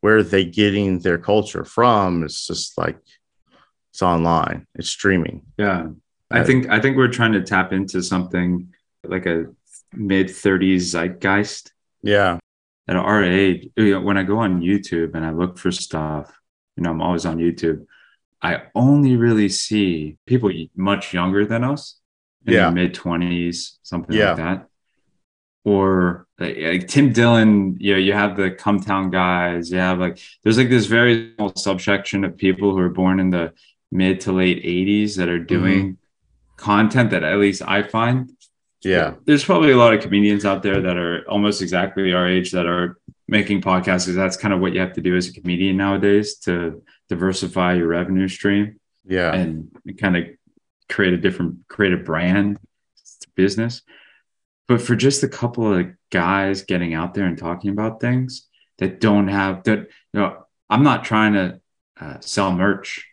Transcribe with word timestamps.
where 0.00 0.16
are 0.18 0.22
they 0.22 0.44
getting 0.44 0.98
their 1.00 1.18
culture 1.18 1.64
from? 1.64 2.22
It's 2.24 2.46
just 2.46 2.76
like 2.78 2.98
it's 3.92 4.02
online, 4.02 4.66
it's 4.74 4.88
streaming. 4.88 5.42
Yeah. 5.58 5.88
I 6.30 6.44
think 6.44 6.68
I 6.68 6.80
think 6.80 6.96
we're 6.96 7.08
trying 7.08 7.32
to 7.32 7.42
tap 7.42 7.72
into 7.72 8.02
something 8.02 8.72
like 9.04 9.26
a 9.26 9.46
mid 9.92 10.28
30s 10.28 10.94
zeitgeist. 10.94 11.72
Yeah. 12.02 12.38
At 12.86 12.96
our 12.96 13.22
age, 13.24 13.68
you 13.76 13.92
know, 13.92 14.00
when 14.00 14.16
I 14.16 14.22
go 14.22 14.38
on 14.38 14.60
YouTube 14.62 15.14
and 15.14 15.24
I 15.24 15.30
look 15.30 15.58
for 15.58 15.70
stuff, 15.72 16.32
you 16.76 16.82
know, 16.84 16.90
I'm 16.90 17.02
always 17.02 17.26
on 17.26 17.38
YouTube. 17.38 17.84
I 18.42 18.62
only 18.74 19.16
really 19.16 19.48
see 19.48 20.16
people 20.26 20.50
much 20.76 21.12
younger 21.12 21.44
than 21.44 21.62
us 21.64 22.00
in 22.46 22.52
Yeah. 22.54 22.60
their 22.64 22.72
mid 22.72 22.94
20s, 22.94 23.78
something 23.82 24.16
Yeah. 24.16 24.28
like 24.28 24.36
that. 24.38 24.66
Or 25.64 26.26
like, 26.38 26.56
like 26.58 26.88
Tim 26.88 27.12
Dillon, 27.12 27.76
you 27.78 27.92
know, 27.92 27.98
you 27.98 28.12
have 28.14 28.36
the 28.36 28.50
Cum 28.50 28.80
Town 28.80 29.10
guys, 29.10 29.70
you 29.70 29.78
have 29.78 29.98
like, 29.98 30.18
there's 30.42 30.56
like 30.56 30.70
this 30.70 30.86
very 30.86 31.34
small 31.36 31.54
subsection 31.54 32.24
of 32.24 32.36
people 32.36 32.70
who 32.72 32.78
are 32.78 32.88
born 32.88 33.20
in 33.20 33.30
the 33.30 33.52
mid 33.92 34.20
to 34.20 34.32
late 34.32 34.62
80s 34.64 35.16
that 35.16 35.28
are 35.28 35.38
doing 35.38 35.80
mm-hmm. 35.84 36.56
content 36.56 37.10
that 37.10 37.24
at 37.24 37.38
least 37.38 37.62
I 37.66 37.82
find 37.82 38.30
Yeah. 38.82 39.14
there's 39.26 39.44
probably 39.44 39.72
a 39.72 39.76
lot 39.76 39.92
of 39.92 40.00
comedians 40.00 40.44
out 40.44 40.62
there 40.62 40.80
that 40.80 40.96
are 40.96 41.28
almost 41.28 41.60
exactly 41.60 42.12
our 42.12 42.26
age 42.26 42.52
that 42.52 42.66
are 42.66 42.98
making 43.28 43.60
podcasts 43.60 44.06
because 44.06 44.14
that's 44.14 44.36
kind 44.36 44.54
of 44.54 44.60
what 44.60 44.72
you 44.72 44.80
have 44.80 44.94
to 44.94 45.00
do 45.00 45.16
as 45.16 45.28
a 45.28 45.32
comedian 45.32 45.76
nowadays 45.76 46.36
to 46.38 46.82
diversify 47.08 47.74
your 47.74 47.88
revenue 47.88 48.28
stream 48.28 48.78
Yeah. 49.04 49.34
and 49.34 49.68
kind 49.98 50.16
of 50.16 50.24
create 50.88 51.12
a 51.12 51.18
different 51.18 51.68
create 51.68 51.92
a 51.92 51.96
brand 51.98 52.58
business 53.34 53.82
but 54.70 54.80
for 54.80 54.94
just 54.94 55.24
a 55.24 55.28
couple 55.28 55.74
of 55.74 55.88
guys 56.12 56.62
getting 56.62 56.94
out 56.94 57.12
there 57.12 57.26
and 57.26 57.36
talking 57.36 57.70
about 57.72 58.00
things 58.00 58.46
that 58.78 59.00
don't 59.00 59.26
have 59.26 59.64
that 59.64 59.80
you 59.80 60.20
know 60.20 60.46
i'm 60.70 60.84
not 60.84 61.04
trying 61.04 61.32
to 61.32 61.60
uh, 62.00 62.20
sell 62.20 62.52
merch 62.52 63.04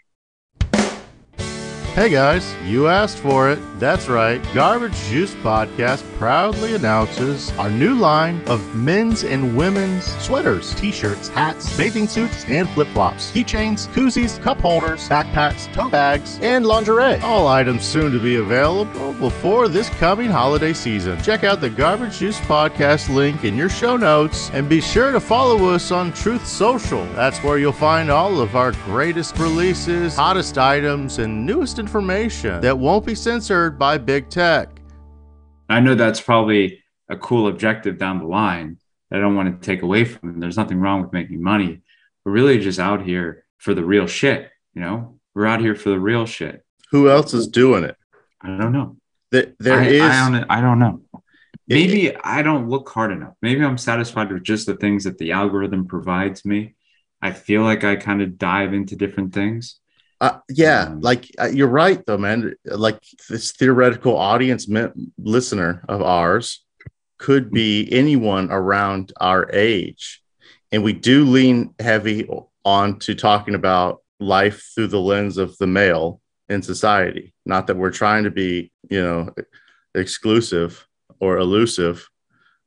Hey 1.98 2.09
guys, 2.09 2.53
you 2.64 2.90
asked 2.90 3.17
for 3.17 3.50
it. 3.50 3.58
That's 3.80 4.08
right. 4.08 4.40
Garbage 4.53 4.95
Juice 5.06 5.34
Podcast 5.34 6.04
proudly 6.20 6.76
announces 6.76 7.52
our 7.58 7.72
new 7.72 7.95
line 7.95 8.39
of 8.45 8.76
men's 8.76 9.23
and 9.23 9.58
women's 9.58 10.06
sweaters, 10.22 10.76
t-shirts, 10.76 11.30
hats, 11.30 11.76
bathing 11.76 12.08
suits, 12.08 12.45
and 12.45 12.70
flip-flops, 12.70 13.31
keychains, 13.31 13.88
koozies, 13.95 14.39
cup 14.44 14.62
holders, 14.62 15.09
backpacks, 15.09 15.73
tote 15.73 15.92
bags, 15.92 16.38
and 16.44 16.67
lingerie. 16.67 17.20
All 17.22 17.48
items 17.48 17.84
soon 17.84 18.11
to 18.11 18.20
be 18.20 18.36
available 18.36 19.14
before 19.14 19.67
this 19.67 19.89
coming 19.89 20.30
holiday 20.30 20.73
season. 20.73 21.20
Check 21.23 21.44
out 21.44 21.61
the 21.61 21.70
Garbage 21.72 22.20
Juice 22.20 22.39
Podcast 22.42 23.11
link 23.11 23.44
in 23.44 23.58
your 23.58 23.70
show 23.70 23.98
notes 23.98 24.52
and 24.52 24.70
be 24.70 24.82
sure 24.82 25.11
to 25.11 25.20
follow 25.20 25.70
us 25.70 25.89
on 25.89 26.14
Truth 26.14 26.45
Social. 26.45 27.06
That's 27.14 27.39
where 27.39 27.58
you'll 27.58 27.72
find 27.72 28.11
all 28.11 28.39
of 28.39 28.56
our 28.56 28.73
greatest 28.86 29.39
releases, 29.39 30.16
hottest 30.16 30.59
items, 30.59 31.17
and 31.17 31.44
newest 31.44 31.80
information 31.88 32.59
that 32.59 32.77
won't 32.77 33.05
be 33.05 33.16
censored 33.16 33.80
by 33.80 33.97
big 33.97 34.30
tech. 34.30 34.81
I 35.69 35.80
know 35.80 35.95
that's 35.95 36.19
probably 36.19 36.83
a 37.07 37.16
cool 37.16 37.47
objective 37.47 37.97
down 37.97 38.19
the 38.19 38.25
line 38.25 38.77
that 39.09 39.17
I 39.17 39.21
don't 39.21 39.38
want 39.38 39.61
to 39.61 39.66
take 39.66 39.83
away 39.83 40.03
from 40.03 40.31
it. 40.31 40.39
There's 40.41 40.58
nothing 40.58 40.81
wrong 40.81 41.02
with 41.02 41.13
making 41.13 41.41
money. 41.41 41.81
We're 42.25 42.33
really 42.33 42.59
just 42.59 42.77
out 42.77 43.03
here 43.05 43.45
for 43.58 43.73
the 43.73 43.85
real 43.85 44.05
shit, 44.05 44.49
you 44.73 44.81
know? 44.81 45.17
We're 45.33 45.45
out 45.45 45.61
here 45.61 45.75
for 45.75 45.89
the 45.89 45.99
real 45.99 46.25
shit. 46.25 46.65
Who 46.91 47.09
else 47.09 47.33
is 47.33 47.47
doing 47.47 47.85
it? 47.85 47.95
I 48.41 48.47
don't 48.47 48.73
know. 48.73 48.97
Th- 49.31 49.55
There 49.59 49.80
I, 49.80 49.85
is. 49.85 50.02
I 50.02 50.30
don't, 50.30 50.45
I 50.49 50.59
don't 50.59 50.80
know. 50.80 51.02
Maybe 51.69 52.13
I 52.17 52.41
don't 52.41 52.67
look 52.67 52.89
hard 52.89 53.13
enough. 53.13 53.35
Maybe 53.41 53.63
I'm 53.63 53.77
satisfied 53.77 54.30
with 54.31 54.43
just 54.43 54.65
the 54.65 54.75
things 54.75 55.05
that 55.05 55.17
the 55.17 55.31
algorithm 55.31 55.88
provides 55.88 56.43
me. 56.43 56.75
I 57.21 57.31
feel 57.31 57.61
like 57.61 57.85
I 57.85 57.95
kind 57.95 58.21
of 58.21 58.38
dive 58.38 58.73
into 58.73 58.97
different 58.97 59.33
things. 59.33 59.80
Uh, 60.20 60.40
yeah, 60.50 60.84
Um, 60.84 61.02
like 61.02 61.30
uh, 61.40 61.48
you're 61.48 61.68
right 61.68 62.04
though, 62.06 62.18
man. 62.18 62.56
Like 62.66 63.00
this 63.30 63.52
theoretical 63.52 64.18
audience 64.18 64.68
me- 64.68 65.11
listener 65.17 65.83
of 65.88 66.02
ours 66.02 66.66
could 67.20 67.52
be 67.52 67.88
anyone 67.92 68.50
around 68.52 69.14
our 69.20 69.50
age, 69.54 70.22
and 70.72 70.83
we 70.83 70.94
do 70.94 71.26
lean 71.26 71.73
heavy 71.80 72.27
on 72.66 73.00
to 73.00 73.16
talking 73.16 73.56
about 73.56 74.02
life 74.20 74.72
through 74.73 74.88
the 74.88 75.00
lens 75.00 75.38
of 75.38 75.56
the 75.58 75.67
male 75.67 76.20
in 76.50 76.61
society. 76.61 77.33
Not 77.45 77.67
that 77.67 77.77
we're 77.77 77.92
trying 77.92 78.23
to 78.23 78.32
be, 78.32 78.72
you 78.89 79.02
know, 79.02 79.33
exclusive 79.94 80.88
or 81.20 81.38
elusive. 81.38 82.10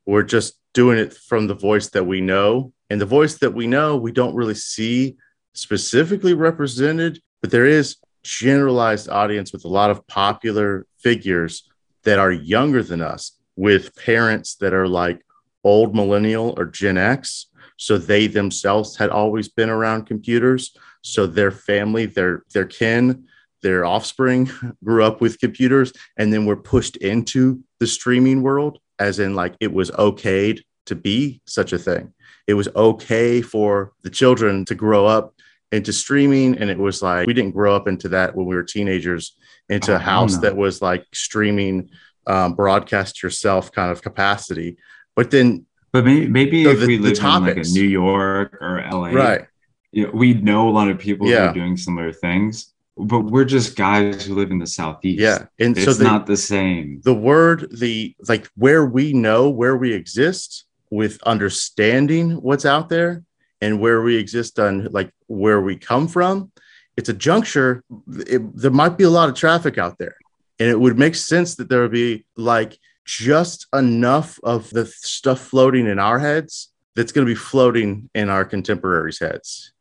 We're 0.05 0.23
just 0.23 0.57
doing 0.73 0.97
it 0.97 1.13
from 1.13 1.47
the 1.47 1.55
voice 1.55 1.89
that 1.89 2.05
we 2.05 2.21
know, 2.21 2.71
and 2.89 3.01
the 3.01 3.05
voice 3.05 3.39
that 3.39 3.53
we 3.53 3.67
know, 3.67 3.97
we 3.97 4.13
don't 4.13 4.35
really 4.35 4.55
see 4.55 5.17
specifically 5.53 6.33
represented 6.33 7.21
but 7.41 7.51
there 7.51 7.65
is 7.65 7.97
generalized 8.23 9.09
audience 9.09 9.51
with 9.51 9.65
a 9.65 9.69
lot 9.69 9.89
of 9.89 10.05
popular 10.07 10.85
figures 10.99 11.67
that 12.03 12.19
are 12.19 12.31
younger 12.31 12.83
than 12.83 13.01
us 13.01 13.37
with 13.55 13.95
parents 13.95 14.55
that 14.55 14.73
are 14.73 14.87
like 14.87 15.21
old 15.63 15.95
millennial 15.95 16.53
or 16.57 16.65
gen 16.65 16.97
x. 16.97 17.47
So 17.77 17.97
they 17.97 18.27
themselves 18.27 18.95
had 18.95 19.09
always 19.09 19.49
been 19.49 19.69
around 19.69 20.05
computers. 20.05 20.75
So 21.01 21.25
their 21.25 21.51
family 21.51 22.05
their 22.05 22.43
their 22.53 22.65
kin 22.65 23.25
their 23.61 23.85
offspring 23.85 24.49
grew 24.83 25.03
up 25.03 25.21
with 25.21 25.39
computers 25.39 25.93
and 26.17 26.33
then 26.33 26.45
were 26.45 26.55
pushed 26.55 26.97
into 26.97 27.63
the 27.79 27.87
streaming 27.87 28.41
world 28.41 28.79
as 28.99 29.19
in 29.19 29.35
like 29.35 29.55
it 29.59 29.73
was 29.73 29.91
okayed 29.91 30.61
to 30.85 30.95
be 30.95 31.41
such 31.45 31.73
a 31.73 31.77
thing. 31.77 32.13
It 32.47 32.53
was 32.55 32.67
okay 32.75 33.41
for 33.41 33.93
the 34.03 34.09
children 34.09 34.65
to 34.65 34.75
grow 34.75 35.05
up 35.05 35.35
into 35.71 35.93
streaming 35.93 36.57
and 36.57 36.69
it 36.69 36.77
was 36.77 37.01
like 37.01 37.27
we 37.27 37.33
didn't 37.33 37.51
grow 37.51 37.75
up 37.75 37.87
into 37.87 38.09
that 38.09 38.35
when 38.35 38.45
we 38.45 38.55
were 38.55 38.63
teenagers 38.63 39.35
into 39.69 39.93
Oh, 39.93 39.95
a 39.95 39.99
house 39.99 40.35
no. 40.35 40.41
that 40.41 40.55
was 40.57 40.81
like 40.81 41.05
streaming 41.13 41.89
um, 42.27 42.55
broadcast 42.55 43.23
yourself 43.23 43.71
kind 43.71 43.91
of 43.91 44.01
capacity 44.01 44.77
but 45.15 45.31
then 45.31 45.65
But 45.93 46.05
maybe, 46.05 46.27
maybe 46.27 46.63
So 46.65 46.71
if 46.71 46.79
the- 46.81 46.87
we 46.87 46.97
the 46.97 47.03
live 47.09 47.17
in 47.17 47.43
like 47.43 47.57
a. 47.57 47.69
New 47.69 47.83
York 47.83 48.57
or 48.61 48.81
LA, 48.91 49.09
right 49.11 49.45
you 49.93 50.05
know, 50.05 50.11
we 50.13 50.33
know 50.35 50.69
a 50.69 50.71
lot 50.71 50.89
of 50.89 50.97
people 50.99 51.27
who 51.27 51.35
are 51.35 51.53
doing 51.53 51.75
similar 51.75 52.13
things, 52.13 52.73
but 52.97 53.21
we're 53.21 53.43
just 53.43 53.75
guys 53.75 54.25
who 54.25 54.35
live 54.35 54.49
in 54.51 54.57
the 54.59 54.67
southeast. 54.67 55.19
yeah 55.21 55.45
and 55.59 55.75
it's 55.77 55.85
so 55.85 55.93
the, 55.93 56.03
not 56.03 56.25
the 56.27 56.37
same. 56.37 57.01
the 57.03 57.13
word 57.13 57.67
the 57.77 58.15
like 58.27 58.47
where 58.55 58.85
we 58.85 59.11
know 59.13 59.49
where 59.49 59.75
we 59.77 59.93
exist 59.93 60.65
with 60.89 61.21
understanding 61.23 62.31
what's 62.41 62.65
out 62.65 62.89
there 62.89 63.23
and 63.61 63.79
where 63.79 64.01
we 64.01 64.15
exist 64.15 64.59
on 64.59 64.85
like 64.91 65.11
where 65.27 65.61
we 65.61 65.75
come 65.75 66.07
from 66.07 66.51
it's 66.97 67.09
a 67.09 67.13
juncture 67.13 67.83
it, 68.27 68.55
there 68.55 68.71
might 68.71 68.97
be 68.97 69.03
a 69.03 69.09
lot 69.09 69.29
of 69.29 69.35
traffic 69.35 69.77
out 69.77 69.97
there. 69.97 70.15
And 70.59 70.69
it 70.69 70.79
would 70.79 70.99
make 70.99 71.15
sense 71.15 71.55
that 71.55 71.69
there 71.69 71.81
would 71.81 71.91
be 71.91 72.25
like 72.37 72.77
just 73.05 73.65
enough 73.73 74.39
of 74.43 74.69
the 74.69 74.85
stuff 74.85 75.39
floating 75.39 75.87
in 75.87 75.97
our 75.97 76.19
heads 76.19 76.71
that's 76.95 77.11
going 77.11 77.25
to 77.25 77.31
be 77.31 77.35
floating 77.35 78.09
in 78.13 78.29
our 78.29 78.45
contemporaries 78.45 79.19
heads. 79.19 79.73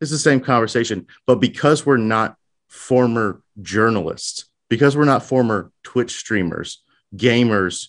It's 0.00 0.10
the 0.10 0.18
same 0.18 0.40
conversation 0.40 1.06
but 1.26 1.36
because 1.36 1.84
we're 1.84 1.96
not 1.96 2.36
former 2.68 3.42
journalists 3.60 4.46
because 4.70 4.96
we're 4.96 5.04
not 5.04 5.22
former 5.22 5.70
twitch 5.82 6.16
streamers 6.16 6.82
gamers 7.14 7.88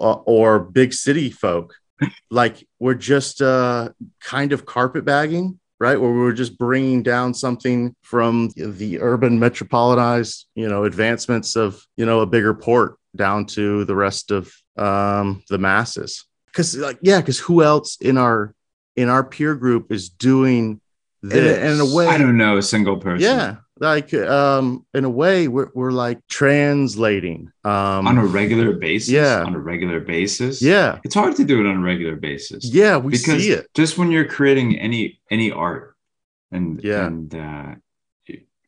uh, 0.00 0.14
or 0.24 0.58
big 0.58 0.94
city 0.94 1.30
folk 1.30 1.74
like 2.30 2.66
we're 2.78 2.94
just 2.94 3.40
uh 3.40 3.90
kind 4.20 4.52
of 4.52 4.64
carpetbagging 4.64 5.58
right? 5.82 6.00
Where 6.00 6.12
we're 6.12 6.32
just 6.32 6.58
bringing 6.58 7.02
down 7.02 7.34
something 7.34 7.96
from 8.02 8.50
the 8.56 9.00
urban 9.00 9.40
metropolitanized 9.40 10.44
you 10.54 10.68
know 10.68 10.84
advancements 10.84 11.56
of 11.56 11.84
you 11.96 12.06
know 12.06 12.20
a 12.20 12.26
bigger 12.26 12.54
port 12.54 12.98
down 13.16 13.46
to 13.46 13.84
the 13.84 13.96
rest 13.96 14.30
of 14.30 14.52
um 14.76 15.42
the 15.50 15.58
masses. 15.58 16.24
Because 16.46 16.76
like 16.76 16.98
yeah 17.02 17.20
because 17.20 17.40
who 17.40 17.64
else 17.64 17.98
in 18.00 18.16
our 18.16 18.54
in 18.94 19.08
our 19.08 19.24
peer 19.24 19.56
group 19.56 19.90
is 19.90 20.08
doing 20.08 20.80
this 21.20 21.58
and 21.58 21.74
in 21.74 21.80
a 21.80 21.94
way 21.94 22.06
I 22.06 22.16
don't 22.16 22.36
know 22.36 22.56
a 22.58 22.62
single 22.62 22.98
person. 22.98 23.20
yeah 23.20 23.56
like 23.82 24.14
um 24.14 24.86
in 24.94 25.04
a 25.04 25.10
way 25.10 25.48
we're, 25.48 25.70
we're 25.74 25.90
like 25.90 26.18
translating 26.28 27.50
um 27.64 28.06
On 28.06 28.16
a 28.18 28.24
regular 28.24 28.72
basis. 28.74 29.10
Yeah. 29.10 29.42
On 29.44 29.54
a 29.54 29.58
regular 29.58 30.00
basis. 30.00 30.62
yeah 30.62 30.98
It's 31.04 31.14
hard 31.14 31.34
to 31.36 31.44
do 31.44 31.60
it 31.60 31.66
on 31.68 31.76
a 31.76 31.84
regular 31.92 32.16
basis. 32.16 32.64
yeah 32.80 32.96
we 32.96 33.10
because 33.12 33.42
see 33.42 33.50
it 33.52 33.66
just 33.74 33.98
when 33.98 34.10
you're 34.10 34.28
creating 34.38 34.78
any 34.78 35.20
any 35.30 35.50
art 35.50 35.96
and 36.50 36.80
Yeah. 36.82 37.06
and 37.06 37.34
uh, 37.34 37.74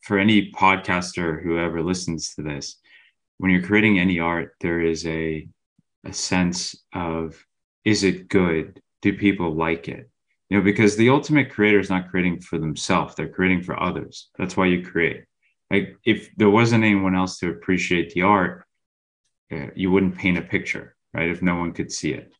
for 0.03 0.19
any 0.19 0.51
podcaster 0.63 1.43
whoever 1.43 1.83
listens 1.83 2.35
to 2.35 2.43
this 2.43 2.77
when 3.39 3.51
you're 3.51 3.63
creating 3.71 3.99
any 3.99 4.19
art 4.21 4.49
there 4.61 4.81
is 4.93 5.07
a 5.07 5.49
a 6.05 6.13
sense 6.13 6.59
of 6.93 7.43
is 7.85 8.05
it 8.05 8.29
good 8.29 8.81
do 9.03 9.11
people 9.27 9.51
like 9.67 9.89
it 9.89 10.11
you 10.49 10.59
know 10.59 10.65
because 10.65 10.97
the 10.97 11.11
ultimate 11.11 11.51
creator 11.51 11.79
is 11.79 11.91
not 11.91 12.11
creating 12.11 12.41
for 12.41 12.59
themselves 12.59 13.15
they're 13.15 13.29
creating 13.29 13.63
for 13.63 13.81
others. 13.81 14.31
That's 14.39 14.57
why 14.57 14.67
you 14.67 14.85
create. 14.85 15.25
Like 15.71 15.97
if 16.05 16.31
there 16.37 16.51
wasn't 16.51 16.85
anyone 16.85 17.15
else 17.15 17.39
to 17.39 17.51
appreciate 17.51 18.13
the 18.13 18.23
art 18.23 18.65
uh, 19.53 19.67
you 19.75 19.91
wouldn't 19.91 20.17
paint 20.17 20.39
a 20.39 20.43
picture 20.43 20.97
right 21.13 21.29
if 21.29 21.43
no 21.43 21.57
one 21.57 21.73
could 21.73 21.93
see 21.93 22.13
it. 22.13 22.33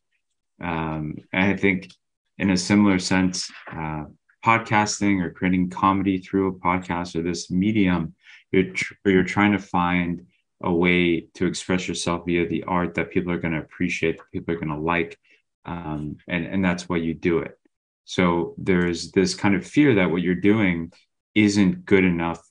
Um, 0.61 1.17
and 1.33 1.53
i 1.53 1.57
think 1.57 1.91
in 2.37 2.49
a 2.51 2.57
similar 2.57 2.99
sense 2.99 3.51
uh, 3.71 4.05
podcasting 4.45 5.23
or 5.23 5.31
creating 5.31 5.69
comedy 5.69 6.19
through 6.19 6.47
a 6.47 6.53
podcast 6.53 7.15
or 7.15 7.23
this 7.23 7.49
medium, 7.49 8.13
you're 8.51 8.71
tr- 8.71 8.93
you're 9.05 9.23
trying 9.23 9.53
to 9.53 9.59
find 9.59 10.25
a 10.61 10.71
way 10.71 11.27
to 11.33 11.47
express 11.47 11.87
yourself 11.87 12.25
via 12.25 12.47
the 12.47 12.63
art 12.63 12.93
that 12.93 13.11
people 13.11 13.31
are 13.31 13.39
going 13.39 13.53
to 13.53 13.59
appreciate, 13.59 14.17
that 14.17 14.31
people 14.31 14.53
are 14.53 14.59
going 14.59 14.69
to 14.69 14.77
like, 14.77 15.17
um, 15.65 16.17
and 16.27 16.45
and 16.45 16.63
that's 16.63 16.87
why 16.87 16.97
you 16.97 17.13
do 17.13 17.39
it. 17.39 17.57
So 18.05 18.53
there's 18.57 19.11
this 19.11 19.33
kind 19.33 19.55
of 19.55 19.65
fear 19.65 19.95
that 19.95 20.11
what 20.11 20.21
you're 20.21 20.35
doing 20.35 20.93
isn't 21.33 21.85
good 21.85 22.05
enough 22.05 22.41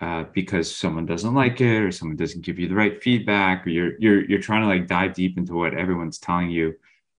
uh, 0.00 0.24
because 0.32 0.74
someone 0.74 1.06
doesn't 1.06 1.34
like 1.34 1.60
it 1.60 1.82
or 1.82 1.92
someone 1.92 2.16
doesn't 2.16 2.44
give 2.44 2.58
you 2.58 2.68
the 2.68 2.74
right 2.74 3.02
feedback 3.02 3.66
or 3.66 3.70
you're 3.70 3.92
you're 3.98 4.24
you're 4.24 4.40
trying 4.40 4.62
to 4.62 4.68
like 4.68 4.88
dive 4.88 5.14
deep 5.14 5.38
into 5.38 5.54
what 5.54 5.74
everyone's 5.74 6.18
telling 6.18 6.50
you. 6.50 6.74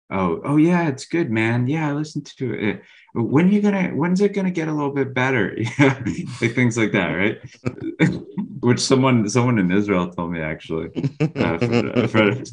Oh 0.09 0.41
oh 0.43 0.57
yeah 0.57 0.87
it's 0.87 1.05
good 1.05 1.31
man. 1.31 1.67
Yeah 1.67 1.97
I 1.97 2.03
to 2.03 2.53
it. 2.53 2.81
When 3.13 3.47
are 3.47 3.51
you 3.51 3.61
gonna 3.61 3.89
when's 3.89 4.21
it 4.21 4.33
gonna 4.33 4.51
get 4.51 4.67
a 4.67 4.73
little 4.73 4.91
bit 4.91 5.13
better? 5.13 5.57
Yeah 5.79 5.99
like 6.41 6.55
things 6.55 6.77
like 6.77 6.91
that 6.91 7.07
right? 7.07 7.39
Which 8.59 8.79
someone 8.79 9.29
someone 9.29 9.59
in 9.59 9.71
israel 9.71 10.09
told 10.09 10.31
me 10.31 10.41
actually 10.41 10.89
uh, 11.35 11.57
for, 11.57 12.07
for, 12.07 12.33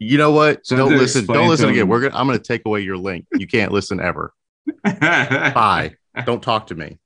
you 0.00 0.16
know 0.16 0.32
what? 0.32 0.66
So 0.66 0.76
don't 0.76 0.96
listen 0.96 1.26
don't 1.26 1.48
listen 1.48 1.68
again. 1.68 1.86
we're 1.86 2.00
gonna 2.00 2.16
i'm 2.16 2.26
gonna 2.26 2.38
take 2.38 2.62
away 2.64 2.80
your 2.80 2.96
link. 2.96 3.26
You 3.32 3.46
can't 3.46 3.70
listen 3.70 4.00
ever. 4.00 4.32
Bye. 4.82 5.94
Don't 6.24 6.42
talk 6.42 6.68
to 6.68 6.74
me. 6.74 6.98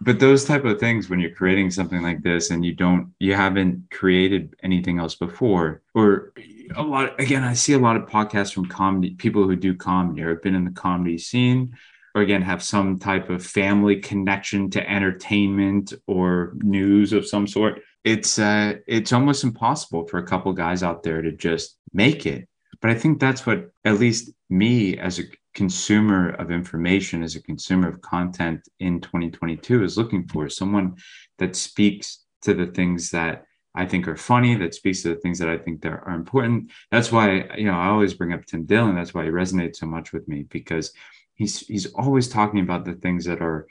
But 0.00 0.20
those 0.20 0.44
type 0.44 0.64
of 0.64 0.78
things 0.78 1.10
when 1.10 1.18
you're 1.18 1.34
creating 1.34 1.72
something 1.72 2.00
like 2.00 2.22
this 2.22 2.50
and 2.50 2.64
you 2.64 2.74
don't 2.74 3.12
you 3.18 3.34
haven't 3.34 3.90
created 3.90 4.54
anything 4.62 5.00
else 5.00 5.16
before 5.16 5.82
or 5.94 6.32
a 6.76 6.82
lot 6.82 7.18
again 7.20 7.42
i 7.42 7.54
see 7.54 7.72
a 7.72 7.78
lot 7.78 7.96
of 7.96 8.06
podcasts 8.06 8.52
from 8.52 8.66
comedy 8.66 9.14
people 9.14 9.44
who 9.44 9.56
do 9.56 9.74
comedy 9.74 10.22
or 10.22 10.30
have 10.30 10.42
been 10.42 10.54
in 10.54 10.64
the 10.64 10.70
comedy 10.70 11.16
scene 11.16 11.74
or 12.14 12.22
again 12.22 12.42
have 12.42 12.62
some 12.62 12.98
type 12.98 13.30
of 13.30 13.44
family 13.44 13.96
connection 13.96 14.68
to 14.70 14.90
entertainment 14.90 15.92
or 16.06 16.52
news 16.56 17.12
of 17.12 17.26
some 17.26 17.46
sort 17.46 17.80
it's 18.06 18.38
uh 18.38 18.74
it's 18.86 19.12
almost 19.12 19.42
impossible 19.44 20.06
for 20.06 20.18
a 20.18 20.26
couple 20.26 20.52
guys 20.52 20.82
out 20.82 21.02
there 21.02 21.20
to 21.20 21.32
just 21.32 21.76
make 21.92 22.24
it 22.24 22.48
but 22.80 22.90
i 22.90 22.94
think 22.94 23.18
that's 23.18 23.44
what 23.44 23.68
at 23.84 23.98
least 23.98 24.30
me 24.48 24.96
as 24.96 25.18
a 25.18 25.24
consumer 25.54 26.30
of 26.30 26.50
information 26.50 27.22
as 27.22 27.34
a 27.34 27.42
consumer 27.42 27.88
of 27.88 28.00
content 28.00 28.60
in 28.78 29.00
2022 29.00 29.82
is 29.82 29.98
looking 29.98 30.26
for 30.28 30.48
someone 30.48 30.94
that 31.38 31.56
speaks 31.56 32.24
to 32.42 32.54
the 32.54 32.66
things 32.66 33.10
that 33.10 33.44
I 33.78 33.84
think 33.84 34.08
are 34.08 34.16
funny, 34.16 34.54
that 34.54 34.74
speaks 34.74 35.02
to 35.02 35.10
the 35.10 35.20
things 35.20 35.38
that 35.38 35.50
I 35.50 35.58
think 35.58 35.82
that 35.82 35.92
are 35.92 36.14
important. 36.14 36.70
That's 36.90 37.12
why, 37.12 37.46
you 37.58 37.66
know, 37.66 37.74
I 37.74 37.88
always 37.88 38.14
bring 38.14 38.32
up 38.32 38.46
Tim 38.46 38.64
Dillon. 38.64 38.94
That's 38.94 39.12
why 39.12 39.24
he 39.24 39.30
resonates 39.30 39.76
so 39.76 39.84
much 39.84 40.14
with 40.14 40.26
me 40.28 40.44
because 40.44 40.92
he's 41.34 41.60
he's 41.60 41.92
always 41.92 42.28
talking 42.28 42.60
about 42.60 42.86
the 42.86 42.94
things 42.94 43.26
that 43.26 43.42
are 43.42 43.66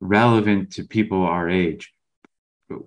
relevant 0.00 0.72
to 0.72 0.84
people 0.84 1.22
our 1.24 1.50
age 1.50 1.92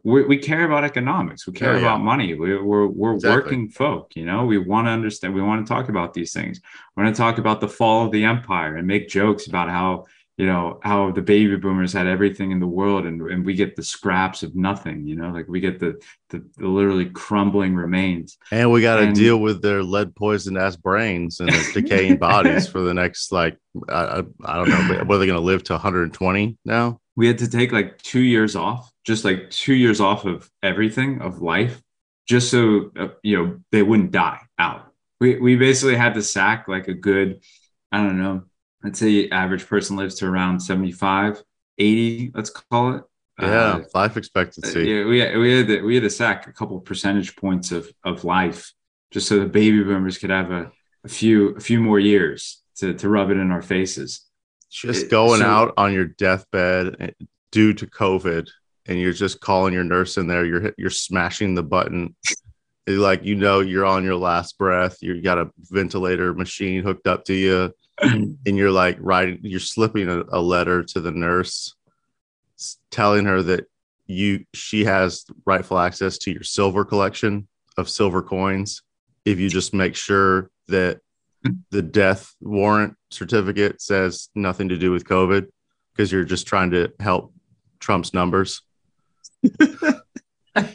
we 0.04 0.24
we 0.24 0.38
care 0.38 0.66
about 0.66 0.84
economics. 0.84 1.46
We 1.46 1.54
care 1.54 1.74
yeah, 1.74 1.80
about 1.80 2.02
money. 2.02 2.34
We, 2.34 2.58
we're 2.58 2.88
we're 2.88 3.16
exactly. 3.16 3.42
working 3.42 3.70
folk. 3.70 4.16
You 4.16 4.26
know, 4.26 4.46
we 4.46 4.58
want 4.58 4.88
to 4.88 4.92
understand. 4.92 5.34
We 5.34 5.42
want 5.42 5.66
to 5.66 5.74
talk 5.74 5.90
about 5.90 6.14
these 6.14 6.34
things. 6.34 6.62
We 6.96 7.04
want 7.04 7.16
to 7.16 7.22
talk 7.22 7.38
about 7.38 7.62
the 7.62 7.68
fall 7.68 8.06
of 8.06 8.12
the 8.12 8.24
empire 8.24 8.78
and 8.78 8.88
make 8.88 9.10
jokes 9.10 9.48
about 9.48 9.70
how 9.70 10.06
you 10.38 10.48
know 10.48 10.80
how 10.82 11.12
the 11.12 11.22
baby 11.22 11.56
boomers 11.58 11.94
had 11.94 12.08
everything 12.08 12.52
in 12.52 12.60
the 12.60 12.68
world 12.68 13.06
and, 13.06 13.22
and 13.22 13.46
we 13.46 13.54
get 13.54 13.76
the 13.76 13.84
scraps 13.84 14.42
of 14.42 14.56
nothing 14.56 15.06
you 15.06 15.16
know 15.16 15.30
like 15.30 15.48
we 15.48 15.60
get 15.60 15.80
the 15.80 16.02
the, 16.30 16.44
the 16.58 16.68
literally 16.68 17.06
crumbling 17.06 17.76
remains 17.76 18.38
and 18.52 18.72
we 18.72 18.82
got 18.82 18.96
to 18.96 19.14
deal 19.14 19.38
with 19.38 19.62
their 19.62 19.84
lead 19.84 20.16
poisoned 20.16 20.58
ass 20.58 20.76
brains 20.76 21.40
and 21.40 21.50
their 21.50 21.72
decaying 21.74 22.18
bodies 22.30 22.68
for 22.68 22.82
the 22.82 22.94
next 22.94 23.32
like 23.32 23.58
I, 23.90 24.24
I 24.44 24.58
don't 24.58 24.70
know 24.70 25.04
what 25.06 25.16
are 25.16 25.20
they 25.20 25.28
going 25.28 25.40
to 25.40 25.40
live 25.40 25.64
to 25.66 25.74
120 25.74 26.58
now 26.66 27.00
we 27.16 27.28
had 27.28 27.38
to 27.40 27.50
take 27.50 27.72
like 27.72 28.02
two 28.02 28.22
years 28.22 28.56
off, 28.56 28.92
just 29.06 29.26
like 29.26 29.50
two 29.50 29.74
years 29.74 30.02
off 30.02 30.26
of 30.26 30.50
everything 30.62 31.22
of 31.22 31.42
life, 31.42 31.82
just 32.28 32.50
so 32.50 32.92
uh, 32.98 33.10
you 33.22 33.38
know 33.38 33.60
they 33.72 33.84
wouldn't 33.84 34.12
die 34.12 34.40
out. 34.58 34.92
We 35.20 35.40
we 35.40 35.56
basically 35.56 35.96
had 35.96 36.16
to 36.16 36.24
sack 36.24 36.68
like 36.68 36.88
a 36.88 36.94
good, 36.94 37.42
I 37.92 37.98
don't 37.98 38.22
know, 38.22 38.44
let's 38.84 39.00
say 39.00 39.30
average 39.30 39.68
person 39.68 39.96
lives 39.96 40.16
to 40.16 40.28
around 40.28 40.60
75, 40.60 41.44
80, 41.78 42.32
let's 42.34 42.50
call 42.50 42.96
it. 42.96 43.04
Yeah, 43.40 43.48
uh, 43.48 43.84
life 43.96 44.18
expectancy. 44.18 44.82
Uh, 44.82 44.84
yeah, 44.84 45.06
we 45.06 45.38
we 45.38 45.58
had 45.58 45.68
to, 45.68 45.82
we 45.82 45.96
had 45.96 46.04
to 46.04 46.10
sack 46.10 46.48
a 46.48 46.54
couple 46.54 46.80
percentage 46.82 47.36
points 47.36 47.72
of 47.72 47.92
of 48.04 48.24
life 48.24 48.74
just 49.12 49.28
so 49.28 49.40
the 49.40 49.46
baby 49.46 49.84
boomers 49.84 50.18
could 50.18 50.32
have 50.32 50.52
a, 50.52 50.72
a 51.04 51.08
few 51.08 51.50
a 51.56 51.60
few 51.60 51.80
more 51.80 52.00
years 52.00 52.62
to 52.78 52.94
to 52.96 53.08
rub 53.08 53.30
it 53.30 53.38
in 53.38 53.52
our 53.52 53.62
faces 53.62 54.28
just 54.74 55.10
going 55.10 55.42
so, 55.42 55.46
out 55.46 55.74
on 55.78 55.94
your 55.94 56.06
deathbed 56.06 56.96
eh, 57.00 57.26
due 57.52 57.74
to 57.74 57.88
COVID, 57.88 58.50
and 58.88 59.00
you're 59.00 59.14
just 59.14 59.40
calling 59.40 59.74
your 59.74 59.84
nurse 59.84 60.18
in 60.18 60.28
there. 60.28 60.46
You're 60.46 60.74
you're 60.78 60.90
smashing 60.90 61.56
the 61.56 61.64
button, 61.64 62.16
like 62.88 63.24
you 63.24 63.36
know 63.36 63.60
you're 63.60 63.86
on 63.86 64.04
your 64.04 64.16
last 64.16 64.58
breath. 64.58 64.98
You 65.02 65.22
got 65.22 65.38
a 65.38 65.52
ventilator 65.60 66.34
machine 66.34 66.84
hooked 66.84 67.08
up 67.08 67.26
to 67.26 67.34
you, 67.34 67.74
and 68.02 68.38
you're 68.46 68.72
like 68.72 68.98
writing. 69.00 69.40
You're 69.44 69.60
slipping 69.60 70.10
a, 70.10 70.24
a 70.32 70.42
letter 70.42 70.84
to 70.84 71.02
the 71.02 71.12
nurse, 71.12 71.76
telling 72.92 73.26
her 73.26 73.42
that 73.44 73.66
you 74.08 74.46
she 74.54 74.84
has 74.86 75.26
rightful 75.46 75.80
access 75.80 76.18
to 76.20 76.32
your 76.32 76.44
silver 76.44 76.84
collection 76.84 77.48
of 77.78 77.90
silver 77.90 78.22
coins 78.22 78.82
if 79.26 79.40
you 79.40 79.50
just 79.50 79.74
make 79.74 79.96
sure 79.96 80.50
that 80.68 81.00
the 81.72 81.82
death 81.82 82.34
warrant 82.42 82.96
certificate 83.12 83.82
says 83.82 84.30
nothing 84.36 84.70
to 84.70 84.78
do 84.78 84.92
with 84.92 85.06
COVID 85.06 85.48
because 85.94 86.12
you're 86.12 86.24
just 86.24 86.48
trying 86.48 86.72
to 86.72 86.92
help 87.00 87.34
Trump's 87.80 88.14
numbers. 88.14 88.62
yeah, 89.44 90.70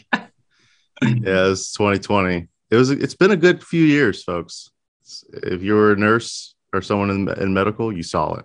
it's 1.00 1.72
2020. 1.72 2.48
It 2.70 2.76
was. 2.76 2.90
It's 2.90 3.14
been 3.14 3.30
a 3.30 3.36
good 3.36 3.64
few 3.64 3.84
years, 3.84 4.22
folks. 4.22 4.70
If 5.32 5.62
you 5.62 5.74
were 5.74 5.92
a 5.92 5.96
nurse 5.96 6.54
or 6.72 6.82
someone 6.82 7.10
in, 7.10 7.28
in 7.40 7.54
medical, 7.54 7.92
you 7.92 8.02
saw 8.02 8.34
it. 8.34 8.44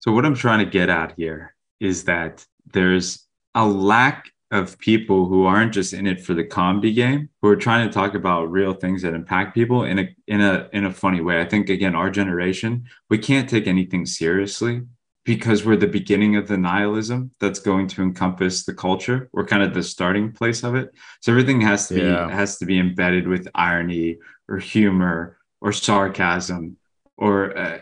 So 0.00 0.12
what 0.12 0.26
I'm 0.26 0.34
trying 0.34 0.64
to 0.64 0.70
get 0.70 0.88
at 0.88 1.14
here 1.16 1.54
is 1.80 2.04
that 2.04 2.44
there's 2.72 3.26
a 3.54 3.66
lack 3.66 4.30
of 4.50 4.78
people 4.78 5.26
who 5.26 5.44
aren't 5.44 5.74
just 5.74 5.92
in 5.92 6.06
it 6.06 6.20
for 6.20 6.34
the 6.34 6.44
comedy 6.44 6.92
game, 6.92 7.28
who 7.42 7.48
are 7.48 7.56
trying 7.56 7.86
to 7.86 7.92
talk 7.92 8.14
about 8.14 8.50
real 8.50 8.72
things 8.72 9.02
that 9.02 9.14
impact 9.14 9.54
people 9.54 9.84
in 9.84 9.98
a 9.98 10.08
in 10.26 10.40
a 10.40 10.68
in 10.72 10.84
a 10.84 10.92
funny 10.92 11.20
way. 11.20 11.40
I 11.40 11.44
think 11.44 11.68
again, 11.68 11.94
our 11.94 12.10
generation, 12.10 12.84
we 13.10 13.18
can't 13.18 13.48
take 13.48 13.66
anything 13.66 14.06
seriously 14.06 14.82
because 15.24 15.64
we're 15.64 15.76
the 15.76 15.88
beginning 15.88 16.36
of 16.36 16.46
the 16.46 16.56
nihilism 16.56 17.32
that's 17.40 17.58
going 17.58 17.88
to 17.88 18.02
encompass 18.02 18.64
the 18.64 18.74
culture. 18.74 19.28
We're 19.32 19.46
kind 19.46 19.64
of 19.64 19.74
the 19.74 19.82
starting 19.82 20.32
place 20.32 20.62
of 20.62 20.76
it. 20.76 20.94
So 21.20 21.32
everything 21.32 21.60
has 21.62 21.88
to 21.88 21.98
yeah. 21.98 22.26
be 22.26 22.32
has 22.32 22.58
to 22.58 22.66
be 22.66 22.78
embedded 22.78 23.26
with 23.26 23.48
irony 23.54 24.18
or 24.48 24.58
humor 24.58 25.38
or 25.60 25.72
sarcasm 25.72 26.76
or 27.16 27.56
uh, 27.56 27.78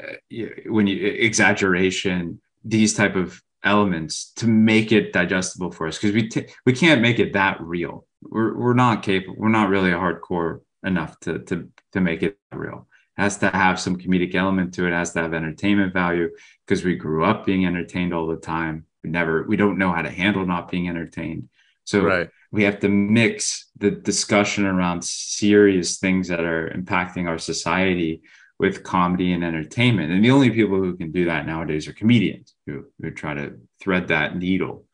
when 0.66 0.86
you 0.86 1.06
exaggeration 1.06 2.40
these 2.64 2.94
type 2.94 3.16
of 3.16 3.42
elements 3.64 4.32
to 4.36 4.46
make 4.46 4.92
it 4.92 5.12
digestible 5.12 5.70
for 5.70 5.86
us 5.86 5.98
because 5.98 6.14
we 6.14 6.28
t- 6.28 6.46
we 6.66 6.72
can't 6.72 7.00
make 7.00 7.18
it 7.18 7.32
that 7.32 7.60
real. 7.60 8.06
We're 8.22 8.56
we're 8.56 8.74
not 8.74 9.02
capable. 9.02 9.36
We're 9.38 9.48
not 9.48 9.68
really 9.68 9.90
hardcore 9.90 10.60
enough 10.84 11.18
to 11.20 11.40
to 11.40 11.68
to 11.92 12.00
make 12.00 12.22
it 12.22 12.38
real. 12.52 12.86
It 13.18 13.22
has 13.22 13.38
to 13.38 13.50
have 13.50 13.80
some 13.80 13.96
comedic 13.96 14.34
element 14.34 14.74
to 14.74 14.84
it. 14.84 14.88
it 14.88 14.94
has 14.94 15.12
to 15.12 15.22
have 15.22 15.34
entertainment 15.34 15.92
value 15.92 16.30
because 16.66 16.84
we 16.84 16.96
grew 16.96 17.24
up 17.24 17.46
being 17.46 17.66
entertained 17.66 18.12
all 18.12 18.26
the 18.26 18.36
time. 18.36 18.86
We 19.02 19.10
never 19.10 19.44
we 19.44 19.56
don't 19.56 19.78
know 19.78 19.92
how 19.92 20.02
to 20.02 20.10
handle 20.10 20.46
not 20.46 20.70
being 20.70 20.88
entertained. 20.88 21.48
So 21.84 22.02
right. 22.02 22.30
we 22.50 22.64
have 22.64 22.80
to 22.80 22.88
mix 22.88 23.70
the 23.76 23.90
discussion 23.90 24.64
around 24.64 25.04
serious 25.04 25.98
things 25.98 26.28
that 26.28 26.40
are 26.40 26.70
impacting 26.70 27.28
our 27.28 27.38
society 27.38 28.22
with 28.58 28.84
comedy 28.84 29.32
and 29.32 29.44
entertainment. 29.44 30.12
And 30.12 30.24
the 30.24 30.30
only 30.30 30.50
people 30.50 30.78
who 30.78 30.96
can 30.96 31.10
do 31.10 31.24
that 31.26 31.46
nowadays 31.46 31.88
are 31.88 31.92
comedians 31.92 32.54
who, 32.66 32.84
who 33.00 33.10
try 33.10 33.34
to 33.34 33.58
thread 33.80 34.08
that 34.08 34.36
needle. 34.36 34.84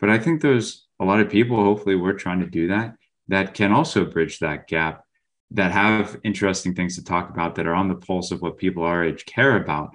But 0.00 0.10
I 0.10 0.18
think 0.18 0.40
there's 0.40 0.86
a 1.00 1.04
lot 1.04 1.20
of 1.20 1.30
people, 1.30 1.56
hopefully, 1.56 1.94
we're 1.96 2.14
trying 2.14 2.40
to 2.40 2.46
do 2.46 2.68
that, 2.68 2.96
that 3.28 3.54
can 3.54 3.72
also 3.72 4.04
bridge 4.04 4.40
that 4.40 4.66
gap, 4.66 5.04
that 5.52 5.70
have 5.72 6.18
interesting 6.24 6.74
things 6.74 6.96
to 6.96 7.04
talk 7.04 7.30
about, 7.30 7.54
that 7.54 7.66
are 7.66 7.74
on 7.74 7.88
the 7.88 7.94
pulse 7.94 8.30
of 8.30 8.42
what 8.42 8.58
people 8.58 8.82
our 8.82 9.04
age 9.04 9.24
care 9.24 9.56
about. 9.56 9.90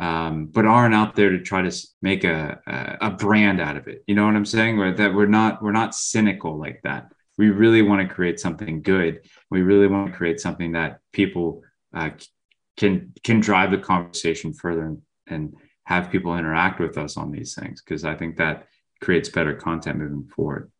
Um, 0.00 0.46
but 0.46 0.64
aren't 0.64 0.94
out 0.94 1.14
there 1.14 1.30
to 1.30 1.40
try 1.42 1.60
to 1.60 1.86
make 2.00 2.24
a, 2.24 2.58
a, 2.66 3.08
a 3.08 3.10
brand 3.10 3.60
out 3.60 3.76
of 3.76 3.88
it. 3.88 4.02
You 4.06 4.14
know 4.14 4.24
what 4.24 4.34
I'm 4.34 4.46
saying? 4.46 4.78
That 4.96 5.12
we're 5.12 5.26
not 5.26 5.62
we're 5.62 5.70
not 5.70 5.94
cynical 5.94 6.58
like 6.58 6.80
that. 6.84 7.12
We 7.36 7.50
really 7.50 7.82
want 7.82 8.08
to 8.08 8.14
create 8.14 8.40
something 8.40 8.80
good. 8.80 9.20
We 9.50 9.60
really 9.60 9.88
want 9.88 10.10
to 10.10 10.16
create 10.16 10.40
something 10.40 10.72
that 10.72 11.00
people 11.12 11.62
uh, 11.94 12.10
can 12.76 13.12
can 13.22 13.40
drive 13.40 13.70
the 13.70 13.78
conversation 13.78 14.52
further 14.52 14.84
and, 14.84 15.02
and 15.26 15.54
have 15.84 16.10
people 16.10 16.36
interact 16.36 16.80
with 16.80 16.96
us 16.96 17.16
on 17.16 17.30
these 17.30 17.54
things 17.54 17.82
because 17.82 18.04
I 18.04 18.14
think 18.14 18.36
that 18.36 18.66
creates 19.00 19.28
better 19.28 19.54
content 19.54 19.98
moving 19.98 20.28
forward. 20.34 20.70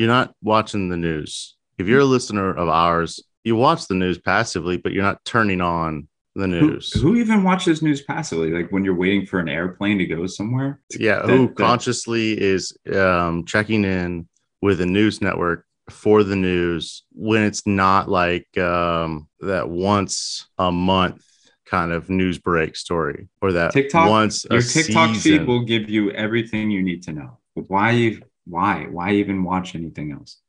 You're 0.00 0.08
not 0.08 0.34
watching 0.42 0.88
the 0.88 0.96
news. 0.96 1.56
If 1.76 1.86
you're 1.86 2.00
a 2.00 2.06
listener 2.06 2.54
of 2.54 2.70
ours, 2.70 3.22
you 3.44 3.54
watch 3.54 3.86
the 3.86 3.94
news 3.94 4.16
passively, 4.16 4.78
but 4.78 4.92
you're 4.92 5.02
not 5.02 5.22
turning 5.26 5.60
on 5.60 6.08
the 6.34 6.46
news. 6.46 6.90
Who, 6.94 7.00
who 7.00 7.16
even 7.16 7.44
watches 7.44 7.82
news 7.82 8.00
passively? 8.00 8.50
Like 8.50 8.72
when 8.72 8.82
you're 8.82 8.94
waiting 8.94 9.26
for 9.26 9.40
an 9.40 9.48
airplane 9.50 9.98
to 9.98 10.06
go 10.06 10.26
somewhere? 10.26 10.80
yeah, 10.98 11.20
who 11.26 11.48
that- 11.48 11.56
consciously 11.56 12.32
is 12.40 12.74
um, 12.94 13.44
checking 13.44 13.84
in 13.84 14.26
with 14.62 14.80
a 14.80 14.86
news 14.86 15.20
network 15.20 15.66
for 15.90 16.24
the 16.24 16.36
news 16.36 17.02
when 17.12 17.42
it's 17.42 17.66
not 17.66 18.08
like 18.08 18.46
um, 18.56 19.28
that 19.40 19.68
once 19.68 20.48
a 20.56 20.72
month 20.72 21.22
kind 21.66 21.92
of 21.92 22.08
news 22.08 22.38
break 22.38 22.74
story 22.74 23.28
or 23.42 23.52
that 23.52 23.72
TikTok- 23.74 24.08
once 24.08 24.46
Your 24.50 24.62
TikTok 24.62 25.14
season. 25.16 25.20
feed 25.40 25.46
will 25.46 25.64
give 25.66 25.90
you 25.90 26.10
everything 26.12 26.70
you 26.70 26.82
need 26.82 27.02
to 27.02 27.12
know. 27.12 27.36
Why 27.54 27.90
you 27.90 28.22
why? 28.50 28.86
Why 28.90 29.12
even 29.12 29.44
watch 29.44 29.74
anything 29.74 30.12
else? 30.12 30.40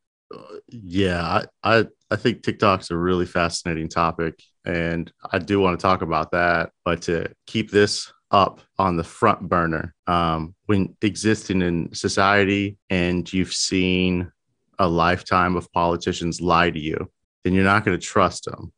yeah 0.68 1.44
I, 1.64 1.80
I 1.80 1.88
i 2.10 2.16
think 2.16 2.42
tiktok's 2.42 2.92
a 2.92 2.98
really 2.98 3.26
fascinating 3.26 3.90
topic 3.90 4.42
and 4.66 5.12
i 5.32 5.40
do 5.40 5.60
want 5.60 5.80
to 5.80 5.82
talk 5.82 6.02
about 6.02 6.32
that 6.32 6.72
but 6.86 7.04
to 7.04 7.32
keep 7.48 7.72
this 7.72 8.12
up 8.32 8.62
on 8.78 8.96
the 8.96 9.04
front 9.04 9.50
burner 9.50 9.94
um, 10.08 10.56
when 10.68 10.96
existing 11.02 11.62
in 11.62 11.94
society 11.94 12.78
and 12.90 13.32
you've 13.32 13.54
seen 13.54 14.32
a 14.80 14.88
lifetime 14.88 15.58
of 15.58 15.72
politicians 15.74 16.40
lie 16.40 16.70
to 16.70 16.80
you 16.80 17.12
then 17.44 17.54
you're 17.54 17.64
not 17.64 17.84
going 17.84 17.98
to 17.98 18.06
trust 18.06 18.46
them 18.46 18.72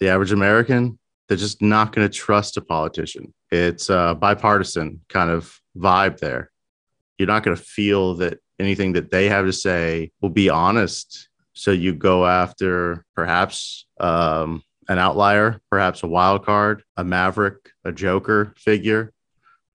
the 0.00 0.08
average 0.08 0.32
american 0.32 0.98
they're 1.26 1.36
just 1.36 1.62
not 1.62 1.92
going 1.92 2.06
to 2.06 2.14
trust 2.14 2.56
a 2.56 2.60
politician 2.60 3.32
it's 3.50 3.88
a 3.88 4.16
bipartisan 4.20 5.00
kind 5.08 5.30
of 5.30 5.58
vibe 5.76 6.18
there 6.18 6.50
you're 7.16 7.26
not 7.26 7.42
going 7.42 7.56
to 7.56 7.62
feel 7.62 8.14
that 8.14 8.38
anything 8.58 8.92
that 8.94 9.10
they 9.10 9.28
have 9.28 9.46
to 9.46 9.52
say 9.52 10.10
will 10.20 10.30
be 10.30 10.48
honest. 10.48 11.28
So 11.52 11.70
you 11.70 11.94
go 11.94 12.26
after 12.26 13.04
perhaps 13.14 13.86
um, 14.00 14.62
an 14.88 14.98
outlier, 14.98 15.60
perhaps 15.70 16.02
a 16.02 16.06
wild 16.06 16.44
card, 16.44 16.82
a 16.96 17.04
maverick, 17.04 17.70
a 17.84 17.92
joker 17.92 18.54
figure. 18.56 19.12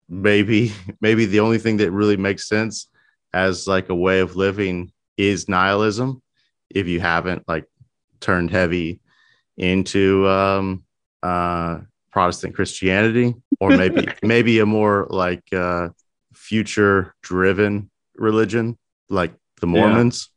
Maybe, 0.08 0.72
maybe 1.00 1.26
the 1.26 1.40
only 1.40 1.58
thing 1.58 1.78
that 1.78 1.90
really 1.90 2.16
makes 2.16 2.48
sense 2.48 2.88
as 3.32 3.66
like 3.66 3.88
a 3.88 3.94
way 3.94 4.20
of 4.20 4.36
living 4.36 4.92
is 5.16 5.48
nihilism. 5.48 6.22
If 6.68 6.86
you 6.86 7.00
haven't 7.00 7.48
like 7.48 7.64
turned 8.20 8.50
heavy 8.50 9.00
into 9.56 10.28
um, 10.28 10.84
uh, 11.22 11.80
Protestant 12.10 12.54
Christianity, 12.54 13.34
or 13.60 13.70
maybe 13.70 14.08
maybe 14.22 14.58
a 14.60 14.66
more 14.66 15.06
like 15.10 15.52
uh, 15.52 15.88
future 16.32 17.14
driven 17.22 17.89
religion 18.20 18.78
like 19.08 19.32
the 19.60 19.66
Yeah. 19.66 19.72
Mormons. 19.86 20.30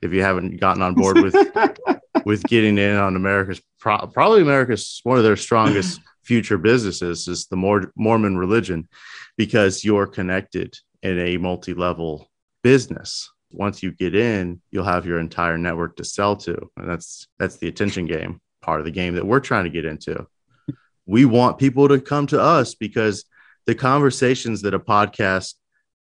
If 0.00 0.12
you 0.12 0.22
haven't 0.22 0.60
gotten 0.60 0.82
on 0.82 0.94
board 0.94 1.16
with 1.20 1.34
with 2.24 2.42
getting 2.44 2.78
in 2.78 2.96
on 2.96 3.16
America's 3.16 3.60
pro- 3.80 4.06
probably 4.06 4.42
America's 4.42 5.00
one 5.04 5.18
of 5.18 5.24
their 5.24 5.36
strongest 5.36 6.00
future 6.22 6.58
businesses 6.58 7.26
is 7.28 7.46
the 7.46 7.56
Mor- 7.56 7.92
Mormon 7.96 8.36
religion 8.36 8.88
because 9.36 9.84
you're 9.84 10.06
connected 10.06 10.76
in 11.02 11.18
a 11.18 11.36
multi-level 11.36 12.28
business. 12.62 13.30
Once 13.50 13.82
you 13.82 13.92
get 13.92 14.14
in, 14.14 14.60
you'll 14.70 14.84
have 14.84 15.06
your 15.06 15.18
entire 15.18 15.56
network 15.56 15.96
to 15.96 16.04
sell 16.04 16.36
to, 16.36 16.70
and 16.76 16.88
that's 16.88 17.26
that's 17.38 17.56
the 17.56 17.68
attention 17.68 18.06
game 18.06 18.40
part 18.60 18.80
of 18.80 18.84
the 18.84 18.90
game 18.92 19.14
that 19.14 19.26
we're 19.26 19.40
trying 19.40 19.64
to 19.64 19.70
get 19.70 19.84
into. 19.84 20.26
We 21.06 21.24
want 21.24 21.58
people 21.58 21.88
to 21.88 22.00
come 22.00 22.26
to 22.28 22.40
us 22.40 22.74
because 22.74 23.24
the 23.66 23.74
conversations 23.74 24.62
that 24.62 24.74
a 24.74 24.78
podcast 24.78 25.54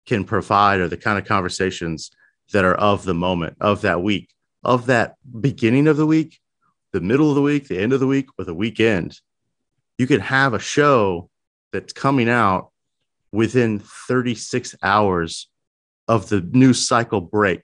can 0.07 0.25
provide 0.25 0.81
are 0.81 0.89
the 0.89 0.97
kind 0.97 1.19
of 1.19 1.25
conversations 1.25 2.11
that 2.53 2.65
are 2.65 2.75
of 2.75 3.05
the 3.05 3.15
moment, 3.15 3.57
of 3.61 3.83
that 3.83 4.03
week, 4.03 4.31
of 4.63 4.87
that 4.87 5.17
beginning 5.41 5.87
of 5.87 5.97
the 5.97 6.07
week, 6.07 6.41
the 6.93 7.01
middle 7.01 7.29
of 7.29 7.35
the 7.35 7.43
week, 7.43 7.69
the 7.69 7.79
end 7.79 7.93
of 7.93 8.01
the 8.01 8.07
week, 8.07 8.27
or 8.39 8.45
the 8.45 8.55
weekend. 8.55 9.21
You 9.99 10.07
could 10.07 10.21
have 10.21 10.55
a 10.55 10.59
show 10.59 11.31
that's 11.73 11.93
coming 11.93 12.29
out 12.29 12.71
within 13.33 13.81
36 13.81 14.77
hours 14.83 15.49
of 16.07 16.29
the 16.29 16.41
news 16.41 16.87
cycle 16.87 17.21
break. 17.21 17.63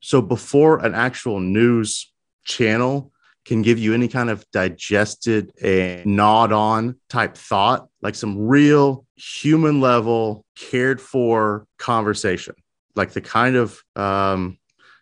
So 0.00 0.20
before 0.20 0.84
an 0.84 0.94
actual 0.94 1.40
news 1.40 2.12
channel 2.44 3.12
can 3.44 3.62
give 3.62 3.78
you 3.78 3.94
any 3.94 4.08
kind 4.08 4.30
of 4.30 4.44
digested 4.50 5.52
and 5.62 6.04
gnawed 6.04 6.52
on 6.52 6.96
type 7.08 7.36
thought, 7.36 7.88
like 8.02 8.16
some 8.16 8.46
real 8.46 9.05
human 9.16 9.80
level, 9.80 10.44
cared 10.56 11.00
for 11.00 11.66
conversation, 11.78 12.54
like 12.94 13.12
the 13.12 13.20
kind 13.20 13.56
of 13.56 13.82
um, 13.94 14.58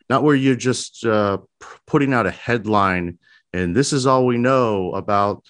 not 0.08 0.22
where 0.22 0.34
you're 0.34 0.56
just 0.56 1.04
uh, 1.04 1.38
putting 1.86 2.12
out 2.12 2.26
a 2.26 2.30
headline 2.30 3.18
and 3.52 3.74
this 3.76 3.92
is 3.92 4.04
all 4.04 4.26
we 4.26 4.36
know 4.36 4.92
about 4.94 5.44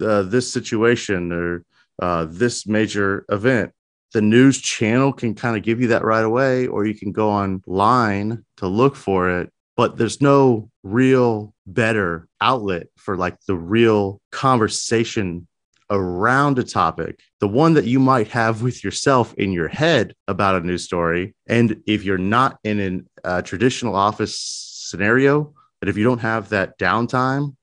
uh, 0.00 0.22
this 0.22 0.50
situation 0.50 1.32
or 1.32 1.64
uh, 2.00 2.26
this 2.30 2.66
major 2.66 3.26
event. 3.28 3.72
The 4.14 4.22
news 4.22 4.58
channel 4.58 5.12
can 5.12 5.34
kind 5.34 5.56
of 5.56 5.62
give 5.62 5.80
you 5.80 5.88
that 5.88 6.04
right 6.04 6.24
away, 6.24 6.66
or 6.66 6.86
you 6.86 6.94
can 6.94 7.12
go 7.12 7.30
online 7.30 8.44
to 8.56 8.66
look 8.66 8.96
for 8.96 9.28
it 9.28 9.52
but 9.76 9.96
there's 9.96 10.20
no 10.20 10.70
real 10.82 11.54
better 11.66 12.28
outlet 12.40 12.88
for 12.96 13.16
like 13.16 13.36
the 13.46 13.56
real 13.56 14.20
conversation 14.30 15.46
around 15.92 16.58
a 16.58 16.64
topic, 16.64 17.20
the 17.38 17.46
one 17.46 17.74
that 17.74 17.84
you 17.84 18.00
might 18.00 18.28
have 18.28 18.62
with 18.62 18.82
yourself 18.82 19.34
in 19.34 19.52
your 19.52 19.68
head 19.68 20.14
about 20.26 20.56
a 20.56 20.66
news 20.66 20.84
story. 20.84 21.34
And 21.46 21.80
if 21.86 22.02
you're 22.02 22.18
not 22.18 22.58
in 22.64 23.06
a 23.24 23.28
uh, 23.28 23.42
traditional 23.42 23.94
office 23.94 24.36
scenario, 24.36 25.54
that 25.80 25.88
if 25.88 25.96
you 25.96 26.04
don't 26.04 26.20
have 26.20 26.48
that 26.48 26.78
downtime 26.78 27.54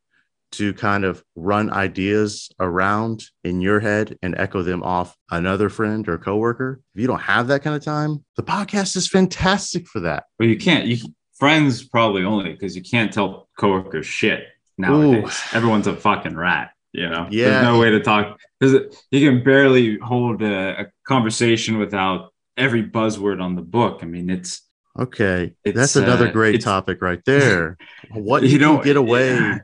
to 0.51 0.73
kind 0.73 1.05
of 1.05 1.23
run 1.35 1.71
ideas 1.71 2.49
around 2.59 3.23
in 3.43 3.61
your 3.61 3.79
head 3.79 4.17
and 4.21 4.35
echo 4.37 4.61
them 4.61 4.83
off 4.83 5.15
another 5.31 5.69
friend 5.69 6.07
or 6.07 6.17
coworker, 6.17 6.81
if 6.95 7.01
you 7.01 7.07
don't 7.07 7.21
have 7.21 7.47
that 7.47 7.63
kind 7.63 7.75
of 7.75 7.83
time, 7.83 8.23
the 8.35 8.43
podcast 8.43 8.95
is 8.95 9.07
fantastic 9.07 9.87
for 9.87 9.99
that. 10.01 10.25
But 10.37 10.47
you 10.47 10.57
can't. 10.57 10.85
You 10.85 10.97
friends 11.35 11.83
probably 11.83 12.23
only 12.23 12.51
because 12.51 12.75
you 12.75 12.83
can't 12.83 13.11
tell 13.11 13.49
coworkers 13.57 14.05
shit 14.05 14.43
nowadays. 14.77 15.41
Everyone's 15.53 15.87
a 15.87 15.95
fucking 15.95 16.35
rat. 16.35 16.71
You 16.91 17.09
know. 17.09 17.27
Yeah. 17.29 17.49
There's 17.49 17.63
no 17.63 17.79
way 17.79 17.91
to 17.91 17.99
talk. 17.99 18.39
There's 18.59 18.73
you 19.11 19.29
can 19.29 19.43
barely 19.43 19.97
hold 19.99 20.41
a, 20.41 20.81
a 20.81 20.85
conversation 21.07 21.77
without 21.77 22.33
every 22.57 22.83
buzzword 22.83 23.41
on 23.41 23.55
the 23.55 23.61
book. 23.61 23.99
I 24.01 24.05
mean, 24.05 24.29
it's 24.29 24.61
Okay, 24.97 25.53
It's, 25.63 25.77
that's 25.77 25.95
another 25.95 26.27
uh, 26.27 26.31
great 26.31 26.61
topic 26.61 27.01
right 27.01 27.23
there. 27.25 27.77
What 28.11 28.43
you 28.43 28.57
don't 28.57 28.83
get 28.83 28.97
away? 28.97 29.29
yeah. 29.29 29.59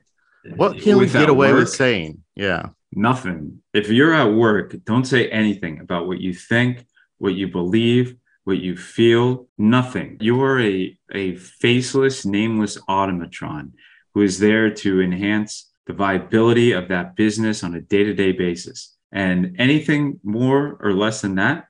What 0.55 0.79
can 0.79 0.97
we 0.97 1.07
get 1.07 1.29
away 1.29 1.51
with 1.51 1.69
saying? 1.69 2.23
Yeah, 2.35 2.69
Nothing. 2.95 3.61
If 3.73 3.89
you're 3.89 4.13
at 4.13 4.33
work, 4.33 4.75
don't 4.85 5.05
say 5.05 5.27
anything 5.29 5.79
about 5.81 6.07
what 6.07 6.21
you 6.21 6.33
think, 6.33 6.85
what 7.17 7.33
you 7.33 7.49
believe, 7.49 8.15
what 8.45 8.59
you 8.59 8.77
feel. 8.77 9.49
Nothing. 9.57 10.17
You 10.21 10.41
are 10.41 10.61
a, 10.61 10.97
a 11.13 11.35
faceless, 11.35 12.25
nameless 12.25 12.77
automatron 12.87 13.71
who 14.13 14.21
is 14.21 14.39
there 14.39 14.69
to 14.69 15.01
enhance 15.01 15.69
the 15.87 15.93
viability 15.93 16.71
of 16.71 16.87
that 16.89 17.15
business 17.15 17.63
on 17.63 17.75
a 17.75 17.81
day 17.81 18.03
to 18.03 18.13
day 18.13 18.31
basis. 18.31 18.95
And 19.11 19.55
anything 19.59 20.19
more 20.23 20.77
or 20.81 20.93
less 20.93 21.21
than 21.21 21.35
that 21.35 21.67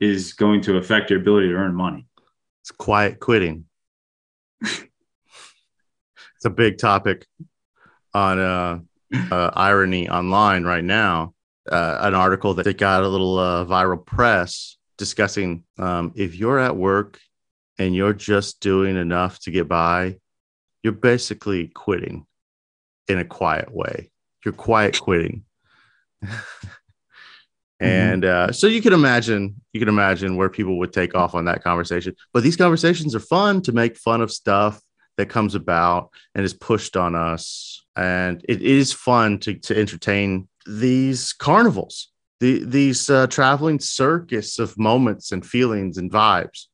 is 0.00 0.32
going 0.32 0.62
to 0.62 0.76
affect 0.76 1.10
your 1.10 1.20
ability 1.20 1.48
to 1.48 1.54
earn 1.54 1.74
money. 1.74 2.06
it's 2.62 2.70
quiet 2.70 3.20
quitting. 3.20 3.64
it's 4.60 4.84
a 6.44 6.50
big 6.50 6.78
topic 6.78 7.26
on 8.14 8.38
uh, 8.38 8.78
uh, 9.30 9.50
irony 9.54 10.08
online 10.08 10.64
right 10.64 10.84
now. 10.84 11.34
Uh, 11.70 11.98
an 12.00 12.14
article 12.14 12.54
that 12.54 12.78
got 12.78 13.02
a 13.02 13.08
little 13.08 13.38
uh, 13.38 13.64
viral 13.64 14.04
press 14.04 14.78
discussing 14.96 15.64
um, 15.78 16.12
if 16.16 16.34
you're 16.34 16.58
at 16.58 16.74
work 16.74 17.20
and 17.78 17.94
you're 17.94 18.14
just 18.14 18.60
doing 18.60 18.96
enough 18.96 19.38
to 19.40 19.50
get 19.50 19.68
by, 19.68 20.16
you're 20.82 20.92
basically 20.92 21.68
quitting 21.68 22.26
in 23.08 23.18
a 23.18 23.24
quiet 23.24 23.74
way. 23.74 24.10
You're 24.44 24.54
quiet 24.54 25.00
quitting. 25.00 25.44
and 27.80 28.24
uh, 28.24 28.52
so 28.52 28.66
you 28.66 28.82
can 28.82 28.92
imagine, 28.92 29.60
you 29.72 29.80
can 29.80 29.88
imagine 29.88 30.36
where 30.36 30.48
people 30.48 30.78
would 30.78 30.92
take 30.92 31.14
off 31.14 31.34
on 31.34 31.46
that 31.46 31.62
conversation. 31.62 32.14
But 32.32 32.42
these 32.42 32.56
conversations 32.56 33.14
are 33.14 33.20
fun 33.20 33.62
to 33.62 33.72
make 33.72 33.96
fun 33.96 34.20
of 34.20 34.30
stuff 34.30 34.80
that 35.16 35.26
comes 35.26 35.54
about 35.54 36.10
and 36.34 36.44
is 36.44 36.54
pushed 36.54 36.96
on 36.96 37.14
us. 37.14 37.84
And 37.96 38.44
it 38.48 38.62
is 38.62 38.92
fun 38.92 39.38
to, 39.40 39.54
to 39.54 39.76
entertain 39.76 40.48
these 40.66 41.32
carnivals, 41.32 42.08
the, 42.40 42.64
these 42.64 43.10
uh, 43.10 43.26
traveling 43.26 43.80
circus 43.80 44.58
of 44.58 44.78
moments 44.78 45.32
and 45.32 45.44
feelings 45.44 45.98
and 45.98 46.10
vibes. 46.10 46.66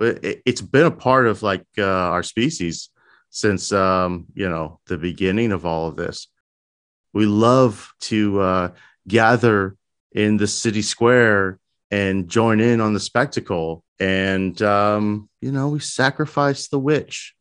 It, 0.00 0.42
it's 0.44 0.60
been 0.60 0.86
a 0.86 0.90
part 0.90 1.28
of 1.28 1.42
like 1.42 1.64
uh, 1.78 1.84
our 1.84 2.24
species 2.24 2.90
since 3.34 3.72
um, 3.72 4.26
you 4.34 4.48
know 4.48 4.78
the 4.86 4.96
beginning 4.96 5.50
of 5.50 5.66
all 5.66 5.88
of 5.88 5.96
this. 5.96 6.28
We 7.12 7.26
love 7.26 7.92
to 8.02 8.40
uh, 8.40 8.68
gather 9.06 9.76
in 10.12 10.36
the 10.36 10.46
city 10.46 10.82
square 10.82 11.58
and 11.90 12.28
join 12.28 12.60
in 12.60 12.80
on 12.80 12.94
the 12.94 13.00
spectacle, 13.00 13.82
and 13.98 14.60
um, 14.62 15.28
you 15.40 15.50
know 15.50 15.68
we 15.68 15.80
sacrifice 15.80 16.68
the 16.68 16.78
witch 16.78 17.34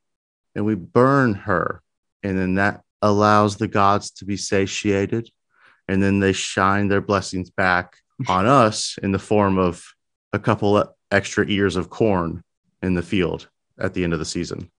and 0.55 0.65
we 0.65 0.75
burn 0.75 1.33
her. 1.33 1.81
And 2.21 2.37
then 2.37 2.55
that 2.55 2.81
allows 3.01 3.57
the 3.57 3.67
gods 3.67 4.11
to 4.11 4.25
be 4.25 4.37
satiated. 4.37 5.29
And 5.87 6.01
then 6.01 6.19
they 6.19 6.33
shine 6.33 6.87
their 6.87 7.01
blessings 7.01 7.49
back 7.49 7.97
on 8.27 8.45
us 8.45 8.97
in 9.01 9.11
the 9.11 9.19
form 9.19 9.57
of 9.57 9.83
a 10.31 10.39
couple 10.39 10.95
extra 11.11 11.45
ears 11.47 11.75
of 11.75 11.89
corn 11.89 12.43
in 12.81 12.93
the 12.93 13.03
field 13.03 13.47
at 13.77 13.93
the 13.93 14.03
end 14.03 14.13
of 14.13 14.19
the 14.19 14.25
season. 14.25 14.71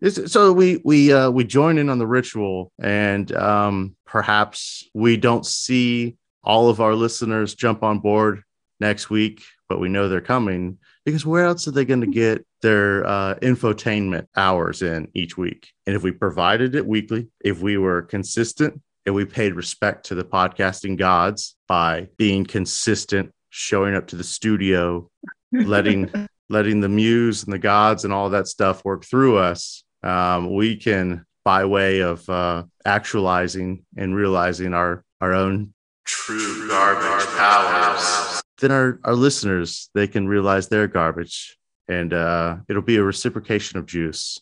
It's, 0.00 0.30
so 0.30 0.52
we 0.52 0.80
we 0.84 1.12
uh, 1.12 1.30
we 1.30 1.44
join 1.44 1.78
in 1.78 1.88
on 1.88 1.98
the 1.98 2.06
ritual, 2.06 2.70
and 2.78 3.32
um, 3.32 3.96
perhaps 4.04 4.84
we 4.94 5.16
don't 5.16 5.46
see 5.46 6.16
all 6.44 6.68
of 6.68 6.80
our 6.80 6.94
listeners 6.94 7.54
jump 7.54 7.82
on 7.82 8.00
board 8.00 8.42
next 8.78 9.08
week, 9.08 9.42
but 9.68 9.80
we 9.80 9.88
know 9.88 10.08
they're 10.08 10.20
coming 10.20 10.78
because 11.04 11.24
where 11.24 11.46
else 11.46 11.66
are 11.66 11.72
they 11.72 11.84
going 11.84 12.02
to 12.02 12.06
get 12.06 12.46
their 12.62 13.06
uh, 13.06 13.34
infotainment 13.36 14.26
hours 14.36 14.82
in 14.82 15.08
each 15.14 15.38
week? 15.38 15.72
And 15.86 15.96
if 15.96 16.02
we 16.02 16.12
provided 16.12 16.74
it 16.74 16.86
weekly, 16.86 17.28
if 17.40 17.60
we 17.60 17.78
were 17.78 18.02
consistent 18.02 18.80
and 19.06 19.14
we 19.14 19.24
paid 19.24 19.54
respect 19.54 20.06
to 20.06 20.14
the 20.14 20.24
podcasting 20.24 20.98
gods 20.98 21.56
by 21.68 22.08
being 22.16 22.44
consistent, 22.44 23.32
showing 23.50 23.94
up 23.94 24.08
to 24.08 24.16
the 24.16 24.24
studio, 24.24 25.08
letting 25.52 26.10
letting 26.48 26.80
the 26.80 26.88
muse 26.88 27.42
and 27.42 27.52
the 27.52 27.58
gods 27.58 28.04
and 28.04 28.12
all 28.12 28.30
that 28.30 28.46
stuff 28.46 28.84
work 28.84 29.04
through 29.04 29.36
us, 29.36 29.82
um, 30.06 30.54
we 30.54 30.76
can, 30.76 31.24
by 31.44 31.64
way 31.64 32.00
of 32.00 32.28
uh, 32.28 32.64
actualizing 32.84 33.84
and 33.96 34.14
realizing 34.14 34.72
our 34.74 35.04
our 35.20 35.32
own 35.32 35.72
true 36.04 36.68
garbage 36.68 37.26
powers, 37.36 38.42
then 38.60 38.70
our 38.72 39.00
our 39.04 39.14
listeners 39.14 39.90
they 39.94 40.06
can 40.06 40.28
realize 40.28 40.68
their 40.68 40.86
garbage, 40.86 41.56
and 41.88 42.12
uh, 42.12 42.56
it'll 42.68 42.82
be 42.82 42.96
a 42.96 43.02
reciprocation 43.02 43.78
of 43.78 43.86
juice. 43.86 44.40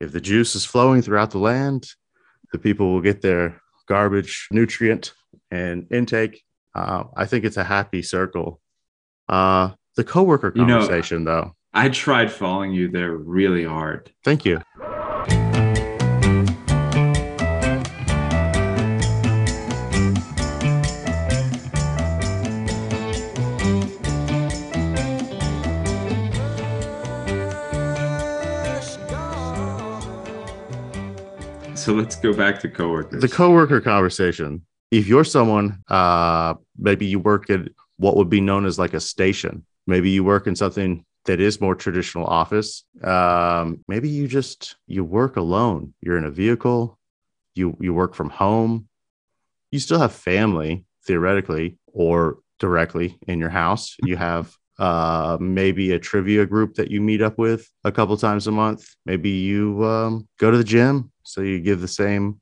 If 0.00 0.12
the 0.12 0.20
juice 0.20 0.54
is 0.56 0.64
flowing 0.64 1.02
throughout 1.02 1.30
the 1.30 1.38
land, 1.38 1.86
the 2.52 2.58
people 2.58 2.92
will 2.92 3.00
get 3.00 3.20
their 3.22 3.60
garbage 3.86 4.48
nutrient 4.50 5.12
and 5.50 5.86
intake. 5.90 6.42
Uh, 6.74 7.04
I 7.16 7.26
think 7.26 7.44
it's 7.44 7.56
a 7.56 7.64
happy 7.64 8.02
circle. 8.02 8.60
Uh, 9.28 9.70
the 9.96 10.04
coworker 10.04 10.52
You 10.54 10.64
know- 10.64 10.78
conversation, 10.80 11.24
though. 11.24 11.54
I 11.76 11.88
tried 11.88 12.30
following 12.30 12.72
you 12.72 12.88
there 12.88 13.16
really 13.16 13.64
hard. 13.64 14.12
Thank 14.22 14.44
you. 14.44 14.60
So 31.84 31.92
let's 31.92 32.16
go 32.16 32.32
back 32.32 32.60
to 32.60 32.70
coworkers. 32.70 33.20
The 33.20 33.28
coworker 33.28 33.78
conversation. 33.78 34.64
If 34.90 35.06
you're 35.06 35.22
someone, 35.22 35.82
uh, 35.88 36.54
maybe 36.78 37.04
you 37.04 37.18
work 37.18 37.50
at 37.50 37.68
what 37.98 38.16
would 38.16 38.30
be 38.30 38.40
known 38.40 38.64
as 38.64 38.78
like 38.78 38.94
a 38.94 39.00
station. 39.00 39.66
Maybe 39.86 40.08
you 40.08 40.24
work 40.24 40.46
in 40.46 40.56
something 40.56 41.04
that 41.26 41.42
is 41.42 41.60
more 41.60 41.74
traditional 41.74 42.24
office. 42.24 42.84
Um, 43.02 43.84
maybe 43.86 44.08
you 44.08 44.26
just 44.26 44.76
you 44.86 45.04
work 45.04 45.36
alone. 45.36 45.92
You're 46.00 46.16
in 46.16 46.24
a 46.24 46.30
vehicle. 46.30 46.98
You 47.54 47.76
you 47.78 47.92
work 47.92 48.14
from 48.14 48.30
home. 48.30 48.88
You 49.70 49.78
still 49.78 49.98
have 49.98 50.12
family 50.14 50.86
theoretically 51.06 51.76
or 51.92 52.38
directly 52.60 53.18
in 53.28 53.40
your 53.40 53.50
house. 53.50 53.94
You 54.02 54.16
have 54.16 54.56
uh, 54.78 55.36
maybe 55.40 55.92
a 55.92 55.98
trivia 55.98 56.46
group 56.46 56.74
that 56.74 56.90
you 56.90 57.00
meet 57.00 57.22
up 57.22 57.38
with 57.38 57.68
a 57.84 57.92
couple 57.92 58.16
times 58.16 58.46
a 58.46 58.50
month. 58.50 58.88
Maybe 59.06 59.30
you 59.30 59.84
um, 59.84 60.28
go 60.38 60.50
to 60.50 60.56
the 60.56 60.64
gym, 60.64 61.12
so 61.22 61.40
you 61.40 61.60
give 61.60 61.80
the 61.80 61.88
same 61.88 62.40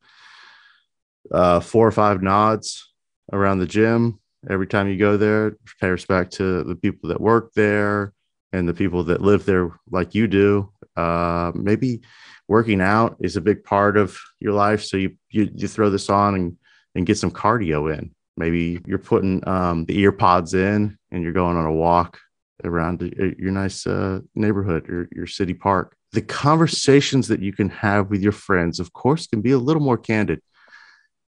uh, 1.31 1.61
four 1.61 1.87
or 1.87 1.92
five 1.92 2.23
nods 2.23 2.92
around 3.33 3.59
the 3.59 3.66
gym 3.66 4.18
every 4.49 4.66
time 4.66 4.88
you 4.88 4.97
go 4.97 5.16
there. 5.16 5.57
Pay 5.81 5.90
respect 5.90 6.33
to 6.35 6.64
the 6.64 6.75
people 6.75 7.09
that 7.11 7.21
work 7.21 7.53
there 7.55 8.12
and 8.53 8.68
the 8.68 8.75
people 8.75 9.05
that 9.05 9.23
live 9.23 9.45
there, 9.45 9.71
like 9.90 10.14
you 10.14 10.27
do. 10.27 10.73
Uh, 10.97 11.53
maybe 11.55 12.01
working 12.49 12.81
out 12.81 13.16
is 13.21 13.37
a 13.37 13.40
big 13.40 13.64
part 13.64 13.97
of 13.97 14.18
your 14.40 14.53
life, 14.53 14.83
so 14.83 14.97
you 14.97 15.16
you, 15.31 15.51
you 15.55 15.68
throw 15.68 15.90
this 15.90 16.11
on 16.11 16.35
and 16.35 16.57
and 16.95 17.07
get 17.07 17.18
some 17.18 17.31
cardio 17.31 17.97
in. 17.97 18.11
Maybe 18.37 18.81
you're 18.87 18.99
putting 18.99 19.47
um, 19.49 19.85
the 19.85 19.99
ear 19.99 20.12
pods 20.12 20.55
in 20.55 20.99
and 21.12 21.22
you're 21.22 21.33
going 21.33 21.57
on 21.57 21.66
a 21.66 21.72
walk 21.72 22.18
around 22.64 23.03
your 23.38 23.53
nice 23.53 23.87
uh, 23.87 24.20
neighborhood 24.35 24.88
or 24.88 25.09
your 25.12 25.27
city 25.27 25.55
park. 25.55 25.94
The 26.12 26.22
conversations 26.22 27.29
that 27.29 27.40
you 27.40 27.53
can 27.53 27.68
have 27.68 28.11
with 28.11 28.22
your 28.22 28.33
friends, 28.33 28.81
of 28.81 28.92
course, 28.92 29.27
can 29.27 29.40
be 29.40 29.53
a 29.53 29.59
little 29.59 29.83
more 29.83 29.98
candid. 29.98 30.40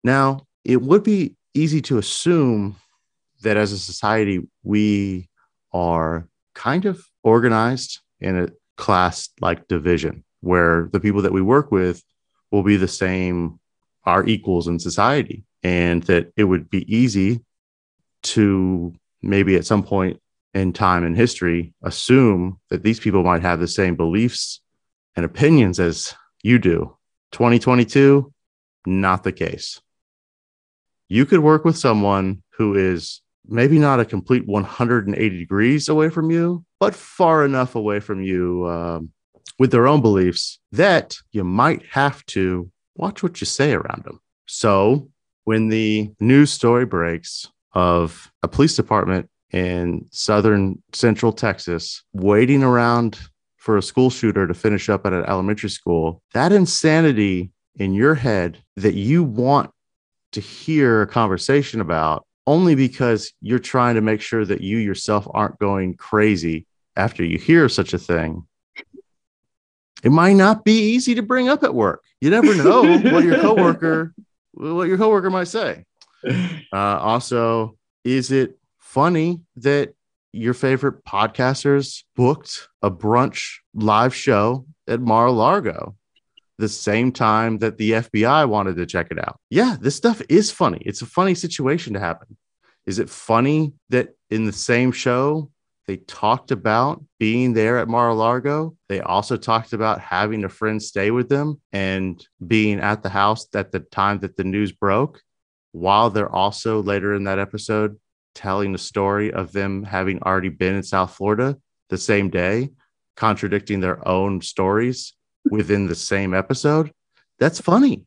Now, 0.03 0.47
it 0.63 0.81
would 0.81 1.03
be 1.03 1.35
easy 1.53 1.81
to 1.83 1.97
assume 1.97 2.77
that 3.41 3.57
as 3.57 3.71
a 3.71 3.77
society, 3.77 4.47
we 4.63 5.29
are 5.73 6.27
kind 6.55 6.85
of 6.85 7.05
organized 7.23 7.99
in 8.19 8.37
a 8.37 8.49
class 8.77 9.29
like 9.41 9.67
division 9.67 10.23
where 10.41 10.89
the 10.91 10.99
people 10.99 11.21
that 11.23 11.33
we 11.33 11.41
work 11.41 11.71
with 11.71 12.03
will 12.51 12.63
be 12.63 12.77
the 12.77 12.87
same, 12.87 13.59
our 14.05 14.25
equals 14.25 14.67
in 14.67 14.79
society, 14.79 15.43
and 15.63 16.03
that 16.03 16.31
it 16.37 16.43
would 16.43 16.69
be 16.69 16.83
easy 16.93 17.41
to 18.21 18.93
maybe 19.23 19.55
at 19.55 19.65
some 19.65 19.83
point 19.83 20.19
in 20.53 20.73
time 20.73 21.03
in 21.03 21.15
history 21.15 21.73
assume 21.81 22.59
that 22.69 22.83
these 22.83 22.99
people 22.99 23.23
might 23.23 23.41
have 23.41 23.59
the 23.59 23.67
same 23.67 23.95
beliefs 23.95 24.61
and 25.15 25.25
opinions 25.25 25.79
as 25.79 26.13
you 26.43 26.59
do. 26.59 26.95
2022, 27.31 28.31
not 28.85 29.23
the 29.23 29.31
case. 29.31 29.81
You 31.07 31.25
could 31.25 31.39
work 31.39 31.65
with 31.65 31.77
someone 31.77 32.43
who 32.57 32.75
is 32.75 33.21
maybe 33.47 33.79
not 33.79 33.99
a 33.99 34.05
complete 34.05 34.45
180 34.47 35.37
degrees 35.37 35.89
away 35.89 36.09
from 36.09 36.31
you, 36.31 36.63
but 36.79 36.95
far 36.95 37.43
enough 37.43 37.75
away 37.75 37.99
from 37.99 38.21
you 38.21 38.67
um, 38.67 39.09
with 39.59 39.71
their 39.71 39.87
own 39.87 40.01
beliefs 40.01 40.59
that 40.71 41.17
you 41.31 41.43
might 41.43 41.83
have 41.91 42.25
to 42.27 42.71
watch 42.95 43.23
what 43.23 43.41
you 43.41 43.45
say 43.45 43.73
around 43.73 44.03
them. 44.03 44.19
So, 44.45 45.09
when 45.45 45.67
the 45.67 46.11
news 46.19 46.51
story 46.51 46.85
breaks 46.85 47.47
of 47.73 48.31
a 48.43 48.47
police 48.47 48.75
department 48.75 49.29
in 49.51 50.05
southern 50.11 50.81
central 50.93 51.31
Texas 51.31 52.03
waiting 52.13 52.63
around 52.63 53.19
for 53.57 53.77
a 53.77 53.81
school 53.81 54.09
shooter 54.09 54.45
to 54.45 54.53
finish 54.53 54.89
up 54.89 55.05
at 55.05 55.13
an 55.13 55.23
elementary 55.25 55.69
school, 55.69 56.21
that 56.33 56.51
insanity 56.51 57.51
in 57.77 57.93
your 57.93 58.15
head 58.15 58.57
that 58.75 58.93
you 58.93 59.23
want 59.23 59.71
to 60.33 60.41
hear 60.41 61.03
a 61.03 61.07
conversation 61.07 61.79
about 61.79 62.25
only 62.45 62.75
because 62.75 63.31
you're 63.39 63.59
trying 63.59 63.95
to 63.95 64.01
make 64.01 64.19
sure 64.19 64.43
that 64.43 64.61
you 64.61 64.77
yourself 64.77 65.25
aren't 65.33 65.57
going 65.59 65.93
crazy 65.95 66.65
after 66.95 67.23
you 67.23 67.37
hear 67.37 67.69
such 67.69 67.93
a 67.93 67.97
thing. 67.97 68.45
It 70.03 70.11
might 70.11 70.33
not 70.33 70.65
be 70.65 70.77
easy 70.93 71.15
to 71.15 71.21
bring 71.21 71.47
up 71.47 71.63
at 71.63 71.73
work. 71.73 72.03
You 72.19 72.29
never 72.29 72.53
know 72.55 72.81
what 73.11 73.23
your 73.23 73.39
coworker 73.39 74.13
what 74.55 74.87
your 74.87 74.97
coworker 74.97 75.29
might 75.29 75.47
say. 75.47 75.85
Uh, 76.73 76.97
also, 76.99 77.77
is 78.03 78.31
it 78.31 78.57
funny 78.79 79.39
that 79.55 79.93
your 80.31 80.55
favorite 80.55 81.05
podcasters 81.05 82.03
booked 82.15 82.67
a 82.81 82.89
brunch 82.89 83.57
live 83.75 84.15
show 84.15 84.65
at 84.87 84.99
Mar-a-Lago 84.99 85.95
the 86.57 86.69
same 86.69 87.11
time 87.11 87.59
that 87.59 87.77
the 87.77 87.91
FBI 87.91 88.49
wanted 88.49 88.75
to 88.77 88.85
check 88.85 89.07
it 89.11 89.19
out? 89.19 89.39
Yeah, 89.49 89.77
this 89.79 89.95
stuff 89.95 90.21
is 90.29 90.49
funny. 90.49 90.81
It's 90.85 91.01
a 91.03 91.05
funny 91.05 91.35
situation 91.35 91.93
to 91.93 91.99
happen. 91.99 92.37
Is 92.85 92.99
it 92.99 93.09
funny 93.09 93.73
that 93.89 94.15
in 94.29 94.45
the 94.45 94.51
same 94.51 94.91
show 94.91 95.51
they 95.87 95.97
talked 95.97 96.51
about 96.51 97.03
being 97.19 97.53
there 97.53 97.77
at 97.77 97.87
Mar-a-Lago? 97.87 98.75
They 98.89 98.99
also 99.01 99.37
talked 99.37 99.73
about 99.73 100.01
having 100.01 100.43
a 100.43 100.49
friend 100.49 100.81
stay 100.81 101.11
with 101.11 101.29
them 101.29 101.61
and 101.71 102.25
being 102.45 102.79
at 102.79 103.03
the 103.03 103.09
house 103.09 103.47
at 103.53 103.71
the 103.71 103.79
time 103.79 104.19
that 104.19 104.37
the 104.37 104.43
news 104.43 104.71
broke, 104.71 105.21
while 105.73 106.09
they're 106.09 106.33
also 106.33 106.81
later 106.81 107.13
in 107.13 107.25
that 107.25 107.39
episode 107.39 107.99
telling 108.33 108.71
the 108.71 108.77
story 108.77 109.31
of 109.33 109.51
them 109.51 109.83
having 109.83 110.21
already 110.23 110.49
been 110.49 110.75
in 110.75 110.83
South 110.83 111.13
Florida 111.13 111.57
the 111.89 111.97
same 111.97 112.29
day, 112.29 112.69
contradicting 113.15 113.79
their 113.79 114.07
own 114.07 114.41
stories 114.41 115.13
within 115.49 115.87
the 115.87 115.95
same 115.95 116.33
episode. 116.33 116.91
That's 117.39 117.59
funny. 117.59 118.03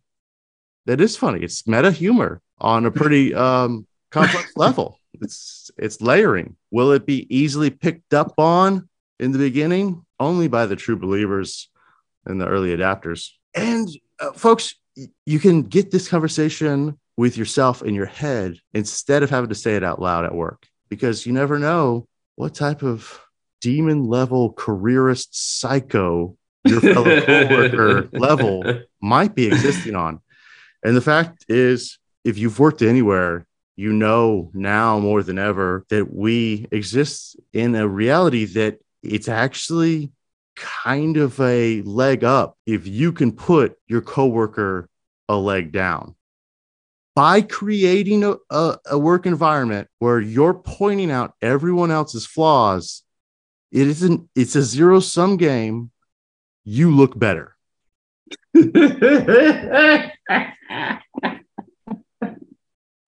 That 0.87 1.01
is 1.01 1.17
funny. 1.17 1.41
It's 1.41 1.67
meta 1.67 1.91
humor 1.91 2.41
on 2.59 2.87
a 2.87 2.91
pretty 2.91 3.35
um, 3.47 3.87
complex 4.11 4.57
level. 4.57 4.99
It's 5.21 5.71
it's 5.79 6.01
layering. 6.01 6.57
Will 6.71 6.93
it 6.93 7.07
be 7.07 7.27
easily 7.35 7.71
picked 7.71 8.15
up 8.15 8.35
on 8.39 8.89
in 9.19 9.33
the 9.33 9.39
beginning? 9.39 10.05
Only 10.19 10.49
by 10.49 10.67
the 10.67 10.77
true 10.77 10.97
believers 10.97 11.69
and 12.25 12.41
the 12.41 12.47
early 12.47 12.77
adapters. 12.77 13.31
And 13.55 13.89
uh, 14.21 14.33
folks, 14.33 14.75
you 15.25 15.39
can 15.39 15.63
get 15.63 15.91
this 15.91 16.09
conversation 16.09 16.99
with 17.17 17.37
yourself 17.37 17.83
in 17.83 17.95
your 17.95 18.07
head 18.07 18.59
instead 18.75 19.23
of 19.23 19.31
having 19.31 19.49
to 19.49 19.55
say 19.55 19.77
it 19.77 19.85
out 19.85 20.01
loud 20.01 20.25
at 20.25 20.35
work 20.35 20.67
because 20.89 21.27
you 21.27 21.33
never 21.33 21.59
know 21.59 22.07
what 22.35 22.55
type 22.55 22.83
of 22.83 23.21
demon 23.61 24.05
level 24.05 24.53
careerist 24.53 25.59
psycho 25.59 26.37
your 26.65 26.81
fellow 26.81 27.21
coworker 27.27 28.09
level 28.13 28.63
might 29.01 29.35
be 29.35 29.47
existing 29.47 29.95
on. 29.95 30.21
And 30.85 30.97
the 30.97 31.01
fact 31.01 31.45
is, 31.49 31.99
if 32.25 32.39
you've 32.39 32.59
worked 32.59 32.83
anywhere, 32.83 33.47
you 33.77 33.93
know 33.93 34.51
now 34.55 34.99
more 34.99 35.23
than 35.23 35.39
ever 35.39 35.85
that 35.91 36.13
we 36.13 36.67
exist 36.71 37.37
in 37.53 37.75
a 37.75 37.87
reality 37.87 38.47
that 38.47 38.79
it's 39.03 39.29
actually 39.29 40.11
kind 40.57 41.19
of 41.19 41.39
a 41.41 41.83
leg 41.83 42.25
up 42.25 42.57
if 42.65 42.87
you 42.87 43.13
can 43.13 43.33
put 43.33 43.77
your 43.87 44.01
coworker 44.01 44.89
a 45.29 45.37
leg 45.37 45.73
down 45.73 46.15
by 47.17 47.41
creating 47.41 48.23
a, 48.23 48.37
a, 48.51 48.79
a, 48.91 48.99
work 48.99 49.25
environment 49.25 49.89
where 49.99 50.21
you're 50.21 50.55
pointing 50.55 51.11
out 51.11 51.33
everyone 51.41 51.91
else's 51.91 52.27
flaws 52.27 53.03
it 53.73 53.89
isn't 53.89 54.29
it's 54.35 54.57
a 54.57 54.63
zero 54.63 55.01
sum 55.01 55.37
game. 55.37 55.91
You 56.65 56.95
look 56.95 57.19
better. 57.19 57.57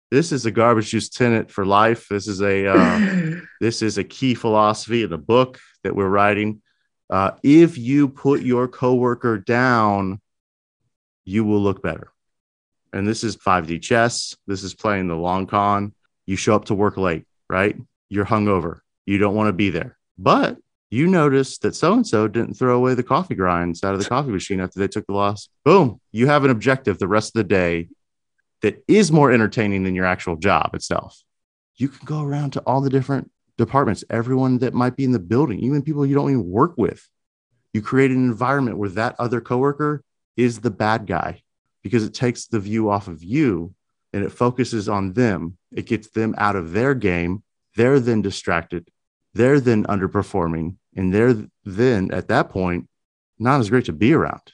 This 0.09 0.31
is 0.31 0.47
a 0.47 0.53
garbage 0.53 0.91
juice 0.91 1.09
tenant 1.09 1.51
for 1.51 1.67
life. 1.67 2.07
This 2.09 2.29
is 2.29 2.41
a 2.41 2.69
uh, 2.69 3.41
this 3.61 3.83
is 3.83 3.99
a 3.99 4.05
key 4.05 4.35
philosophy 4.35 5.03
in 5.03 5.11
the 5.11 5.19
book 5.19 5.59
that 5.83 5.97
we're 5.97 6.09
writing. 6.09 6.63
Uh, 7.11 7.33
if 7.43 7.77
you 7.77 8.09
put 8.09 8.43
your 8.43 8.69
coworker 8.69 9.37
down 9.37 10.21
you 11.25 11.45
will 11.45 11.61
look 11.61 11.83
better 11.83 12.13
and 12.93 13.07
this 13.07 13.25
is 13.25 13.37
5d 13.37 13.83
chess 13.83 14.37
this 14.47 14.63
is 14.63 14.75
playing 14.75 15.09
the 15.09 15.17
long 15.17 15.47
con 15.47 15.95
you 16.27 16.37
show 16.37 16.55
up 16.55 16.67
to 16.67 16.75
work 16.75 16.97
late 16.97 17.25
right 17.49 17.77
you're 18.09 18.25
hungover 18.25 18.81
you 19.05 19.19
don't 19.19 19.35
want 19.35 19.49
to 19.49 19.53
be 19.53 19.71
there 19.71 19.97
but 20.19 20.57
you 20.91 21.07
notice 21.07 21.59
that 21.59 21.75
so 21.75 21.93
and 21.93 22.07
so 22.07 22.29
didn't 22.29 22.55
throw 22.55 22.77
away 22.77 22.95
the 22.95 23.03
coffee 23.03 23.35
grinds 23.35 23.83
out 23.83 23.95
of 23.95 24.01
the 24.01 24.09
coffee 24.09 24.31
machine 24.31 24.61
after 24.61 24.79
they 24.79 24.89
took 24.89 25.07
the 25.07 25.13
loss. 25.13 25.49
Boom, 25.65 26.01
you 26.13 26.27
have 26.29 26.45
an 26.45 26.51
objective 26.51 26.99
the 26.99 27.09
rest 27.09 27.31
of 27.31 27.41
the 27.41 27.45
day 27.45 27.89
that 28.63 28.83
is 28.87 29.11
more 29.11 29.33
entertaining 29.33 29.83
than 29.83 29.95
your 29.95 30.07
actual 30.07 30.37
job 30.37 30.71
itself. 30.75 31.23
You 31.77 31.89
can 31.89 32.05
go 32.07 32.23
around 32.23 32.53
to 32.53 32.61
all 32.61 32.81
the 32.81 32.91
different 32.91 33.31
departments, 33.59 34.05
everyone 34.11 34.59
that 34.59 34.75
might 34.75 34.97
be 34.97 35.05
in 35.05 35.13
the 35.13 35.19
building, 35.19 35.59
even 35.61 35.83
people 35.83 36.07
you 36.07 36.15
don't 36.15 36.31
even 36.31 36.49
work 36.49 36.75
with. 36.77 37.07
You 37.73 37.83
create 37.83 38.11
an 38.11 38.17
environment 38.17 38.79
where 38.79 38.89
that 38.91 39.17
other 39.19 39.41
coworker 39.41 40.03
is 40.37 40.61
the 40.61 40.71
bad 40.71 41.07
guy 41.07 41.43
because 41.87 42.05
it 42.05 42.15
takes 42.15 42.47
the 42.47 42.61
view 42.61 42.91
off 42.91 43.07
of 43.07 43.23
you 43.23 43.73
and 44.13 44.25
it 44.25 44.33
focuses 44.33 44.89
on 44.89 45.13
them. 45.13 45.57
It 45.73 45.87
gets 45.87 46.11
them 46.11 46.35
out 46.37 46.57
of 46.57 46.73
their 46.73 46.95
game. 46.95 47.43
They're 47.77 48.01
then 48.01 48.23
distracted 48.23 48.91
they're 49.37 49.61
then 49.61 49.85
underperforming 49.85 50.77
and 50.97 51.13
they're 51.13 51.35
then 51.65 52.11
at 52.13 52.29
that 52.29 52.49
point 52.49 52.89
not 53.39 53.61
as 53.61 53.69
great 53.69 53.85
to 53.85 53.93
be 53.93 54.15
around. 54.15 54.53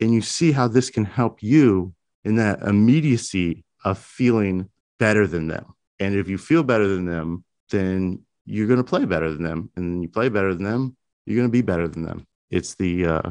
And 0.00 0.12
you 0.12 0.20
see 0.20 0.52
how 0.52 0.68
this 0.68 0.90
can 0.90 1.06
help 1.06 1.42
you 1.42 1.94
in 2.22 2.36
that 2.36 2.60
immediacy 2.62 3.64
of 3.82 3.96
feeling 3.98 4.68
better 4.98 5.26
than 5.26 5.48
them. 5.48 5.74
And 5.98 6.14
if 6.14 6.28
you 6.28 6.36
feel 6.36 6.62
better 6.62 6.86
than 6.86 7.06
them, 7.06 7.44
then 7.70 8.22
you're 8.44 8.66
going 8.66 8.78
to 8.78 8.84
play 8.84 9.06
better 9.06 9.32
than 9.32 9.42
them. 9.42 9.70
And 9.76 10.02
you 10.02 10.08
play 10.08 10.28
better 10.28 10.54
than 10.54 10.64
them, 10.64 10.96
you're 11.24 11.36
going 11.36 11.48
to 11.48 11.52
be 11.52 11.62
better 11.62 11.88
than 11.88 12.02
them. 12.02 12.26
It's 12.50 12.74
the 12.74 13.06
uh, 13.06 13.30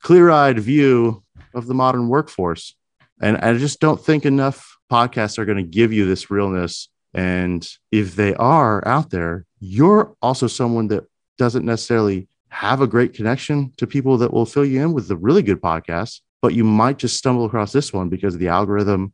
clear 0.00 0.30
eyed 0.30 0.58
view 0.58 1.23
of 1.54 1.66
the 1.66 1.74
modern 1.74 2.08
workforce. 2.08 2.74
And 3.20 3.36
I 3.38 3.56
just 3.56 3.80
don't 3.80 4.00
think 4.04 4.24
enough 4.24 4.76
podcasts 4.90 5.38
are 5.38 5.44
going 5.44 5.58
to 5.58 5.62
give 5.62 5.92
you 5.92 6.06
this 6.06 6.30
realness. 6.30 6.88
And 7.12 7.66
if 7.92 8.16
they 8.16 8.34
are 8.34 8.86
out 8.86 9.10
there, 9.10 9.46
you're 9.60 10.16
also 10.20 10.46
someone 10.46 10.88
that 10.88 11.04
doesn't 11.38 11.64
necessarily 11.64 12.28
have 12.48 12.80
a 12.80 12.86
great 12.86 13.14
connection 13.14 13.72
to 13.78 13.86
people 13.86 14.18
that 14.18 14.32
will 14.32 14.46
fill 14.46 14.64
you 14.64 14.82
in 14.82 14.92
with 14.92 15.08
the 15.08 15.16
really 15.16 15.42
good 15.42 15.60
podcasts, 15.60 16.20
but 16.40 16.54
you 16.54 16.62
might 16.62 16.98
just 16.98 17.16
stumble 17.16 17.44
across 17.44 17.72
this 17.72 17.92
one 17.92 18.08
because 18.08 18.34
of 18.34 18.40
the 18.40 18.48
algorithm 18.48 19.12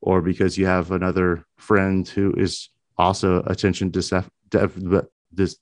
or 0.00 0.20
because 0.20 0.58
you 0.58 0.66
have 0.66 0.90
another 0.90 1.44
friend 1.56 2.08
who 2.08 2.32
is 2.36 2.70
also 2.98 3.42
attention 3.46 3.90
def- 3.90 4.28
this 5.32 5.56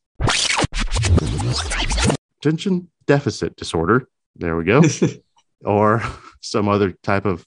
attention 2.40 2.88
deficit 3.06 3.56
disorder. 3.56 4.08
There 4.36 4.56
we 4.56 4.64
go. 4.64 4.82
or 5.64 6.02
some 6.40 6.68
other 6.68 6.92
type 6.92 7.24
of 7.24 7.44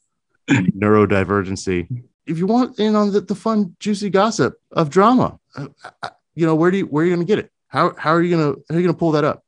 neurodivergency. 0.50 2.04
If 2.26 2.38
you 2.38 2.48
want 2.48 2.80
in 2.80 2.96
on 2.96 3.12
the, 3.12 3.22
the 3.22 3.36
fun, 3.36 3.76
juicy 3.80 4.10
gossip 4.10 4.56
of 4.72 4.90
drama, 4.90 5.40
uh, 5.56 5.68
you 6.36 6.46
know, 6.46 6.56
where 6.56 6.72
do 6.72 6.78
you 6.78 6.86
where 6.86 7.04
are 7.04 7.08
you 7.08 7.16
going 7.16 7.26
to 7.26 7.30
get 7.30 7.40
it? 7.40 7.52
How 7.68 7.94
how 7.98 8.12
are 8.12 8.22
you 8.22 8.36
going 8.36 8.54
to 8.54 8.64
how 8.70 8.76
are 8.76 8.80
you 8.80 8.86
going 8.86 8.96
to 8.96 9.00
pull 9.00 9.12
that 9.12 9.24
up? 9.24 9.44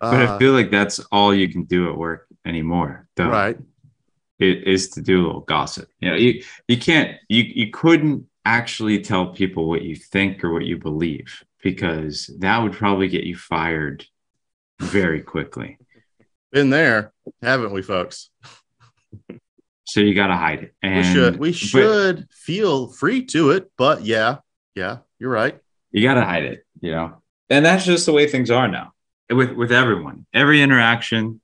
But 0.00 0.28
uh, 0.28 0.34
I 0.34 0.38
feel 0.38 0.52
like 0.52 0.70
that's 0.70 0.98
all 1.12 1.34
you 1.34 1.48
can 1.48 1.64
do 1.64 1.90
at 1.90 1.96
work 1.96 2.26
anymore. 2.46 3.08
Though. 3.16 3.28
Right. 3.28 3.58
It 4.38 4.66
is 4.66 4.88
to 4.90 5.02
do 5.02 5.20
a 5.20 5.26
little 5.26 5.40
gossip. 5.40 5.88
You 6.00 6.10
know, 6.10 6.16
you 6.16 6.42
you 6.68 6.78
can't 6.78 7.16
you 7.28 7.42
you 7.42 7.70
couldn't 7.70 8.26
actually 8.44 9.00
tell 9.00 9.28
people 9.28 9.68
what 9.68 9.82
you 9.82 9.94
think 9.94 10.42
or 10.42 10.52
what 10.52 10.64
you 10.64 10.78
believe 10.78 11.44
because 11.62 12.30
that 12.38 12.58
would 12.58 12.72
probably 12.72 13.08
get 13.08 13.24
you 13.24 13.36
fired 13.36 14.06
very 14.80 15.20
quickly. 15.20 15.78
Been 16.52 16.70
there, 16.70 17.12
haven't 17.42 17.72
we, 17.72 17.82
folks? 17.82 18.30
so 19.84 20.00
you 20.00 20.14
got 20.14 20.28
to 20.28 20.36
hide 20.36 20.64
it. 20.64 20.74
And, 20.82 20.96
we 20.96 21.12
should 21.12 21.36
we 21.36 21.52
should 21.52 22.16
but, 22.16 22.34
feel 22.34 22.88
free 22.88 23.24
to 23.26 23.50
it, 23.50 23.70
but 23.76 24.04
yeah, 24.04 24.38
yeah, 24.74 24.98
you're 25.18 25.30
right 25.30 25.60
you 25.90 26.02
got 26.02 26.14
to 26.14 26.24
hide 26.24 26.44
it, 26.44 26.64
you 26.80 26.92
know? 26.92 27.22
And 27.48 27.64
that's 27.64 27.84
just 27.84 28.06
the 28.06 28.12
way 28.12 28.26
things 28.28 28.50
are 28.50 28.68
now 28.68 28.92
with, 29.28 29.52
with 29.52 29.72
everyone. 29.72 30.26
Every 30.32 30.62
interaction, 30.62 31.40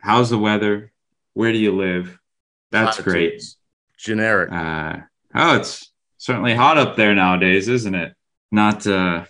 how's 0.00 0.30
the 0.30 0.38
weather? 0.38 0.92
Where 1.34 1.52
do 1.52 1.58
you 1.58 1.76
live? 1.76 2.18
That's 2.70 3.00
great. 3.00 3.42
Generic. 3.96 4.50
Uh, 4.52 4.98
oh, 5.34 5.56
it's 5.56 5.92
certainly 6.18 6.54
hot 6.54 6.78
up 6.78 6.96
there 6.96 7.14
nowadays, 7.14 7.68
isn't 7.68 7.94
it? 7.94 8.14
Not, 8.50 8.86
uh, 8.86 9.24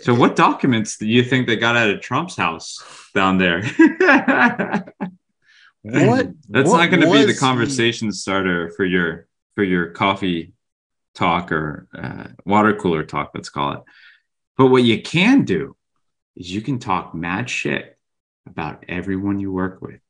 so 0.00 0.14
what 0.14 0.36
documents 0.36 0.96
do 0.98 1.06
you 1.06 1.22
think 1.22 1.46
they 1.46 1.56
got 1.56 1.76
out 1.76 1.90
of 1.90 2.00
Trump's 2.00 2.36
house 2.36 2.82
down 3.14 3.38
there? 3.38 3.62
what? 5.82 6.30
That's 6.48 6.70
what 6.70 6.78
not 6.78 6.90
going 6.90 7.00
to 7.00 7.10
be 7.10 7.24
the 7.24 7.36
conversation 7.38 8.08
he... 8.08 8.12
starter 8.12 8.70
for 8.76 8.84
your 8.84 9.26
for 9.54 9.62
your 9.62 9.90
coffee 9.90 10.52
talk 11.14 11.52
or 11.52 11.86
uh, 11.96 12.28
water 12.44 12.74
cooler 12.74 13.04
talk, 13.04 13.30
let's 13.34 13.48
call 13.48 13.72
it. 13.72 13.80
But 14.56 14.66
what 14.66 14.82
you 14.82 15.00
can 15.00 15.44
do 15.44 15.76
is 16.36 16.52
you 16.52 16.60
can 16.60 16.78
talk 16.78 17.14
mad 17.14 17.48
shit 17.48 17.96
about 18.46 18.84
everyone 18.88 19.38
you 19.38 19.52
work 19.52 19.80
with 19.80 20.00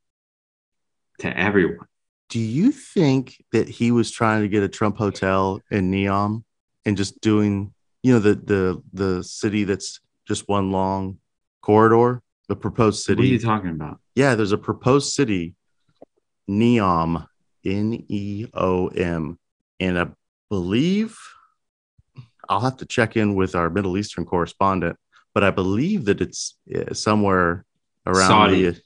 to 1.20 1.38
everyone. 1.38 1.86
Do 2.30 2.40
you 2.40 2.72
think 2.72 3.44
that 3.52 3.68
he 3.68 3.90
was 3.90 4.10
trying 4.10 4.42
to 4.42 4.48
get 4.48 4.62
a 4.62 4.68
Trump 4.68 4.96
hotel 4.96 5.60
in 5.70 5.90
Neom 5.90 6.42
and 6.84 6.96
just 6.96 7.20
doing, 7.20 7.73
you 8.04 8.12
know, 8.12 8.18
the 8.18 8.34
the 8.34 8.82
the 8.92 9.24
city 9.24 9.64
that's 9.64 9.98
just 10.28 10.46
one 10.46 10.70
long 10.70 11.18
corridor, 11.62 12.22
the 12.48 12.54
proposed 12.54 13.02
city? 13.02 13.22
What 13.22 13.24
are 13.24 13.32
you 13.32 13.38
talking 13.38 13.70
about? 13.70 13.98
Yeah, 14.14 14.34
there's 14.34 14.52
a 14.52 14.58
proposed 14.58 15.14
city, 15.14 15.54
Neom, 16.48 17.26
N 17.64 18.04
E 18.08 18.46
O 18.52 18.88
M, 18.88 19.38
and 19.80 19.98
i 19.98 20.06
believe 20.50 21.18
I'll 22.46 22.60
have 22.60 22.76
to 22.76 22.84
check 22.84 23.16
in 23.16 23.34
with 23.34 23.54
our 23.54 23.70
Middle 23.70 23.96
Eastern 23.96 24.26
correspondent, 24.26 24.98
but 25.32 25.42
I 25.42 25.50
believe 25.50 26.04
that 26.04 26.20
it's 26.20 26.58
eh, 26.70 26.92
somewhere 26.92 27.64
around 28.06 28.28
Saudi. 28.28 28.70
the 28.70 28.80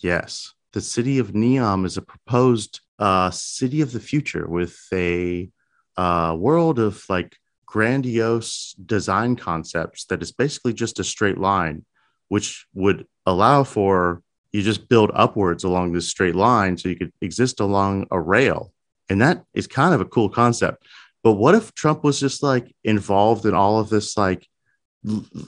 yes. 0.00 0.52
The 0.72 0.80
city 0.80 1.20
of 1.20 1.32
Neom 1.32 1.86
is 1.86 1.96
a 1.96 2.02
proposed 2.02 2.80
uh, 2.98 3.30
city 3.30 3.82
of 3.82 3.92
the 3.92 4.00
future 4.00 4.48
with 4.48 4.76
a 4.92 5.48
uh, 5.96 6.36
world 6.36 6.80
of 6.80 7.04
like 7.08 7.36
grandiose 7.70 8.74
design 8.86 9.36
concepts 9.36 10.06
that 10.06 10.22
is 10.22 10.32
basically 10.32 10.72
just 10.72 10.98
a 10.98 11.04
straight 11.04 11.36
line, 11.36 11.84
which 12.28 12.66
would 12.72 13.06
allow 13.26 13.62
for 13.62 14.22
you 14.52 14.62
just 14.62 14.88
build 14.88 15.10
upwards 15.12 15.64
along 15.64 15.92
this 15.92 16.08
straight 16.08 16.34
line 16.34 16.78
so 16.78 16.88
you 16.88 16.96
could 16.96 17.12
exist 17.20 17.60
along 17.60 18.06
a 18.10 18.18
rail. 18.18 18.72
And 19.10 19.20
that 19.20 19.44
is 19.52 19.66
kind 19.66 19.92
of 19.92 20.00
a 20.00 20.06
cool 20.06 20.30
concept. 20.30 20.86
But 21.22 21.32
what 21.32 21.54
if 21.54 21.74
Trump 21.74 22.04
was 22.04 22.18
just 22.18 22.42
like 22.42 22.74
involved 22.84 23.44
in 23.44 23.54
all 23.54 23.78
of 23.78 23.90
this, 23.90 24.16
like, 24.16 24.46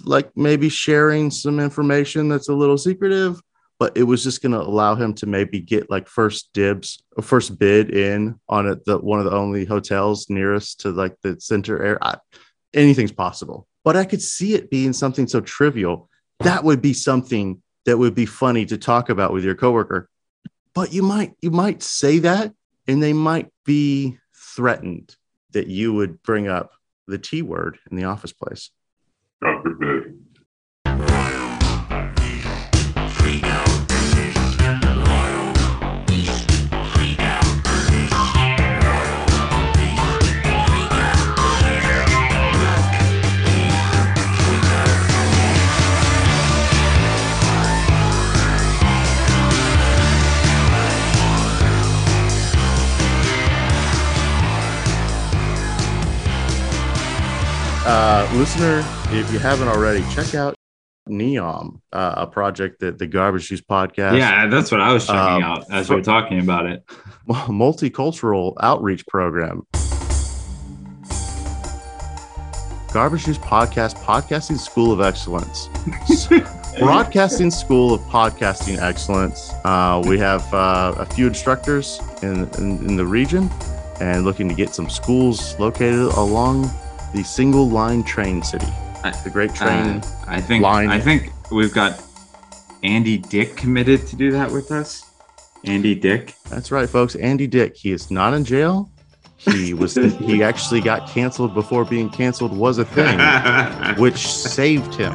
like 0.05 0.31
maybe 0.37 0.69
sharing 0.69 1.31
some 1.31 1.59
information 1.59 2.29
that's 2.29 2.51
a 2.51 2.55
little 2.55 2.77
secretive, 2.77 3.41
but 3.81 3.97
it 3.97 4.03
was 4.03 4.23
just 4.23 4.43
going 4.43 4.53
to 4.53 4.61
allow 4.61 4.95
him 4.95 5.15
to 5.15 5.27
maybe 5.27 5.59
get 5.59 5.89
like 5.89 6.07
first 6.07 6.51
dibs, 6.53 7.03
uh, 7.17 7.23
first 7.23 7.59
bid 7.59 7.91
in 7.91 8.39
on 8.47 8.69
it, 8.69 8.85
the 8.85 8.99
one 8.99 9.19
of 9.19 9.25
the 9.25 9.33
only 9.33 9.65
hotels 9.65 10.29
nearest 10.29 10.81
to 10.81 10.91
like 10.91 11.17
the 11.23 11.41
center 11.41 11.83
air. 11.83 11.99
I, 12.05 12.19
anything's 12.75 13.11
possible, 13.11 13.67
but 13.83 13.97
I 13.97 14.05
could 14.05 14.21
see 14.21 14.55
it 14.55 14.71
being 14.71 14.93
something 14.93 15.27
so 15.27 15.41
trivial. 15.41 16.11
That 16.41 16.63
would 16.63 16.83
be 16.83 16.93
something 16.93 17.63
that 17.87 17.97
would 17.97 18.15
be 18.15 18.27
funny 18.27 18.67
to 18.67 18.77
talk 18.77 19.09
about 19.09 19.33
with 19.33 19.45
your 19.45 19.55
coworker. 19.55 20.11
But 20.75 20.93
you 20.93 21.03
might 21.03 21.33
you 21.41 21.51
might 21.51 21.83
say 21.83 22.19
that, 22.19 22.53
and 22.87 23.03
they 23.03 23.15
might 23.15 23.49
be 23.65 24.19
threatened 24.37 25.17
that 25.53 25.69
you 25.69 25.95
would 25.95 26.23
bring 26.23 26.49
up 26.49 26.73
the 27.09 27.19
T 27.19 27.41
word 27.41 27.79
in 27.91 27.97
the 27.97 28.05
office 28.05 28.33
place? 28.33 28.71
God 29.43 29.63
forbid. 29.63 30.21
Uh, 58.21 58.31
listener, 58.35 58.85
if 59.19 59.33
you 59.33 59.39
haven't 59.39 59.69
already, 59.69 60.05
check 60.13 60.35
out 60.35 60.55
Neom, 61.09 61.81
uh, 61.91 62.17
a 62.19 62.27
project 62.27 62.81
that 62.81 62.99
the 62.99 63.07
Garbage 63.07 63.49
Juice 63.49 63.63
podcast. 63.63 64.19
Yeah, 64.19 64.47
that's 64.47 64.71
what 64.71 64.79
I 64.79 64.93
was 64.93 65.07
checking 65.07 65.19
Um, 65.19 65.43
out 65.43 65.65
as 65.71 65.89
we 65.89 65.97
were 65.97 66.03
talking 66.03 66.39
about 66.39 66.67
it. 66.67 66.85
multicultural 67.27 68.57
outreach 68.61 69.07
program. 69.07 69.63
Garbage 72.93 73.25
Juice 73.25 73.39
Podcast, 73.39 73.97
Podcasting 74.05 74.59
School 74.59 74.93
of 74.93 75.01
Excellence. 75.01 75.71
Broadcasting 76.79 77.51
School 77.51 77.95
of 77.95 78.03
Podcasting 78.03 78.77
Excellence. 78.83 79.51
Uh, 79.65 80.03
we 80.07 80.19
have 80.19 80.43
uh, 80.53 80.93
a 80.99 81.07
few 81.07 81.27
instructors 81.27 82.03
in, 82.23 82.47
in, 82.59 82.87
in 82.87 82.97
the 82.97 83.07
region 83.07 83.49
and 83.99 84.27
looking 84.27 84.47
to 84.47 84.55
get 84.55 84.75
some 84.75 84.91
schools 84.91 85.59
located 85.59 86.13
along 86.19 86.71
the 87.15 87.23
single 87.23 87.69
line 87.69 88.03
train 88.03 88.43
city. 88.43 88.67
I- 89.05 89.11
The 89.25 89.31
great 89.31 89.55
train. 89.55 89.69
Uh, 89.71 90.03
I 90.27 90.41
think 90.41 90.63
line. 90.63 90.91
I 90.91 91.01
think 91.01 91.33
we've 91.51 91.73
got 91.73 92.03
Andy 92.83 93.19
Dick 93.19 93.57
committed 93.57 94.07
to 94.09 94.17
do 94.17 94.31
that 94.33 94.51
with 94.51 94.71
us. 94.71 95.05
Andy 95.65 95.95
Dick. 95.95 96.35
That's 96.49 96.71
right, 96.71 96.89
folks. 96.89 97.15
Andy 97.17 97.47
Dick. 97.47 97.77
He 97.77 97.93
is 97.93 98.11
not 98.11 98.33
in 98.35 98.45
jail. 98.45 98.91
He 99.37 99.73
was. 99.75 99.95
he 99.95 100.43
actually 100.51 100.81
got 100.83 101.09
canceled 101.09 101.55
before 101.55 101.85
being 101.85 102.11
canceled 102.11 102.57
was 102.57 102.79
a 102.79 102.85
thing, 102.85 103.19
which 103.99 104.27
saved 104.29 104.95
him. 104.95 105.13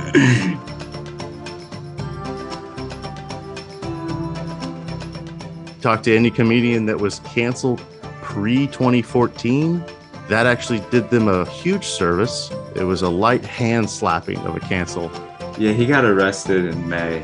Talk 5.82 6.02
to 6.04 6.16
any 6.16 6.32
comedian 6.32 6.86
that 6.88 7.00
was 7.00 7.20
canceled 7.20 7.80
pre 8.22 8.66
2014. 8.68 9.84
That 10.28 10.48
actually 10.48 10.80
did 10.90 11.10
them 11.10 11.28
a 11.28 11.46
huge 11.46 11.86
service. 11.86 12.50
It 12.76 12.84
was 12.84 13.04
a 13.04 13.10
light 13.10 13.46
hand 13.46 13.90
slapping 13.90 14.40
of 14.40 14.56
a 14.56 14.60
cancel. 14.60 15.12
yeah, 15.58 15.72
he 15.72 15.86
got 15.86 16.04
arrested 16.04 16.66
in 16.66 16.90
May 16.90 17.22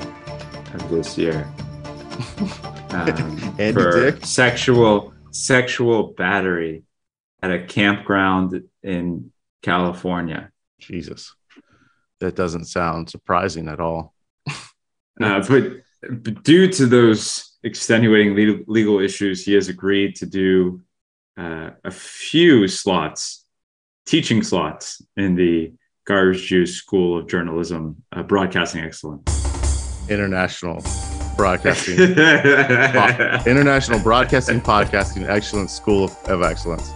of 0.74 0.90
this 0.90 1.18
year. 1.18 1.48
Um, 2.92 3.40
for 3.72 4.12
Dick? 4.12 4.26
sexual 4.26 5.14
sexual 5.32 6.08
battery 6.12 6.84
at 7.42 7.50
a 7.50 7.64
campground 7.66 8.62
in 8.84 9.32
California. 9.62 10.52
Jesus, 10.78 11.34
that 12.20 12.36
doesn't 12.36 12.66
sound 12.66 13.10
surprising 13.10 13.70
at 13.70 13.80
all. 13.80 14.14
Uh, 15.22 15.42
but, 15.48 15.72
but 16.10 16.44
due 16.44 16.68
to 16.68 16.86
those 16.86 17.58
extenuating 17.64 18.36
legal, 18.36 18.60
legal 18.68 19.00
issues, 19.00 19.46
he 19.46 19.54
has 19.54 19.70
agreed 19.70 20.16
to 20.18 20.26
do 20.26 20.82
uh, 21.38 21.72
a 21.84 21.92
few 21.92 22.68
slots, 22.68 23.46
teaching 24.06 24.44
slots 24.44 25.02
in 25.18 25.36
the 25.36 25.74
Garbage 26.06 26.48
Juice 26.48 26.76
School 26.76 27.18
of 27.18 27.28
Journalism, 27.28 28.04
uh, 28.12 28.24
Broadcasting 28.24 28.84
Excellence. 28.84 30.10
International 30.10 30.84
Broadcasting. 31.38 32.00
International 33.48 34.00
Broadcasting 34.00 34.62
Podcasting 34.62 35.28
Excellence 35.30 35.74
School 35.74 36.06
of, 36.06 36.18
of 36.28 36.44
Excellence. 36.44 36.92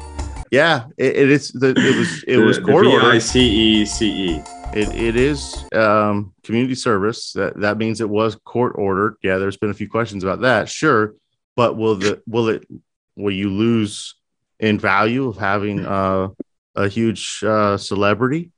Yeah, 0.52 0.86
it, 0.98 1.16
it 1.16 1.30
is. 1.30 1.52
The, 1.52 1.70
it 1.70 1.98
was. 1.98 2.24
It 2.28 2.38
was 2.38 2.60
court 2.60 2.86
order. 2.86 3.12
V-I-C-E-C-E. 3.12 4.42
It, 4.74 4.94
it 4.94 5.16
is 5.16 5.66
um, 5.74 6.34
community 6.44 6.76
service. 6.76 7.32
That 7.34 7.60
that 7.62 7.78
means 7.78 8.02
it 8.02 8.10
was 8.10 8.36
court 8.36 8.74
ordered. 8.78 9.16
Yeah, 9.24 9.38
there's 9.38 9.58
been 9.58 9.70
a 9.70 9.74
few 9.74 9.90
questions 9.90 10.24
about 10.24 10.42
that. 10.42 10.70
Sure, 10.70 11.16
but 11.56 11.78
will 11.78 11.96
the 11.96 12.22
will 12.28 12.50
it 12.50 12.68
will 13.16 13.34
you 13.34 13.50
lose 13.50 14.16
in 14.60 14.80
value 14.80 15.28
of 15.28 15.38
having 15.38 15.86
uh, 15.86 16.30
a 16.76 16.88
huge 16.88 17.44
uh, 17.44 17.78
celebrity 17.78 18.52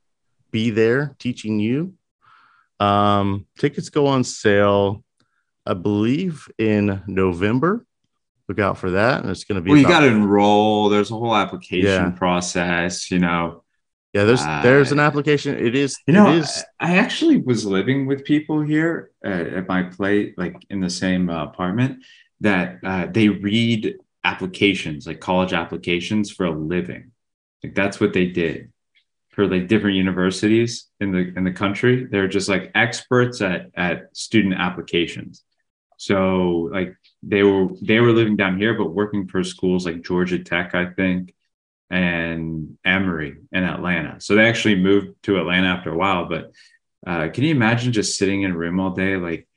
be 0.50 0.70
there 0.70 1.14
teaching 1.18 1.58
you? 1.60 1.94
Um, 2.80 3.46
tickets 3.58 3.88
go 3.90 4.06
on 4.06 4.22
sale, 4.24 5.02
I 5.66 5.74
believe, 5.74 6.48
in 6.58 7.02
November. 7.06 7.84
Look 8.48 8.58
out 8.60 8.78
for 8.78 8.90
that. 8.92 9.20
And 9.22 9.30
it's 9.30 9.44
going 9.44 9.56
to 9.56 9.62
be 9.62 9.70
Well, 9.70 9.80
you 9.80 9.86
got 9.86 10.00
to 10.00 10.06
enroll. 10.06 10.88
There's 10.88 11.10
a 11.10 11.14
whole 11.14 11.34
application 11.36 11.86
Yeah. 11.88 12.10
process, 12.10 13.10
you 13.10 13.18
know. 13.18 13.64
yeah. 14.14 14.24
There's 14.24 14.44
there's 14.62 14.90
an 14.92 15.00
Uh, 15.00 15.02
application. 15.02 15.54
It 15.58 15.74
is. 15.74 15.98
You 16.06 16.14
know, 16.14 16.30
it 16.30 16.38
is. 16.38 16.64
I 16.80 16.94
I 16.94 16.96
actually 16.96 17.38
was 17.38 17.66
living 17.66 18.06
with 18.06 18.24
people 18.24 18.62
here 18.62 19.10
at, 19.22 19.46
at 19.48 19.68
my 19.68 19.82
place, 19.82 20.32
like 20.38 20.56
in 20.70 20.80
the 20.80 20.88
same 20.88 21.28
uh, 21.28 21.44
apartment, 21.44 22.04
that 22.40 22.78
uh, 22.84 23.06
they 23.10 23.28
read 23.28 23.96
applications, 24.24 25.06
like 25.06 25.20
college 25.20 25.52
applications, 25.52 26.30
for 26.30 26.46
a 26.46 26.50
living. 26.50 27.12
Like 27.62 27.74
that's 27.74 28.00
what 28.00 28.12
they 28.12 28.26
did 28.26 28.72
for 29.30 29.46
like 29.46 29.68
different 29.68 29.96
universities 29.96 30.88
in 31.00 31.12
the 31.12 31.32
in 31.36 31.44
the 31.44 31.52
country. 31.52 32.04
They're 32.04 32.28
just 32.28 32.48
like 32.48 32.72
experts 32.74 33.40
at 33.40 33.70
at 33.76 34.16
student 34.16 34.54
applications. 34.54 35.44
So 35.96 36.68
like 36.72 36.96
they 37.22 37.42
were 37.42 37.68
they 37.82 38.00
were 38.00 38.12
living 38.12 38.36
down 38.36 38.58
here, 38.58 38.74
but 38.74 38.94
working 38.94 39.28
for 39.28 39.42
schools 39.44 39.86
like 39.86 40.02
Georgia 40.02 40.38
Tech, 40.38 40.74
I 40.74 40.86
think, 40.86 41.34
and 41.90 42.78
Emory 42.84 43.36
in 43.52 43.64
Atlanta. 43.64 44.20
So 44.20 44.34
they 44.34 44.48
actually 44.48 44.76
moved 44.76 45.22
to 45.24 45.38
Atlanta 45.38 45.68
after 45.68 45.90
a 45.90 45.96
while. 45.96 46.26
But 46.26 46.52
uh, 47.06 47.28
can 47.28 47.44
you 47.44 47.50
imagine 47.50 47.92
just 47.92 48.18
sitting 48.18 48.42
in 48.42 48.52
a 48.52 48.56
room 48.56 48.80
all 48.80 48.90
day, 48.90 49.16
like 49.16 49.48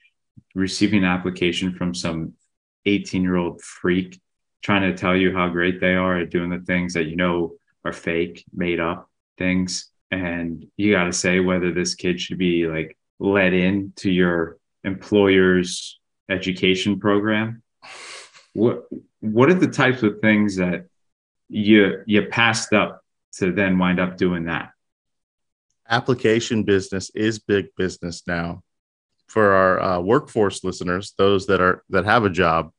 receiving 0.56 1.04
an 1.04 1.10
application 1.10 1.74
from 1.74 1.94
some 1.94 2.34
18 2.86 3.24
year 3.24 3.36
old 3.36 3.62
freak 3.62 4.20
trying 4.62 4.84
to 4.84 4.98
tell 4.98 5.16
you 5.16 5.34
how 5.36 5.50
great 5.50 5.80
they 5.80 5.96
are 5.96 6.20
at 6.20 6.30
doing 6.30 6.50
the 6.50 6.60
things 6.60 6.94
that 6.94 7.06
you 7.06 7.16
know 7.16 7.54
are 7.84 7.94
fake, 7.94 8.46
made 8.54 8.80
up 8.80 9.10
things? 9.38 9.90
And 10.12 10.68
you 10.78 10.92
got 10.92 11.06
to 11.06 11.14
say 11.14 11.40
whether 11.40 11.72
this 11.72 11.96
kid 11.96 12.20
should 12.20 12.38
be 12.38 12.68
like 12.68 12.98
let 13.20 13.54
in 13.54 13.94
to 13.98 14.12
your 14.12 14.58
employer's 14.84 16.00
education 16.30 17.00
program. 17.00 17.64
What 18.54 18.84
what 19.20 19.50
are 19.50 19.56
the 19.56 19.68
types 19.68 20.04
of 20.04 20.20
things 20.20 20.58
that 20.58 20.88
you 21.48 22.04
you 22.06 22.26
passed 22.26 22.74
up 22.74 23.02
to 23.38 23.52
then 23.52 23.78
wind 23.78 24.00
up 24.00 24.18
doing 24.18 24.46
that? 24.46 24.72
application 25.92 26.64
business 26.64 27.12
is 27.14 27.38
big 27.38 27.68
business 27.78 28.24
now 28.26 28.64
for 29.28 29.52
our 29.52 29.80
uh, 29.82 30.00
workforce 30.00 30.64
listeners 30.64 31.14
those 31.18 31.46
that 31.48 31.62
are 31.62 31.84
that 31.90 32.06
have 32.06 32.24
a 32.24 32.30
job 32.30 32.72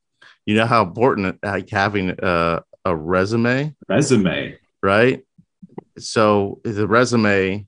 you 0.47 0.55
know 0.57 0.67
how 0.67 0.83
important 0.83 1.39
like 1.43 1.71
having 1.71 2.11
a, 2.23 2.63
a 2.85 2.95
resume 2.97 3.75
Resume. 3.89 4.59
right 4.83 5.25
so 5.99 6.61
the 6.65 6.87
resume 6.87 7.67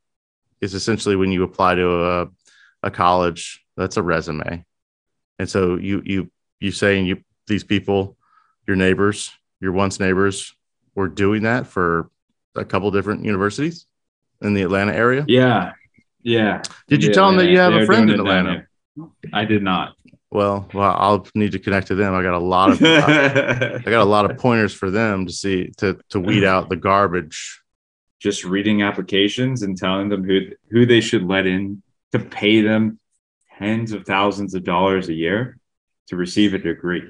is 0.61 0.75
essentially 0.75 1.17
when 1.17 1.31
you 1.33 1.43
apply 1.43 1.75
to 1.75 2.05
a, 2.05 2.29
a 2.83 2.91
college 2.91 3.65
that's 3.77 3.97
a 3.97 4.03
resume 4.03 4.65
and 5.39 5.49
so 5.49 5.77
you 5.77 6.03
you 6.05 6.31
you 6.61 6.71
saying 6.73 7.07
you 7.07 7.23
these 7.47 7.65
people 7.65 8.17
your 8.67 8.77
neighbors 8.77 9.31
your 9.61 9.73
once 9.73 10.01
neighbors 10.01 10.55
were 10.95 11.09
doing 11.09 11.43
that 11.43 11.67
for 11.67 12.11
a 12.57 12.65
couple 12.65 12.91
different 12.91 13.25
universities 13.25 13.87
in 14.43 14.55
the 14.55 14.63
atlanta 14.63 14.93
area 14.95 15.25
Yeah. 15.29 15.73
Yeah. 16.23 16.63
did 16.89 17.03
you 17.03 17.09
Yeah, 17.09 17.15
tell 17.15 17.27
them 17.29 17.37
that 17.39 17.51
you 17.51 17.59
have 17.59 17.73
they're 17.73 17.83
a 17.83 17.87
friend 17.87 18.09
in 18.11 18.19
Atlanta? 18.19 18.67
I 19.33 19.45
did 19.45 19.63
not. 19.63 19.95
Well, 20.35 20.68
well, 20.75 20.97
I'll 20.99 21.29
need 21.37 21.53
to 21.53 21.61
connect 21.61 21.87
to 21.87 21.94
them. 21.94 22.12
I 22.12 22.20
got 22.20 22.35
a 22.35 22.38
lot 22.38 22.73
of 22.73 22.83
I 22.83 23.79
got 23.85 24.03
a 24.03 24.05
lot 24.05 24.29
of 24.29 24.37
pointers 24.38 24.75
for 24.75 24.90
them 24.90 25.27
to 25.27 25.33
see 25.33 25.70
to 25.77 25.97
to 26.11 26.18
weed 26.18 26.42
out 26.42 26.68
the 26.68 26.75
garbage. 26.75 27.62
Just 28.18 28.42
reading 28.42 28.83
applications 28.83 29.62
and 29.62 29.79
telling 29.79 30.09
them 30.09 30.25
who 30.25 30.49
who 30.73 30.87
they 30.87 31.01
should 31.01 31.23
let 31.23 31.47
in 31.47 31.85
to 32.11 32.18
pay 32.18 32.62
them 32.62 32.99
tens 33.59 33.92
of 33.92 34.07
thousands 34.07 34.55
of 34.55 34.64
dollars 34.64 35.09
a 35.09 35.14
year 35.14 35.57
to 36.09 36.16
receive 36.16 36.53
a 36.53 36.59
degree. 36.59 37.09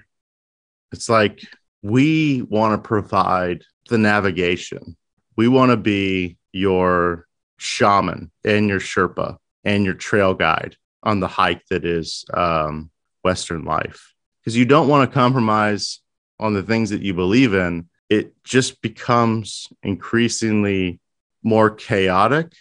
It's 0.93 1.09
like 1.09 1.41
we 1.81 2.43
want 2.43 2.75
to 2.75 2.87
provide 2.87 3.65
the 3.89 3.97
navigation. 3.97 4.99
We 5.35 5.49
want 5.49 5.71
to 5.71 5.79
be 5.79 6.37
your 6.53 7.27
shaman 7.57 8.31
and 8.45 8.69
your 8.69 8.81
Sherpa 8.81 9.39
and 9.65 9.83
your 9.83 9.95
trail 9.95 10.35
guide 10.35 10.77
on 11.03 11.21
the 11.21 11.29
hike 11.29 11.65
that 11.71 11.87
is 11.87 12.27
um, 12.35 12.91
Western 13.25 13.65
life. 13.65 14.15
Because 14.41 14.57
you 14.57 14.65
don't 14.65 14.89
want 14.89 15.09
to 15.09 15.15
compromise 15.15 16.01
on 16.39 16.55
the 16.55 16.63
things 16.63 16.91
that 16.91 17.03
you 17.03 17.15
believe 17.15 17.55
in. 17.55 17.89
It 18.11 18.35
just 18.45 18.83
becomes 18.83 19.69
increasingly 19.83 21.01
more 21.43 21.71
chaotic 21.71 22.53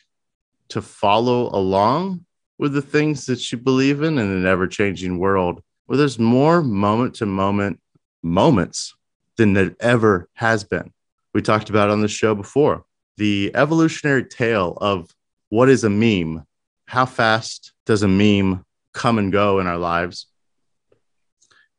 to 0.70 0.82
follow 0.82 1.50
along 1.50 2.26
with 2.58 2.74
the 2.74 2.82
things 2.82 3.26
that 3.26 3.52
you 3.52 3.58
believe 3.58 4.02
in 4.02 4.18
in 4.18 4.32
an 4.32 4.46
ever 4.46 4.68
changing 4.68 5.18
world 5.20 5.62
where 5.86 5.98
there's 5.98 6.18
more 6.18 6.62
moment 6.62 7.16
to 7.16 7.26
moment 7.26 7.80
moments 8.22 8.96
than 9.38 9.54
there 9.54 9.76
ever 9.80 10.30
has 10.34 10.64
been. 10.64 10.94
We 11.34 11.42
talked 11.42 11.70
about 11.70 11.90
on 11.90 12.02
the 12.02 12.08
show 12.08 12.36
before 12.36 12.86
the 13.18 13.52
evolutionary 13.54 14.24
tale 14.24 14.78
of 14.80 15.14
what 15.50 15.70
is 15.70 15.84
a 15.84 15.90
meme. 15.90 16.46
How 16.86 17.06
fast 17.06 17.74
does 17.86 18.04
a 18.04 18.08
meme 18.08 18.66
come 18.94 19.20
and 19.20 19.32
go 19.32 19.60
in 19.60 19.68
our 19.68 19.78
lives? 19.78 20.28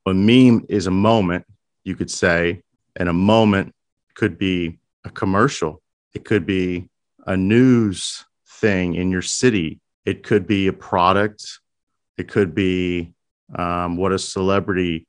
A 0.06 0.14
meme 0.14 0.66
is 0.68 0.86
a 0.86 0.90
moment, 0.90 1.46
you 1.84 1.96
could 1.96 2.10
say, 2.10 2.62
and 2.96 3.08
a 3.08 3.12
moment 3.12 3.74
could 4.14 4.38
be 4.38 4.78
a 5.04 5.10
commercial, 5.10 5.82
it 6.12 6.24
could 6.24 6.46
be 6.46 6.88
a 7.26 7.36
news 7.36 8.24
thing 8.46 8.94
in 8.94 9.10
your 9.10 9.22
city. 9.22 9.80
It 10.04 10.22
could 10.22 10.46
be 10.46 10.66
a 10.66 10.72
product, 10.72 11.60
it 12.18 12.28
could 12.28 12.54
be 12.54 13.14
um, 13.56 13.96
what 13.96 14.12
a 14.12 14.18
celebrity 14.18 15.06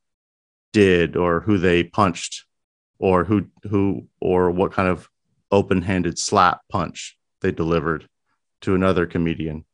did 0.74 1.16
or 1.16 1.42
who 1.42 1.58
they 1.58 1.84
punched 1.84 2.46
or 3.00 3.24
who 3.24 3.48
who 3.64 4.08
or 4.20 4.52
what 4.52 4.74
kind 4.74 4.90
of 4.90 5.10
open-handed 5.52 6.18
slap 6.18 6.62
punch 6.70 7.18
they 7.42 7.52
delivered 7.52 8.08
to 8.62 8.76
another 8.76 9.06
comedian. 9.06 9.66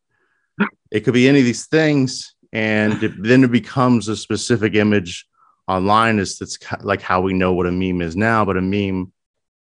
It 0.92 1.02
could 1.02 1.14
be 1.14 1.28
any 1.28 1.40
of 1.40 1.46
these 1.46 1.68
things, 1.68 2.36
and 2.54 3.02
it, 3.04 3.22
then 3.22 3.44
it 3.44 3.52
becomes 3.52 4.08
a 4.08 4.16
specific 4.16 4.76
image 4.76 5.28
online. 5.68 6.20
Is 6.20 6.38
that's 6.38 6.58
like 6.82 7.02
how 7.02 7.22
we 7.22 7.34
know 7.34 7.54
what 7.54 7.68
a 7.68 7.72
meme 7.72 8.02
is 8.02 8.16
now, 8.16 8.46
but 8.46 8.58
a 8.58 8.62
meme, 8.62 9.12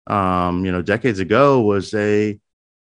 um, 0.07 0.65
you 0.65 0.73
know, 0.73 0.83
decades 0.83 1.19
ago 1.19 1.61
was 1.61 1.93
a 1.95 2.39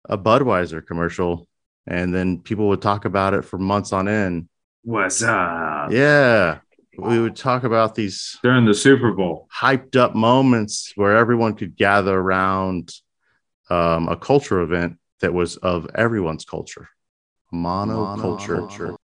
a 0.09 0.17
Budweiser 0.17 0.85
commercial, 0.85 1.47
and 1.87 2.13
then 2.13 2.39
people 2.39 2.67
would 2.69 2.81
talk 2.81 3.05
about 3.05 3.33
it 3.33 3.43
for 3.43 3.57
months 3.57 3.93
on 3.93 4.07
end. 4.07 4.49
What's 4.83 5.23
up? 5.23 5.91
Yeah, 5.91 6.59
we 6.97 7.19
would 7.19 7.35
talk 7.35 7.63
about 7.63 7.95
these 7.95 8.37
during 8.43 8.65
the 8.65 8.73
Super 8.73 9.11
Bowl, 9.13 9.47
hyped 9.53 9.95
up 9.95 10.15
moments 10.15 10.91
where 10.95 11.15
everyone 11.15 11.55
could 11.55 11.75
gather 11.75 12.17
around 12.17 12.93
um, 13.69 14.09
a 14.09 14.17
culture 14.17 14.59
event 14.61 14.97
that 15.21 15.33
was 15.33 15.57
of 15.57 15.89
everyone's 15.95 16.45
culture, 16.45 16.89
monoculture. 17.53 18.97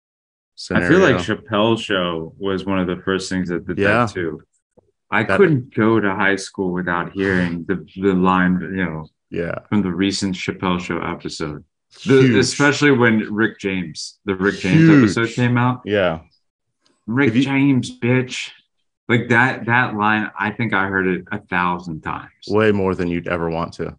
Mono 0.71 0.85
I 0.85 0.89
feel 0.89 0.99
like 0.99 1.17
Chappelle's 1.17 1.83
show 1.83 2.35
was 2.39 2.65
one 2.65 2.79
of 2.79 2.87
the 2.87 3.03
first 3.05 3.29
things 3.29 3.49
that 3.49 3.67
did 3.67 3.79
yeah. 3.79 4.07
that 4.07 4.11
too. 4.11 4.43
I 5.11 5.23
that, 5.23 5.39
couldn't 5.39 5.75
go 5.75 6.01
to 6.01 6.15
high 6.15 6.37
school 6.37 6.73
without 6.73 7.13
hearing 7.13 7.65
the 7.65 7.87
the 7.97 8.15
line, 8.15 8.61
you 8.61 8.85
know, 8.85 9.07
yeah, 9.31 9.61
from 9.69 9.83
the 9.83 9.93
recent 9.93 10.35
Chappelle 10.35 10.81
show 10.81 11.01
episode. 11.01 11.65
The, 12.07 12.39
especially 12.39 12.91
when 12.91 13.33
Rick 13.33 13.59
James, 13.59 14.19
the 14.25 14.35
Rick 14.35 14.59
James 14.61 14.81
Huge. 14.81 15.17
episode 15.17 15.35
came 15.35 15.57
out. 15.57 15.81
Yeah. 15.85 16.21
Rick 17.07 17.35
you, 17.35 17.43
James, 17.43 17.99
bitch. 17.99 18.51
Like 19.09 19.29
that 19.31 19.65
that 19.67 19.97
line, 19.97 20.31
I 20.39 20.51
think 20.51 20.75
I 20.75 20.87
heard 20.87 21.07
it 21.07 21.25
a 21.33 21.39
thousand 21.39 22.03
times. 22.03 22.31
Way 22.47 22.73
more 22.73 22.95
than 22.95 23.09
you'd 23.09 23.27
ever 23.27 23.49
want 23.49 23.73
to. 23.75 23.97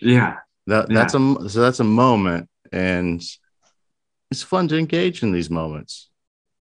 Yeah. 0.00 0.38
That 0.66 0.88
that's 0.88 1.14
yeah. 1.14 1.36
a 1.40 1.48
so 1.48 1.60
that's 1.60 1.80
a 1.80 1.84
moment 1.84 2.48
and 2.72 3.22
it's 4.30 4.42
fun 4.42 4.68
to 4.68 4.78
engage 4.78 5.22
in 5.22 5.32
these 5.32 5.50
moments. 5.50 6.08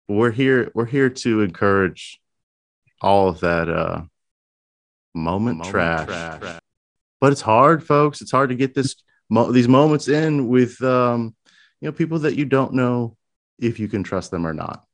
We're 0.09 0.31
here 0.31 0.71
we're 0.75 0.87
here 0.87 1.11
to 1.11 1.43
encourage 1.43 2.21
all 3.01 3.29
of 3.29 3.41
that 3.41 3.69
uh 3.69 4.03
moment, 5.15 5.59
moment 5.59 5.71
trash. 5.71 6.07
trash. 6.07 6.59
But 7.21 7.33
it's 7.33 7.41
hard, 7.41 7.85
folks. 7.85 8.21
It's 8.21 8.33
hard 8.33 8.49
to 8.49 8.57
get 8.57 8.75
this 8.75 8.97
mo- 9.31 9.53
these 9.53 9.69
moments 9.69 10.09
in 10.09 10.49
with 10.49 10.81
um, 10.83 11.35
you 11.81 11.89
know 11.89 11.93
people 11.93 12.21
that 12.21 12.37
you 12.37 12.45
don't 12.45 12.75
know 12.75 13.17
if 13.59 13.79
you 13.79 13.89
can 13.89 14.03
trust 14.03 14.31
them 14.31 14.47
or 14.47 14.55
not. 14.55 14.85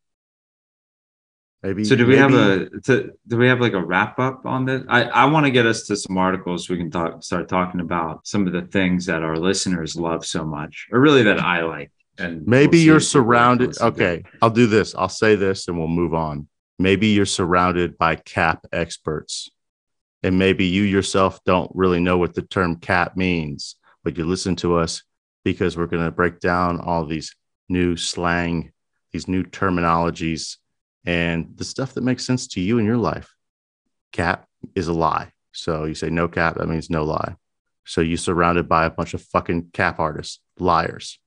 Maybe. 1.62 1.84
So 1.84 1.96
do 1.96 2.06
we 2.06 2.16
maybe... 2.16 2.34
have 2.34 2.34
a 2.34 2.80
to, 2.84 3.12
do 3.26 3.36
we 3.36 3.48
have 3.48 3.60
like 3.60 3.72
a 3.72 3.84
wrap 3.84 4.18
up 4.18 4.46
on 4.46 4.64
this? 4.64 4.82
I 4.88 5.04
I 5.04 5.24
want 5.26 5.46
to 5.46 5.50
get 5.50 5.66
us 5.66 5.86
to 5.86 5.96
some 5.96 6.16
articles 6.16 6.66
so 6.66 6.74
we 6.74 6.78
can 6.78 6.90
talk 6.90 7.22
start 7.22 7.48
talking 7.48 7.80
about 7.80 8.26
some 8.26 8.46
of 8.46 8.52
the 8.52 8.62
things 8.62 9.06
that 9.06 9.22
our 9.22 9.36
listeners 9.36 9.96
love 9.96 10.24
so 10.24 10.44
much, 10.44 10.88
or 10.92 11.00
really 11.00 11.24
that 11.24 11.40
I 11.40 11.62
like. 11.62 11.90
And 12.18 12.46
maybe 12.46 12.78
we'll 12.78 12.86
you're 12.86 13.00
surrounded. 13.00 13.80
Okay, 13.80 14.24
I'll 14.42 14.50
do 14.50 14.66
this. 14.66 14.94
I'll 14.94 15.08
say 15.08 15.36
this, 15.36 15.68
and 15.68 15.78
we'll 15.78 15.88
move 15.88 16.14
on. 16.14 16.48
Maybe 16.78 17.08
you're 17.08 17.26
surrounded 17.26 17.98
by 17.98 18.16
cap 18.16 18.66
experts, 18.72 19.50
and 20.22 20.38
maybe 20.38 20.66
you 20.66 20.82
yourself 20.82 21.40
don't 21.44 21.70
really 21.74 22.00
know 22.00 22.18
what 22.18 22.34
the 22.34 22.42
term 22.42 22.76
cap 22.76 23.16
means 23.16 23.76
but 24.08 24.16
you 24.16 24.24
listen 24.24 24.56
to 24.56 24.76
us 24.76 25.02
because 25.44 25.76
we're 25.76 25.86
going 25.86 26.02
to 26.02 26.10
break 26.10 26.40
down 26.40 26.80
all 26.80 27.04
these 27.04 27.36
new 27.68 27.94
slang, 27.94 28.72
these 29.12 29.28
new 29.28 29.44
terminologies, 29.44 30.56
and 31.04 31.52
the 31.56 31.64
stuff 31.64 31.92
that 31.92 32.02
makes 32.02 32.24
sense 32.24 32.46
to 32.46 32.60
you 32.62 32.78
in 32.78 32.86
your 32.86 32.96
life. 32.96 33.34
Cap 34.12 34.46
is 34.74 34.88
a 34.88 34.94
lie. 34.94 35.32
So 35.52 35.84
you 35.84 35.94
say 35.94 36.08
no 36.08 36.26
cap, 36.26 36.56
that 36.56 36.68
means 36.68 36.88
no 36.88 37.04
lie. 37.04 37.36
So 37.84 38.00
you're 38.00 38.16
surrounded 38.16 38.66
by 38.66 38.86
a 38.86 38.90
bunch 38.90 39.12
of 39.12 39.22
fucking 39.22 39.72
cap 39.74 39.98
artists, 39.98 40.40
liars. 40.58 41.18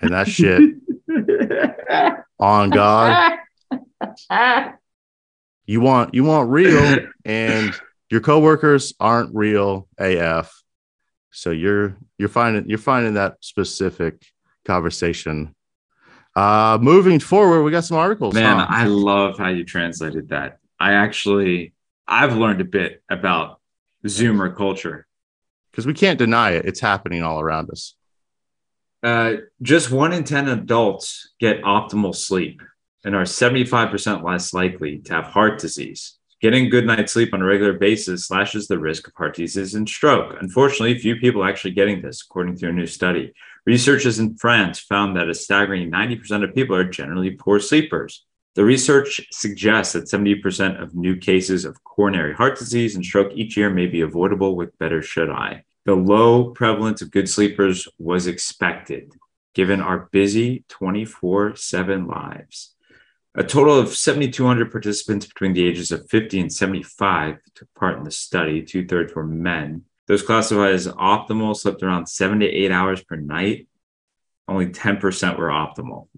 And 0.00 0.12
that 0.12 0.28
shit 0.28 0.76
on 2.38 2.70
God. 2.70 3.38
You 5.66 5.80
want 5.80 6.14
you 6.14 6.24
want 6.24 6.50
real 6.50 7.06
and 7.24 7.74
your 8.08 8.20
coworkers 8.20 8.94
aren't 8.98 9.34
real 9.34 9.88
AF 9.98 10.60
so 11.30 11.50
you're 11.50 11.96
you're 12.18 12.28
finding 12.28 12.68
you're 12.68 12.78
finding 12.78 13.14
that 13.14 13.36
specific 13.40 14.24
conversation. 14.64 15.54
Uh 16.36 16.78
moving 16.80 17.20
forward, 17.20 17.62
we 17.62 17.70
got 17.70 17.84
some 17.84 17.96
articles. 17.96 18.34
Man, 18.34 18.58
huh? 18.58 18.66
I 18.68 18.84
love 18.84 19.38
how 19.38 19.48
you 19.48 19.64
translated 19.64 20.28
that. 20.30 20.58
I 20.78 20.94
actually 20.94 21.72
I've 22.06 22.36
learned 22.36 22.60
a 22.60 22.64
bit 22.64 23.02
about 23.08 23.60
Zoomer 24.06 24.54
culture. 24.54 25.06
Because 25.70 25.86
we 25.86 25.94
can't 25.94 26.18
deny 26.18 26.52
it. 26.52 26.66
It's 26.66 26.80
happening 26.80 27.22
all 27.22 27.40
around 27.40 27.70
us. 27.70 27.94
Uh, 29.02 29.34
just 29.62 29.90
one 29.90 30.12
in 30.12 30.24
10 30.24 30.48
adults 30.48 31.30
get 31.40 31.62
optimal 31.62 32.14
sleep 32.14 32.60
and 33.04 33.14
are 33.14 33.24
75% 33.24 34.22
less 34.22 34.52
likely 34.52 34.98
to 34.98 35.14
have 35.14 35.24
heart 35.24 35.58
disease. 35.58 36.18
Getting 36.40 36.70
good 36.70 36.86
night's 36.86 37.12
sleep 37.12 37.34
on 37.34 37.42
a 37.42 37.44
regular 37.44 37.74
basis 37.74 38.26
slashes 38.26 38.66
the 38.66 38.78
risk 38.78 39.06
of 39.06 39.14
heart 39.14 39.36
disease 39.36 39.74
and 39.74 39.88
stroke. 39.88 40.36
Unfortunately, 40.40 40.98
few 40.98 41.16
people 41.16 41.42
are 41.42 41.48
actually 41.48 41.72
getting 41.72 42.00
this, 42.00 42.22
according 42.22 42.56
to 42.58 42.68
a 42.68 42.72
new 42.72 42.86
study. 42.86 43.32
Researchers 43.66 44.18
in 44.18 44.36
France 44.36 44.78
found 44.78 45.16
that 45.16 45.28
a 45.28 45.34
staggering 45.34 45.90
90% 45.90 46.42
of 46.42 46.54
people 46.54 46.74
are 46.74 46.84
generally 46.84 47.32
poor 47.32 47.60
sleepers. 47.60 48.24
The 48.54 48.64
research 48.64 49.20
suggests 49.30 49.92
that 49.92 50.06
70% 50.06 50.82
of 50.82 50.94
new 50.94 51.16
cases 51.16 51.64
of 51.64 51.84
coronary 51.84 52.34
heart 52.34 52.58
disease 52.58 52.96
and 52.96 53.04
stroke 53.04 53.32
each 53.34 53.56
year 53.56 53.70
may 53.70 53.86
be 53.86 54.00
avoidable 54.00 54.56
with 54.56 54.78
better 54.78 55.02
shut 55.02 55.30
eye. 55.30 55.64
The 55.86 55.94
low 55.94 56.50
prevalence 56.50 57.00
of 57.00 57.10
good 57.10 57.28
sleepers 57.28 57.88
was 57.98 58.26
expected, 58.26 59.14
given 59.54 59.80
our 59.80 60.08
busy 60.12 60.64
24 60.68 61.56
7 61.56 62.06
lives. 62.06 62.74
A 63.34 63.44
total 63.44 63.78
of 63.78 63.94
7,200 63.94 64.70
participants 64.72 65.24
between 65.24 65.52
the 65.52 65.66
ages 65.66 65.92
of 65.92 66.08
50 66.10 66.40
and 66.40 66.52
75 66.52 67.38
took 67.54 67.68
part 67.74 67.96
in 67.96 68.04
the 68.04 68.10
study. 68.10 68.62
Two 68.62 68.86
thirds 68.86 69.14
were 69.14 69.26
men. 69.26 69.84
Those 70.08 70.22
classified 70.22 70.74
as 70.74 70.88
optimal 70.88 71.56
slept 71.56 71.82
around 71.82 72.08
seven 72.08 72.40
to 72.40 72.46
eight 72.46 72.72
hours 72.72 73.02
per 73.04 73.16
night. 73.16 73.68
Only 74.48 74.66
10% 74.66 75.38
were 75.38 75.48
optimal. 75.48 76.08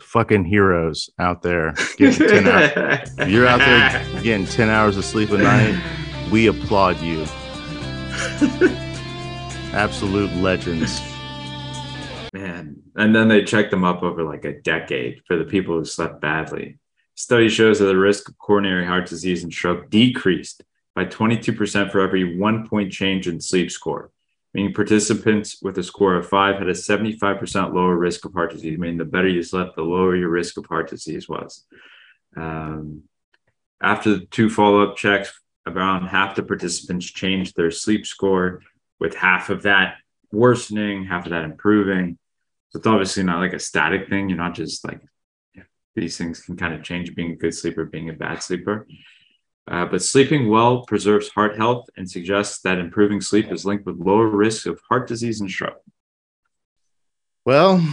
Fucking 0.00 0.44
heroes 0.44 1.08
out 1.18 1.40
there 1.40 1.74
getting 1.96 2.28
10 2.28 2.46
hours. 2.46 3.08
you're 3.28 3.46
out 3.46 3.60
there 3.60 4.22
getting 4.22 4.46
10 4.46 4.68
hours 4.68 4.98
of 4.98 5.06
sleep 5.06 5.30
a 5.30 5.38
night, 5.38 5.82
we 6.30 6.48
applaud 6.48 7.00
you. 7.00 7.24
Absolute 9.72 10.30
legends. 10.34 11.00
Man, 12.34 12.82
and 12.94 13.16
then 13.16 13.28
they 13.28 13.42
checked 13.42 13.70
them 13.70 13.84
up 13.84 14.02
over 14.02 14.22
like 14.22 14.44
a 14.44 14.60
decade 14.60 15.22
for 15.26 15.36
the 15.36 15.46
people 15.46 15.78
who 15.78 15.84
slept 15.86 16.20
badly. 16.20 16.78
Study 17.14 17.48
shows 17.48 17.78
that 17.78 17.86
the 17.86 17.96
risk 17.96 18.28
of 18.28 18.36
coronary 18.36 18.84
heart 18.84 19.08
disease 19.08 19.42
and 19.42 19.52
stroke 19.52 19.88
decreased 19.88 20.62
by 20.94 21.06
22% 21.06 21.90
for 21.90 22.00
every 22.00 22.38
one 22.38 22.68
point 22.68 22.92
change 22.92 23.26
in 23.26 23.40
sleep 23.40 23.70
score, 23.70 24.10
meaning 24.52 24.74
participants 24.74 25.62
with 25.62 25.78
a 25.78 25.82
score 25.82 26.16
of 26.16 26.28
five 26.28 26.58
had 26.58 26.68
a 26.68 26.72
75% 26.72 27.74
lower 27.74 27.96
risk 27.96 28.26
of 28.26 28.34
heart 28.34 28.52
disease, 28.52 28.78
meaning 28.78 28.98
the 28.98 29.06
better 29.06 29.28
you 29.28 29.42
slept, 29.42 29.76
the 29.76 29.82
lower 29.82 30.14
your 30.14 30.28
risk 30.28 30.58
of 30.58 30.66
heart 30.66 30.90
disease 30.90 31.30
was. 31.30 31.64
Um, 32.36 33.04
after 33.82 34.18
the 34.18 34.26
two 34.26 34.50
follow 34.50 34.82
up 34.86 34.96
checks, 34.96 35.32
around 35.66 36.08
half 36.08 36.34
the 36.34 36.42
participants 36.42 37.06
changed 37.06 37.56
their 37.56 37.70
sleep 37.70 38.04
score, 38.06 38.60
with 39.02 39.16
half 39.16 39.50
of 39.50 39.62
that 39.62 39.96
worsening, 40.30 41.04
half 41.04 41.26
of 41.26 41.32
that 41.32 41.44
improving. 41.44 42.16
So 42.70 42.78
it's 42.78 42.86
obviously 42.86 43.24
not 43.24 43.40
like 43.40 43.52
a 43.52 43.58
static 43.58 44.08
thing. 44.08 44.28
You're 44.28 44.38
not 44.38 44.54
just 44.54 44.86
like 44.86 45.00
these 45.96 46.16
things 46.16 46.40
can 46.40 46.56
kind 46.56 46.72
of 46.72 46.84
change 46.84 47.12
being 47.16 47.32
a 47.32 47.36
good 47.36 47.52
sleeper, 47.52 47.84
being 47.84 48.10
a 48.10 48.12
bad 48.12 48.44
sleeper. 48.44 48.86
Uh, 49.68 49.86
but 49.86 50.02
sleeping 50.02 50.48
well 50.48 50.84
preserves 50.86 51.28
heart 51.30 51.56
health 51.56 51.90
and 51.96 52.08
suggests 52.08 52.60
that 52.60 52.78
improving 52.78 53.20
sleep 53.20 53.50
is 53.50 53.64
linked 53.66 53.86
with 53.86 53.98
lower 53.98 54.28
risk 54.28 54.66
of 54.66 54.80
heart 54.88 55.08
disease 55.08 55.40
and 55.40 55.50
stroke. 55.50 55.82
Well, 57.44 57.84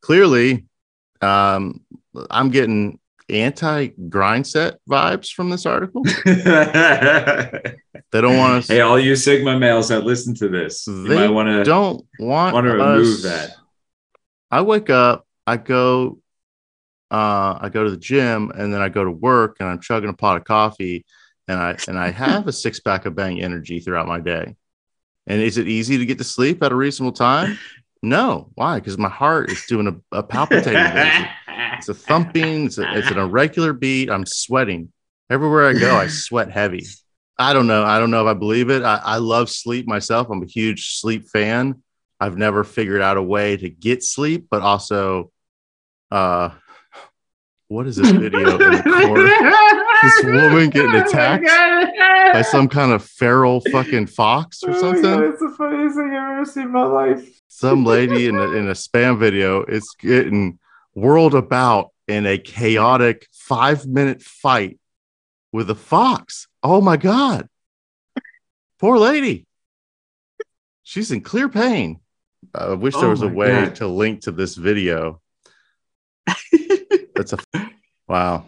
clearly, 0.00 0.64
um, 1.20 1.84
I'm 2.30 2.48
getting 2.48 2.98
anti 3.30 3.88
grind 4.08 4.46
set 4.46 4.78
vibes 4.88 5.30
from 5.30 5.50
this 5.50 5.66
article. 5.66 6.02
they 6.24 7.72
don't 8.12 8.36
want 8.36 8.64
to. 8.64 8.72
Hey, 8.72 8.80
all 8.80 8.98
you 8.98 9.16
Sigma 9.16 9.58
males 9.58 9.88
that 9.88 10.04
listen 10.04 10.34
to 10.36 10.48
this, 10.48 10.84
they 10.84 10.92
you 10.92 11.08
might 11.08 11.28
want 11.28 11.48
to 11.48 11.64
don't 11.64 12.06
want 12.18 12.54
want 12.54 12.66
to 12.66 12.72
remove 12.72 13.22
that. 13.22 13.50
I 14.50 14.62
wake 14.62 14.88
up, 14.88 15.26
I 15.46 15.58
go, 15.58 16.20
uh, 17.10 17.58
I 17.60 17.68
go 17.70 17.84
to 17.84 17.90
the 17.90 17.96
gym, 17.96 18.50
and 18.54 18.72
then 18.72 18.80
I 18.80 18.88
go 18.88 19.04
to 19.04 19.10
work, 19.10 19.56
and 19.60 19.68
I'm 19.68 19.80
chugging 19.80 20.08
a 20.08 20.14
pot 20.14 20.38
of 20.38 20.44
coffee, 20.44 21.04
and 21.46 21.58
I 21.58 21.76
and 21.86 21.98
I 21.98 22.10
have 22.10 22.46
a 22.46 22.52
six 22.64 22.80
pack 22.80 23.06
of 23.06 23.14
Bang 23.14 23.40
Energy 23.42 23.80
throughout 23.80 24.08
my 24.08 24.20
day. 24.20 24.56
And 25.26 25.42
is 25.42 25.58
it 25.58 25.68
easy 25.68 25.98
to 25.98 26.06
get 26.06 26.16
to 26.18 26.24
sleep 26.24 26.62
at 26.62 26.72
a 26.72 26.74
reasonable 26.74 27.12
time? 27.12 27.58
No, 28.02 28.50
why? 28.54 28.78
Because 28.78 28.98
my 28.98 29.08
heart 29.08 29.50
is 29.50 29.64
doing 29.66 29.88
a, 30.12 30.18
a 30.18 30.22
palpitating. 30.22 30.74
it's, 30.76 31.28
it's 31.78 31.88
a 31.88 31.94
thumping. 31.94 32.66
It's, 32.66 32.78
a, 32.78 32.96
it's 32.96 33.10
an 33.10 33.18
irregular 33.18 33.72
beat. 33.72 34.10
I'm 34.10 34.26
sweating 34.26 34.92
everywhere 35.30 35.68
I 35.68 35.72
go. 35.72 35.96
I 35.96 36.06
sweat 36.08 36.50
heavy. 36.50 36.86
I 37.38 37.52
don't 37.52 37.66
know. 37.66 37.84
I 37.84 37.98
don't 37.98 38.10
know 38.10 38.26
if 38.26 38.30
I 38.30 38.38
believe 38.38 38.70
it. 38.70 38.82
I, 38.82 39.00
I 39.02 39.16
love 39.18 39.48
sleep 39.50 39.86
myself. 39.86 40.28
I'm 40.30 40.42
a 40.42 40.46
huge 40.46 40.98
sleep 40.98 41.28
fan. 41.28 41.82
I've 42.20 42.36
never 42.36 42.64
figured 42.64 43.00
out 43.00 43.16
a 43.16 43.22
way 43.22 43.56
to 43.56 43.68
get 43.70 44.02
sleep, 44.02 44.48
but 44.50 44.62
also, 44.62 45.30
uh, 46.10 46.50
what 47.68 47.86
is 47.86 47.96
this 47.96 48.10
video 48.10 48.58
in 48.58 48.72
the 48.72 48.82
corner? 48.82 49.78
this 50.02 50.24
woman 50.24 50.70
getting 50.70 50.94
Oh 50.94 51.04
attacked 51.04 51.44
by 52.32 52.42
some 52.42 52.68
kind 52.68 52.92
of 52.92 53.04
feral 53.04 53.60
fucking 53.72 54.06
fox 54.06 54.62
or 54.62 54.74
something. 54.74 55.22
it's 55.24 55.40
the 55.40 55.54
funniest 55.56 55.96
thing 55.96 56.10
I've 56.10 56.32
ever 56.32 56.44
seen 56.44 56.64
in 56.64 56.72
my 56.72 56.84
life. 56.84 57.37
Some 57.58 57.84
lady 57.84 58.28
in 58.28 58.36
a, 58.36 58.52
in 58.52 58.68
a 58.68 58.72
spam 58.72 59.18
video 59.18 59.64
is 59.64 59.96
getting 59.98 60.60
whirled 60.94 61.34
about 61.34 61.90
in 62.06 62.24
a 62.24 62.38
chaotic 62.38 63.26
five 63.32 63.84
minute 63.84 64.22
fight 64.22 64.78
with 65.50 65.68
a 65.68 65.74
fox. 65.74 66.46
Oh 66.62 66.80
my 66.80 66.96
god, 66.96 67.48
poor 68.78 68.96
lady. 68.96 69.44
She's 70.84 71.10
in 71.10 71.20
clear 71.20 71.48
pain. 71.48 71.98
I 72.54 72.74
wish 72.74 72.94
there 72.94 73.06
Oh 73.06 73.10
was 73.10 73.22
a 73.22 73.28
way 73.28 73.64
God. 73.64 73.74
to 73.74 73.88
link 73.88 74.20
to 74.20 74.30
this 74.30 74.54
video. 74.54 75.20
That's 77.16 77.32
a 77.32 77.38
wow. 78.06 78.46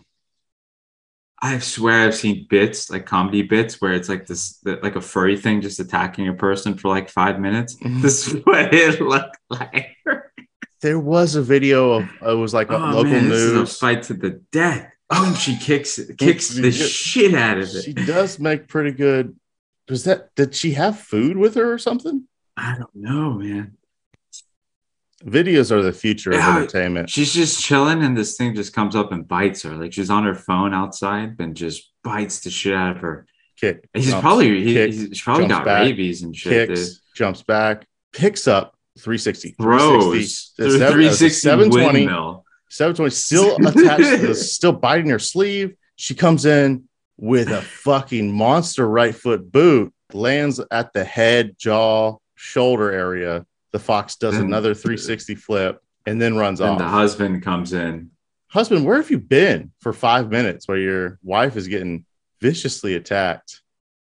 I 1.42 1.58
swear 1.58 2.06
I've 2.06 2.14
seen 2.14 2.46
bits 2.50 2.90
like 2.90 3.06
comedy 3.06 3.42
bits 3.42 3.80
where 3.80 3.92
it's 3.94 4.08
like 4.08 4.26
this 4.26 4.58
like 4.64 4.96
a 4.96 5.00
furry 5.00 5.36
thing 5.38 5.62
just 5.62 5.80
attacking 5.80 6.28
a 6.28 6.34
person 6.34 6.76
for 6.76 6.88
like 6.88 7.08
five 7.08 7.40
minutes. 7.40 7.76
Mm-hmm. 7.76 8.00
This 8.02 8.28
is 8.28 8.44
what 8.44 8.74
it 8.74 9.00
looked 9.00 9.38
like. 9.48 9.96
There 10.82 10.98
was 10.98 11.34
a 11.36 11.42
video 11.42 11.92
of 11.92 12.08
it 12.26 12.34
was 12.34 12.52
like 12.54 12.70
a 12.70 12.76
Oh, 12.76 12.90
local 12.90 13.04
man, 13.12 13.28
this 13.28 13.40
is 13.40 13.52
a 13.52 13.54
news. 13.56 13.78
fight 13.78 14.02
to 14.04 14.14
the 14.14 14.40
death. 14.52 14.90
Oh, 15.10 15.26
and 15.26 15.36
she 15.36 15.56
kicks 15.56 15.98
kicks 16.18 16.48
the 16.50 16.70
shit 16.72 17.34
out 17.34 17.58
of 17.58 17.64
it. 17.74 17.82
She 17.84 17.92
does 17.94 18.38
make 18.38 18.68
pretty 18.68 18.92
good. 18.92 19.34
Was 19.88 20.04
that 20.04 20.34
did 20.36 20.54
she 20.54 20.72
have 20.74 20.98
food 21.00 21.36
with 21.36 21.54
her 21.56 21.72
or 21.72 21.78
something? 21.78 22.26
I 22.56 22.76
don't 22.78 22.94
know, 22.94 23.32
man. 23.32 23.76
Videos 25.24 25.70
are 25.70 25.82
the 25.82 25.92
future 25.92 26.30
of 26.30 26.38
entertainment. 26.38 27.10
She's 27.10 27.32
just 27.34 27.62
chilling, 27.62 28.02
and 28.02 28.16
this 28.16 28.36
thing 28.36 28.54
just 28.54 28.72
comes 28.72 28.96
up 28.96 29.12
and 29.12 29.26
bites 29.28 29.62
her. 29.62 29.70
Like 29.76 29.92
she's 29.92 30.08
on 30.08 30.24
her 30.24 30.34
phone 30.34 30.72
outside, 30.72 31.36
and 31.38 31.54
just 31.54 31.92
bites 32.02 32.40
the 32.40 32.50
shit 32.50 32.74
out 32.74 32.96
of 32.96 33.02
her. 33.02 33.26
Kick. 33.58 33.86
He's 33.92 34.08
jumps, 34.08 34.22
probably 34.22 34.64
he, 34.64 34.72
kicks, 34.72 34.96
he's, 34.96 35.20
probably 35.20 35.46
got 35.46 35.66
back, 35.66 35.82
rabies 35.82 36.22
and 36.22 36.34
shit. 36.34 36.68
kicks, 36.68 36.88
dude. 36.88 36.98
jumps 37.14 37.42
back, 37.42 37.86
picks 38.14 38.48
up 38.48 38.74
360. 38.98 39.56
Throws 39.60 40.52
360, 40.56 40.62
the 40.62 40.64
the 40.64 40.70
seven- 40.70 40.86
uh, 40.86 40.90
360 40.92 41.28
720, 41.40 41.98
windmill. 41.98 42.44
720 42.70 43.10
still 43.10 43.56
attached 43.56 44.20
to 44.20 44.26
the 44.28 44.34
still 44.34 44.72
biting 44.72 45.10
her 45.10 45.18
sleeve. 45.18 45.74
She 45.96 46.14
comes 46.14 46.46
in 46.46 46.88
with 47.18 47.50
a 47.50 47.60
fucking 47.60 48.32
monster 48.34 48.88
right 48.88 49.14
foot 49.14 49.52
boot, 49.52 49.92
lands 50.14 50.60
at 50.70 50.94
the 50.94 51.04
head, 51.04 51.56
jaw, 51.58 52.16
shoulder 52.36 52.90
area. 52.90 53.44
The 53.72 53.78
fox 53.78 54.16
does 54.16 54.34
Then- 54.34 54.44
another 54.46 54.74
360 54.74 55.34
flip 55.36 55.80
and 56.06 56.20
then 56.20 56.36
runs 56.36 56.60
And 56.60 56.70
off. 56.70 56.78
the 56.78 56.88
husband 56.88 57.42
comes 57.42 57.72
in. 57.72 58.10
Husband, 58.48 58.84
where 58.84 58.96
have 58.96 59.10
you 59.10 59.18
been 59.18 59.70
for 59.80 59.92
five 59.92 60.28
minutes 60.30 60.66
while 60.66 60.78
your 60.78 61.18
wife 61.22 61.56
is 61.56 61.68
getting 61.68 62.04
viciously 62.40 62.94
attacked? 62.94 63.60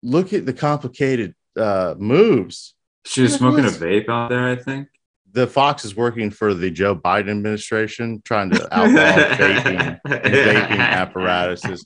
Look 0.03 0.33
at 0.33 0.47
the 0.47 0.55
complicated 0.55 1.35
uh, 1.59 1.95
moves. 1.99 2.75
She 3.05 3.21
was 3.23 3.35
smoking 3.35 3.65
a 3.67 3.69
vape 3.69 4.09
out 4.09 4.31
there, 4.31 4.49
I 4.49 4.57
think. 4.57 4.89
The 5.33 5.47
Fox 5.47 5.85
is 5.85 5.95
working 5.95 6.31
for 6.31 6.55
the 6.55 6.71
Joe 6.71 6.97
Biden 6.97 7.31
administration, 7.31 8.21
trying 8.25 8.51
to 8.51 8.63
outlaw 8.77 8.91
vaping 9.37 10.01
and 10.05 10.25
vaping 10.35 10.79
apparatuses. 10.79 11.85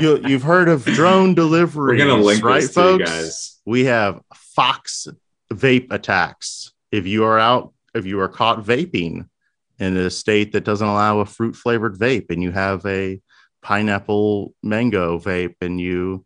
You, 0.00 0.18
you've 0.26 0.42
heard 0.42 0.68
of 0.68 0.84
drone 0.84 1.34
delivery, 1.34 1.96
We're 1.98 2.06
gonna 2.06 2.22
link 2.22 2.44
right, 2.44 2.60
this 2.60 2.74
to 2.74 2.80
you 2.80 2.86
folks? 2.98 3.10
guys. 3.10 3.60
We 3.64 3.84
have 3.86 4.20
Fox 4.34 5.08
vape 5.52 5.90
attacks. 5.90 6.72
If 6.90 7.06
you 7.06 7.24
are 7.24 7.38
out, 7.38 7.72
if 7.94 8.06
you 8.06 8.20
are 8.20 8.28
caught 8.28 8.64
vaping 8.64 9.28
in 9.78 9.96
a 9.96 10.10
state 10.10 10.52
that 10.52 10.64
doesn't 10.64 10.86
allow 10.86 11.20
a 11.20 11.26
fruit 11.26 11.54
flavored 11.54 11.96
vape, 11.98 12.30
and 12.30 12.42
you 12.42 12.50
have 12.50 12.84
a 12.86 13.20
pineapple 13.62 14.54
mango 14.62 15.18
vape, 15.18 15.56
and 15.60 15.80
you 15.80 16.24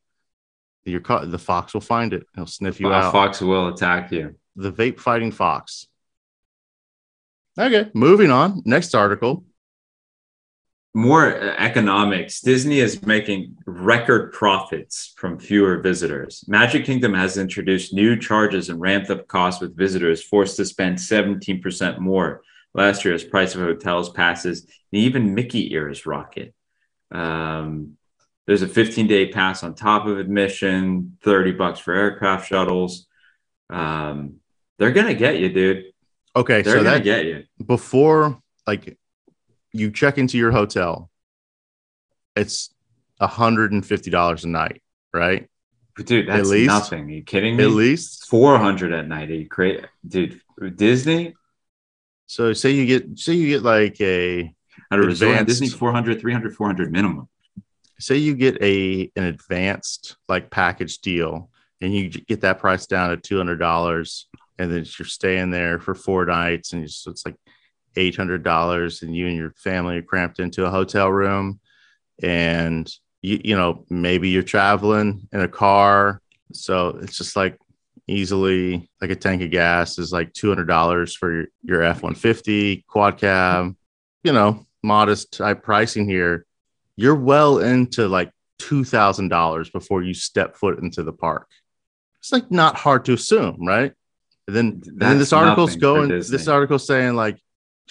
you're 0.85 1.01
caught, 1.01 1.31
the 1.31 1.39
fox 1.39 1.75
will 1.75 1.81
find 1.81 2.13
it. 2.13 2.27
He'll 2.35 2.47
sniff 2.47 2.81
you 2.81 2.89
A 2.89 2.95
out. 2.95 3.13
fox 3.13 3.41
will 3.41 3.69
attack 3.69 4.11
you. 4.11 4.35
The 4.57 4.73
vape 4.73 4.99
fighting 4.99 5.31
fox. 5.31 5.87
Okay, 7.59 7.91
moving 7.95 8.31
on. 8.31 8.63
Next 8.65 8.95
article. 8.95 9.45
More 10.95 11.35
uh, 11.43 11.55
economics. 11.59 12.41
Disney 12.43 12.81
is 12.81 13.05
making 13.05 13.57
record 13.67 14.33
profits 14.33 15.15
from 15.17 15.39
fewer 15.39 15.79
visitors. 15.79 16.45
Magic 16.47 16.85
Kingdom 16.85 17.15
has 17.15 17.39
introduced 17.39 17.95
new 17.95 18.19
charges 18.19 18.69
and 18.69 18.79
ramped 18.81 19.09
up 19.09 19.27
costs 19.27 19.63
with 19.63 19.77
visitors 19.77 20.23
forced 20.23 20.57
to 20.59 20.67
spend 20.67 20.99
17% 20.99 21.99
more 21.99 22.43
last 22.75 23.05
year 23.05 23.15
as 23.15 23.25
price 23.25 23.55
of 23.55 23.63
hotels 23.63 24.11
passes 24.11 24.63
and 24.65 25.01
even 25.01 25.35
Mickey 25.35 25.73
ears 25.73 26.05
rocket. 26.05 26.55
Um, 27.11 27.97
there's 28.47 28.63
a 28.63 28.69
15 28.69 29.07
day 29.07 29.29
pass 29.29 29.63
on 29.63 29.75
top 29.75 30.07
of 30.07 30.19
admission, 30.19 31.17
30 31.23 31.53
bucks 31.53 31.79
for 31.79 31.95
aircraft 31.95 32.49
shuttles. 32.49 33.07
Um, 33.71 34.37
they're 34.79 34.93
gonna 34.93 35.15
get 35.15 35.39
you, 35.39 35.49
dude. 35.49 35.85
Okay, 36.35 36.63
They're 36.63 36.79
so 36.79 36.83
gonna 36.83 36.97
that 36.97 37.05
get 37.05 37.25
you. 37.25 37.45
before 37.65 38.41
like 38.67 38.99
you 39.73 39.91
check 39.91 40.19
into 40.19 40.39
your 40.39 40.51
hotel, 40.51 41.11
it's 42.37 42.75
$150 43.21 44.45
a 44.45 44.49
night, 44.49 44.83
right? 45.13 45.49
Dude, 45.97 46.29
that's 46.29 46.49
least- 46.49 46.67
nothing. 46.67 47.05
Are 47.05 47.13
you 47.13 47.23
kidding 47.23 47.57
me? 47.57 47.65
At 47.65 47.71
least. 47.71 48.27
Four 48.27 48.59
hundred 48.59 48.93
at 48.93 49.07
night. 49.07 49.31
Are 49.31 49.35
you 49.35 49.49
crazy, 49.49 49.85
dude? 50.07 50.41
Disney 50.77 51.35
So 52.27 52.53
say 52.55 52.71
you 52.71 52.87
get 52.87 53.19
say 53.19 53.35
you 53.35 53.49
get 53.49 53.63
like 53.63 54.01
a 54.01 54.55
at 54.91 54.99
a 54.99 55.03
resort. 55.03 55.47
Disney 55.47 55.69
400, 55.69 56.21
300, 56.21 56.57
400 56.57 56.93
minimum. 56.93 57.29
say 57.99 58.17
you 58.17 58.35
get 58.35 58.63
a 58.63 59.11
an 59.17 59.25
advanced 59.25 60.17
like 60.29 60.51
package 60.51 60.99
deal 60.99 61.51
and 61.83 61.93
you 61.95 62.09
get 62.09 62.41
that 62.43 62.59
price 62.59 62.87
down 62.87 63.11
to 63.11 63.17
two 63.19 63.37
hundred 63.37 63.59
dollars, 63.59 64.29
and 64.59 64.71
then 64.71 64.87
you're 64.99 65.07
staying 65.07 65.51
there 65.51 65.79
for 65.79 65.95
four 65.95 66.25
nights, 66.25 66.73
and 66.73 66.85
it's, 66.85 67.07
it's 67.07 67.27
like 67.27 67.37
eight 67.97 68.17
hundred 68.17 68.43
dollars, 68.43 69.03
and 69.03 69.15
you 69.15 69.27
and 69.29 69.37
your 69.37 69.53
family 69.53 69.99
are 69.99 70.03
cramped 70.03 70.41
into 70.41 70.65
a 70.65 70.71
hotel 70.71 71.11
room, 71.11 71.61
and 72.23 72.91
you 73.21 73.41
you 73.45 73.57
know 73.57 73.85
maybe 73.91 74.29
you're 74.29 74.43
traveling 74.43 75.29
in 75.33 75.41
a 75.41 75.49
car, 75.49 76.21
so 76.53 76.99
it's 77.03 77.19
just 77.19 77.37
like 77.37 77.59
easily 78.09 78.91
like 79.01 79.11
a 79.11 79.17
tank 79.17 79.43
of 79.43 79.51
gas 79.51 79.99
is 79.99 80.13
like 80.13 80.33
two 80.33 80.49
hundred 80.49 80.67
dollars 80.67 81.15
for 81.15 81.33
your, 81.33 81.47
your 81.63 81.83
F 81.83 82.03
one 82.03 82.15
fifty 82.15 82.85
quad 82.89 83.19
cab, 83.19 83.77
you 84.25 84.33
know, 84.33 84.67
modest 84.83 85.33
type 85.33 85.63
pricing 85.63 86.09
here 86.09 86.47
you're 86.97 87.15
well 87.15 87.59
into 87.59 88.09
like 88.09 88.31
two 88.59 88.85
thousand 88.85 89.29
dollars 89.29 89.71
before 89.71 90.03
you 90.03 90.15
step 90.15 90.57
foot 90.57 90.79
into 90.79 91.03
the 91.03 91.13
park. 91.13 91.49
It's 92.21 92.33
like 92.33 92.51
not 92.51 92.77
hard 92.77 93.05
to 93.07 93.15
assume, 93.15 93.67
right? 93.67 93.93
And 94.47 94.57
then, 94.57 94.83
and 94.87 95.01
then 95.01 95.19
this 95.19 95.33
article's 95.33 95.77
going. 95.77 96.09
This 96.09 96.49
article's 96.49 96.87
saying 96.87 97.15
like 97.15 97.39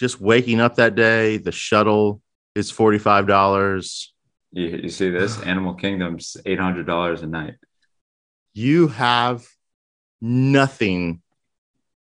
just 0.02 0.20
waking 0.20 0.60
up 0.60 0.74
that 0.76 0.96
day, 0.96 1.36
the 1.36 1.52
shuttle 1.52 2.20
is 2.56 2.72
forty 2.72 2.98
five 2.98 3.28
dollars. 3.28 4.12
You, 4.50 4.66
you 4.66 4.88
see 4.88 5.10
this? 5.10 5.40
Animal 5.52 5.74
Kingdom's 5.74 6.36
eight 6.44 6.58
hundred 6.58 6.86
dollars 6.86 7.22
a 7.22 7.28
night. 7.28 7.54
You 8.52 8.88
have 8.88 9.46
nothing 10.20 11.22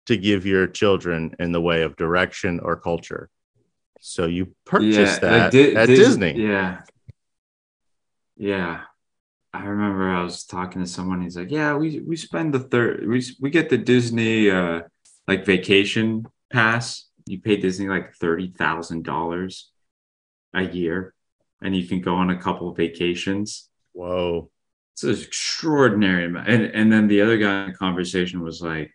to 0.07 0.16
give 0.16 0.45
your 0.45 0.66
children 0.66 1.37
in 1.39 1.53
the 1.53 1.61
way 1.61 1.82
of 1.82 1.95
direction 1.95 2.59
or 2.59 2.74
culture. 2.74 3.30
So 4.01 4.26
you 4.26 4.55
purchase 4.64 5.18
that 5.20 5.43
like 5.45 5.53
Di- 5.53 5.76
at 5.76 5.87
Dis- 5.87 5.99
Disney. 6.01 6.43
Yeah, 6.43 6.80
yeah. 8.37 8.80
I 9.55 9.64
remember 9.64 10.11
I 10.11 10.24
was 10.24 10.45
talking 10.45 10.82
to 10.82 10.89
someone. 10.89 11.22
He's 11.22 11.37
like, 11.37 11.53
"Yeah, 11.53 11.76
we 11.76 12.01
we 12.01 12.16
spend 12.16 12.53
the 12.53 12.61
third. 12.61 13.07
We 13.07 13.22
we 13.41 13.51
get 13.51 13.70
the 13.70 13.78
Disney 13.78 14.51
uh 14.51 14.82
like 15.28 15.47
vacation 15.47 16.26
pass. 16.53 17.06
You 17.27 17.41
pay 17.41 17.57
Disney 17.57 17.89
like 17.89 18.14
thirty 18.14 18.51
thousand 18.51 19.05
dollars 19.05 19.70
a 20.55 20.62
year, 20.62 21.14
and 21.61 21.77
you 21.77 21.87
can 21.87 22.01
go 22.01 22.14
on 22.14 22.31
a 22.31 22.41
couple 22.41 22.70
of 22.70 22.77
vacations. 22.77 23.68
Whoa. 23.93 24.51
It's 24.95 25.03
an 25.03 25.11
extraordinary 25.11 26.27
amount. 26.27 26.49
And 26.49 26.64
and 26.64 26.93
then 26.93 27.09
the 27.09 27.20
other 27.22 27.37
guy 27.37 27.64
in 27.64 27.70
the 27.70 27.77
conversation 27.77 28.43
was 28.43 28.62
like, 28.62 28.93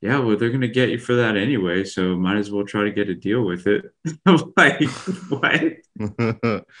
"Yeah, 0.00 0.20
well, 0.20 0.36
they're 0.36 0.50
gonna 0.50 0.68
get 0.68 0.88
you 0.88 0.98
for 0.98 1.16
that 1.16 1.36
anyway, 1.36 1.84
so 1.84 2.16
might 2.16 2.38
as 2.38 2.50
well 2.50 2.64
try 2.64 2.84
to 2.84 2.92
get 2.92 3.10
a 3.10 3.14
deal 3.14 3.44
with 3.44 3.66
it." 3.66 3.84
Like, 4.56 4.82
what? 5.28 6.64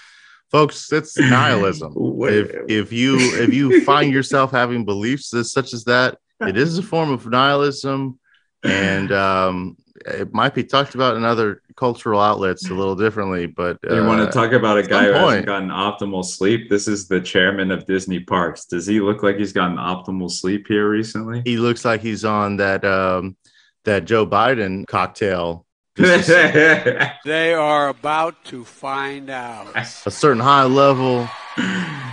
folks 0.50 0.86
that's 0.88 1.18
nihilism 1.18 1.92
if 2.22 2.50
if 2.68 2.92
you 2.92 3.16
if 3.18 3.52
you 3.52 3.84
find 3.84 4.12
yourself 4.12 4.50
having 4.50 4.84
beliefs 4.84 5.34
as 5.34 5.52
such 5.52 5.72
as 5.72 5.84
that 5.84 6.18
it 6.40 6.56
is 6.56 6.78
a 6.78 6.82
form 6.82 7.10
of 7.10 7.26
nihilism 7.26 8.18
and 8.64 9.12
um 9.12 9.76
it 10.06 10.32
might 10.32 10.54
be 10.54 10.64
talked 10.64 10.94
about 10.94 11.16
in 11.16 11.24
other 11.24 11.62
cultural 11.76 12.20
outlets 12.20 12.68
a 12.68 12.74
little 12.74 12.96
differently, 12.96 13.46
but 13.46 13.78
You 13.90 14.04
want 14.04 14.20
uh, 14.20 14.26
to 14.26 14.32
talk 14.32 14.52
about 14.52 14.78
a 14.78 14.82
guy 14.82 15.04
who 15.06 15.12
hasn't 15.12 15.46
gotten 15.46 15.68
optimal 15.68 16.24
sleep? 16.24 16.68
This 16.68 16.88
is 16.88 17.08
the 17.08 17.20
chairman 17.20 17.70
of 17.70 17.86
Disney 17.86 18.20
Parks. 18.20 18.64
Does 18.64 18.86
he 18.86 19.00
look 19.00 19.22
like 19.22 19.36
he's 19.36 19.52
gotten 19.52 19.76
optimal 19.76 20.30
sleep 20.30 20.66
here 20.68 20.88
recently? 20.88 21.42
he 21.44 21.56
looks 21.56 21.84
like 21.84 22.00
he's 22.00 22.24
on 22.24 22.56
that 22.56 22.84
um, 22.84 23.36
that 23.84 24.04
Joe 24.04 24.26
Biden 24.26 24.86
cocktail. 24.86 25.64
Just 25.98 26.28
a, 26.30 27.12
They 27.24 27.52
are 27.54 27.88
about 27.88 28.44
to 28.46 28.64
find 28.64 29.30
out. 29.30 29.66
a 29.76 29.84
certain 30.10 30.40
high 30.42 30.64
level 30.64 31.28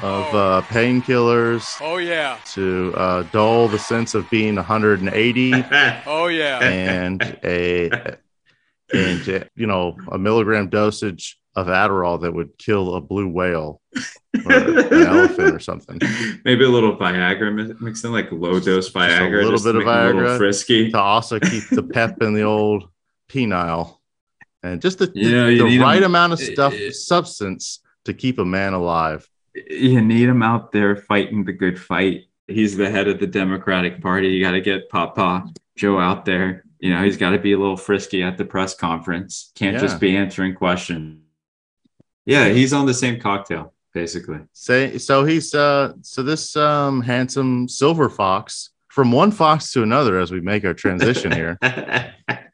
of 0.02 0.36
uh, 0.36 0.62
painkillers 0.70 1.80
Oh, 1.82 1.98
yeah. 1.98 2.38
to 2.54 2.94
uh, 2.98 3.24
dull 3.32 3.68
the 3.68 3.80
sense 3.80 4.16
of 4.16 4.30
being 4.30 4.56
180 4.56 5.54
Oh, 6.08 6.28
yeah. 6.28 6.60
and 6.60 7.22
a 7.44 8.18
and 8.94 9.48
you 9.56 9.66
know 9.66 9.98
a 10.12 10.18
milligram 10.18 10.70
dosage 10.70 11.38
of 11.56 11.68
Adderall 11.68 12.22
that 12.22 12.34
would 12.34 12.58
kill 12.58 12.96
a 12.96 13.02
blue 13.02 13.28
whale 13.28 13.82
or 14.46 14.52
an 14.52 14.94
elephant 14.94 15.56
or 15.56 15.60
something. 15.60 16.00
Maybe 16.44 16.66
a 16.66 16.70
little 16.70 16.96
Viagra 16.98 17.80
mixed 17.82 18.04
in, 18.04 18.12
like 18.12 18.32
low 18.32 18.60
dose 18.60 18.92
Viagra. 18.92 19.28
a 19.32 19.36
little 19.38 19.52
just 19.52 19.64
bit 19.64 19.76
of 19.76 19.86
make 19.86 19.88
'em 19.88 19.94
a 20.02 20.06
little 20.08 20.22
Viagra. 20.22 20.38
frisky. 20.38 20.92
to 20.92 21.00
also 21.00 21.40
keep 21.40 21.64
the 21.72 21.82
pep 21.84 22.22
in 22.22 22.34
the 22.34 22.42
old 22.44 22.90
penile 23.30 23.98
and 24.64 24.82
just 24.82 25.00
the, 25.00 25.12
You 25.14 25.32
know, 25.32 25.48
you 25.48 25.58
the 25.60 25.64
need 25.70 25.80
right 25.82 25.98
'em- 25.98 26.06
amount 26.12 26.34
of 26.34 26.40
stuff 26.40 26.74
eh, 26.74 26.88
eh. 26.88 26.92
substance 26.92 27.80
to 28.06 28.14
keep 28.14 28.40
a 28.40 28.46
man 28.46 28.74
alive 28.74 29.28
You 29.70 30.02
need 30.02 30.28
him 30.30 30.44
out 30.44 30.72
there 30.72 30.96
fighting 30.96 31.46
the 31.46 31.54
good 31.54 31.80
fight. 31.80 32.26
He's 32.48 32.76
the 32.78 32.90
head 32.90 33.08
of 33.08 33.20
the 33.20 33.28
Democratic 33.28 34.02
Party. 34.02 34.28
You 34.30 34.44
got 34.44 34.52
to 34.52 34.62
get 34.62 34.90
Papa 34.90 35.46
Joe 35.78 35.98
out 36.00 36.26
there. 36.26 36.64
You 36.80 36.94
know, 36.94 37.04
he's 37.04 37.18
got 37.18 37.32
to 37.32 37.40
be 37.40 37.54
a 37.54 37.58
little 37.58 37.78
frisky 37.78 38.22
at 38.22 38.38
the 38.38 38.46
press 38.46 38.76
conference. 38.76 39.52
Can't 39.56 39.76
Yeah. 39.76 39.82
just 39.82 40.00
be 40.00 40.16
answering 40.16 40.54
questions. 40.56 41.22
Yeah, 42.26 42.50
he's 42.50 42.74
on 42.74 42.86
the 42.86 42.94
same 42.94 43.20
cocktail, 43.20 43.74
basically. 43.94 44.40
say 44.52 44.98
so 44.98 45.24
he's 45.26 45.54
uh 45.56 45.94
so 46.02 46.22
this 46.22 46.56
um 46.56 47.02
handsome 47.02 47.68
silver 47.70 48.10
fox 48.10 48.72
from 48.90 49.12
one 49.12 49.32
fox 49.32 49.72
to 49.74 49.84
another 49.84 50.20
as 50.20 50.32
we 50.32 50.42
make 50.42 50.66
our 50.66 50.74
transition 50.74 51.32
here 51.32 51.58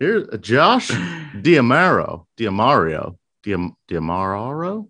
here's 0.00 0.26
josh 0.40 0.90
diamaro 0.90 2.26
diamario 2.36 3.16
Diam, 3.44 3.72
diamaro 3.88 4.88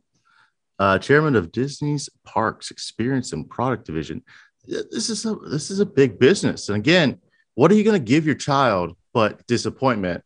uh 0.79 0.99
chairman 0.99 1.37
of 1.37 1.53
disney's 1.53 2.09
parks 2.25 2.71
experience 2.71 3.33
and 3.33 3.49
product 3.49 3.87
division. 3.87 4.23
This 4.67 5.11
is 5.11 5.27
a 5.27 5.35
this 5.35 5.71
is 5.71 5.81
a 5.81 5.87
big 5.87 6.19
business. 6.19 6.69
And 6.69 6.77
again 6.77 7.19
what 7.55 7.71
are 7.71 7.75
you 7.75 7.85
going 7.85 8.01
to 8.01 8.05
give 8.05 8.27
your 8.27 8.35
child 8.35 8.97
but 9.13 9.47
disappointment? 9.47 10.25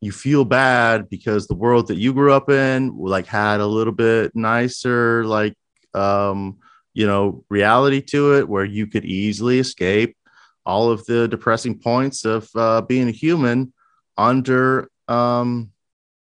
You 0.00 0.12
feel 0.12 0.44
bad 0.44 1.10
because 1.10 1.46
the 1.46 1.54
world 1.54 1.88
that 1.88 1.98
you 1.98 2.14
grew 2.14 2.32
up 2.32 2.50
in 2.50 2.96
like 2.96 3.26
had 3.26 3.60
a 3.60 3.66
little 3.66 3.92
bit 3.92 4.34
nicer 4.34 5.24
like 5.24 5.54
um 5.94 6.58
you 6.94 7.06
know 7.06 7.44
reality 7.48 8.00
to 8.00 8.34
it 8.36 8.48
where 8.48 8.64
you 8.64 8.86
could 8.86 9.04
easily 9.04 9.58
escape 9.58 10.16
all 10.64 10.90
of 10.90 11.04
the 11.06 11.28
depressing 11.28 11.78
points 11.78 12.24
of 12.24 12.48
uh, 12.54 12.80
being 12.82 13.08
a 13.08 13.12
human 13.12 13.72
under 14.16 14.90
um 15.08 15.70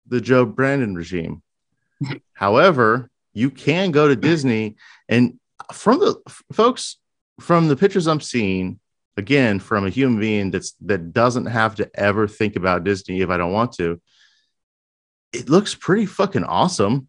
the 0.07 0.21
joe 0.21 0.45
brandon 0.45 0.95
regime. 0.95 1.41
However 2.33 3.09
you 3.33 3.49
can 3.49 3.91
go 3.91 4.07
to 4.07 4.15
disney 4.15 4.75
and 5.09 5.39
from 5.71 5.99
the 5.99 6.15
folks 6.51 6.97
from 7.39 7.67
the 7.67 7.75
pictures 7.75 8.07
i'm 8.07 8.21
seeing 8.21 8.79
again 9.17 9.59
from 9.59 9.85
a 9.85 9.89
human 9.89 10.19
being 10.19 10.51
that's 10.51 10.73
that 10.81 11.13
doesn't 11.13 11.47
have 11.47 11.75
to 11.75 11.89
ever 11.95 12.27
think 12.27 12.55
about 12.55 12.83
disney 12.83 13.21
if 13.21 13.29
i 13.29 13.37
don't 13.37 13.51
want 13.51 13.71
to 13.71 13.99
it 15.33 15.49
looks 15.49 15.75
pretty 15.75 16.05
fucking 16.05 16.43
awesome. 16.43 17.07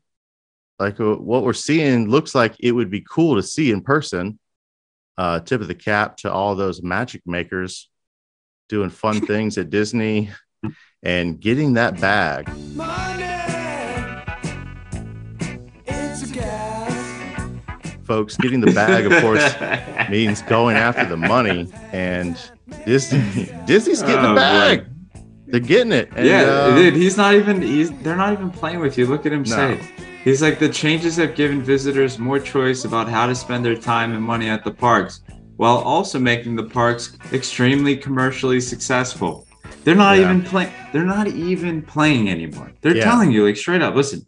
Like 0.78 0.98
uh, 0.98 1.14
what 1.14 1.44
we're 1.44 1.52
seeing 1.52 2.08
looks 2.08 2.34
like 2.34 2.56
it 2.58 2.72
would 2.72 2.90
be 2.90 3.04
cool 3.08 3.36
to 3.36 3.42
see 3.42 3.70
in 3.70 3.82
person 3.82 4.38
uh 5.18 5.40
tip 5.40 5.60
of 5.60 5.68
the 5.68 5.74
cap 5.74 6.16
to 6.16 6.32
all 6.32 6.54
those 6.54 6.82
magic 6.82 7.22
makers 7.26 7.88
doing 8.68 8.90
fun 8.90 9.20
things 9.26 9.56
at 9.58 9.70
disney 9.70 10.30
and 11.02 11.40
getting 11.40 11.74
that 11.74 12.00
bag 12.00 12.48
folks 18.04 18.36
getting 18.36 18.60
the 18.60 18.72
bag 18.72 19.06
of 19.06 19.22
course 19.22 19.54
means 20.10 20.42
going 20.42 20.76
after 20.76 21.04
the 21.06 21.16
money 21.16 21.72
and 21.92 22.50
disney 22.84 23.20
disney's 23.66 24.02
getting 24.02 24.16
Oh, 24.18 24.28
the 24.28 24.28
boy. 24.28 24.34
bag 24.36 24.86
they're 25.46 25.60
getting 25.60 25.92
it 25.92 26.10
and, 26.16 26.26
yeah, 26.26 26.42
uh, 26.42 26.74
dude, 26.74 26.94
he's 26.96 27.16
not 27.16 27.34
even. 27.34 27.62
He's 27.62 27.92
they're 28.02 28.16
not 28.16 28.32
even 28.32 28.50
playing 28.50 28.80
with 28.80 28.98
you. 28.98 29.06
Look 29.06 29.24
at 29.24 29.32
him 29.32 29.42
No. 29.42 29.54
say. 29.54 29.80
He's 30.24 30.40
like 30.40 30.58
the 30.58 30.70
changes 30.70 31.16
have 31.16 31.34
given 31.34 31.62
visitors 31.62 32.18
more 32.18 32.38
choice 32.40 32.86
about 32.86 33.08
how 33.10 33.26
to 33.26 33.34
spend 33.34 33.62
their 33.62 33.76
time 33.76 34.14
and 34.14 34.22
money 34.24 34.48
at 34.48 34.64
the 34.64 34.70
parks, 34.72 35.20
while 35.56 35.76
also 35.76 36.18
making 36.18 36.56
the 36.56 36.64
parks 36.64 37.18
extremely 37.32 37.94
commercially 37.94 38.58
successful. 38.60 39.46
They're 39.84 39.94
not 39.94 40.16
Yeah. 40.16 40.24
even 40.24 40.42
playing. 40.42 40.72
They're 40.92 41.04
not 41.04 41.26
even 41.26 41.82
playing 41.82 42.30
anymore. 42.30 42.72
They're 42.80 42.96
Yeah. 42.96 43.04
telling 43.04 43.32
you 43.32 43.44
like 43.44 43.58
straight 43.58 43.82
up. 43.82 43.94
Listen, 43.94 44.26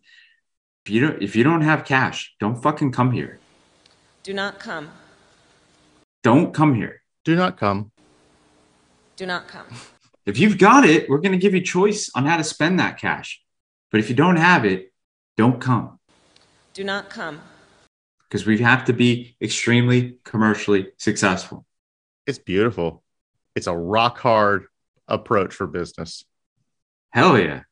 if 0.85 0.91
you 0.93 1.01
don't 1.01 1.23
if 1.23 1.35
you 1.35 1.43
don't 1.45 1.63
have 1.63 1.87
cash, 1.87 2.35
don't 2.41 2.63
fucking 2.63 2.93
come 2.93 3.13
here. 3.13 3.41
Do 4.23 4.35
not 4.35 4.59
come. 4.61 4.91
Don't 6.23 6.53
come 6.53 6.75
here. 6.75 7.03
do 7.25 7.35
not 7.35 7.57
come 7.57 7.91
Do 9.17 9.25
not 9.27 9.49
come. 9.49 9.67
If 10.27 10.39
you've 10.39 10.59
got 10.59 10.85
it, 10.85 11.09
we're 11.09 11.19
going 11.25 11.33
to 11.33 11.39
give 11.39 11.55
you 11.55 11.61
choice 11.63 12.11
on 12.15 12.27
how 12.27 12.37
to 12.37 12.45
spend 12.45 12.79
that 12.81 13.01
cash. 13.01 13.41
But 13.91 13.99
if 14.01 14.11
you 14.11 14.15
don't 14.15 14.37
have 14.37 14.65
it, 14.67 14.93
don't 15.37 15.61
come. 15.61 15.99
Do 16.75 16.85
not 16.85 17.11
come. 17.11 17.41
because 18.29 18.45
we 18.47 18.59
have 18.59 18.85
to 18.87 18.93
be 18.93 19.37
extremely 19.41 20.19
commercially 20.25 20.89
successful. 20.99 21.65
it's 22.27 22.39
beautiful 22.39 23.03
it's 23.55 23.67
a 23.69 23.77
rock 23.77 24.19
hard 24.19 24.67
approach 25.09 25.55
for 25.55 25.67
business 25.67 26.25
Hell 27.13 27.39
yeah. 27.39 27.63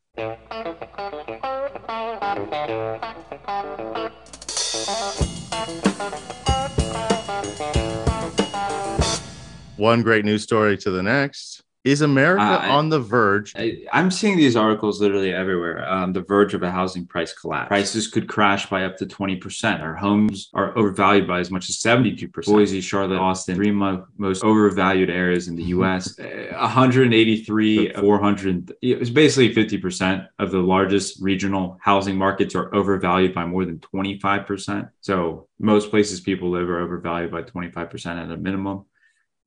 one 9.77 10.03
great 10.03 10.25
news 10.25 10.43
story 10.43 10.79
to 10.79 10.91
the 10.91 11.03
next 11.03 11.64
is 11.85 12.01
america 12.01 12.43
Uh, 12.43 12.73
on 12.73 12.89
the 12.89 13.01
verge 13.01 13.53
I, 13.57 13.85
I'm 13.93 14.11
seeing 14.11 14.37
these 14.37 14.57
articles 14.57 15.01
literally 15.01 15.33
everywhere. 15.33 15.87
Um, 15.89 16.13
the 16.13 16.23
verge 16.23 16.55
of 16.55 16.63
a 16.63 16.71
housing 16.71 17.07
price 17.07 17.33
collapse. 17.33 17.69
Prices 17.69 18.09
could 18.09 18.27
crash 18.29 18.69
by 18.69 18.85
up 18.85 18.97
to 18.99 19.07
20%. 19.07 19.81
Our 19.81 19.95
homes 19.95 20.51
are 20.55 20.77
overvalued 20.77 21.27
by 21.29 21.41
as 21.41 21.51
much 21.51 21.69
as 21.69 21.77
72%. 21.79 22.45
Boise, 22.47 22.81
Charlotte, 22.81 23.19
Austin, 23.19 23.55
three 23.55 23.71
mo- 23.71 24.07
most 24.19 24.43
overvalued 24.43 25.11
areas 25.11 25.49
in 25.49 25.57
the 25.57 25.63
US. 25.77 26.19
Uh, 26.19 26.25
183, 26.59 27.93
400. 27.93 28.75
It 28.83 28.99
was 28.99 29.11
basically 29.11 29.55
50% 29.55 30.27
of 30.39 30.51
the 30.51 30.61
largest 30.61 31.21
regional 31.21 31.79
housing 31.81 32.17
markets 32.17 32.55
are 32.55 32.75
overvalued 32.75 33.35
by 33.35 33.45
more 33.45 33.65
than 33.65 33.79
25%. 33.79 34.89
So 35.01 35.49
most 35.59 35.91
places 35.91 36.21
people 36.21 36.51
live 36.51 36.69
are 36.69 36.81
overvalued 36.81 37.31
by 37.31 37.43
25% 37.43 38.07
at 38.25 38.31
a 38.31 38.37
minimum. 38.37 38.85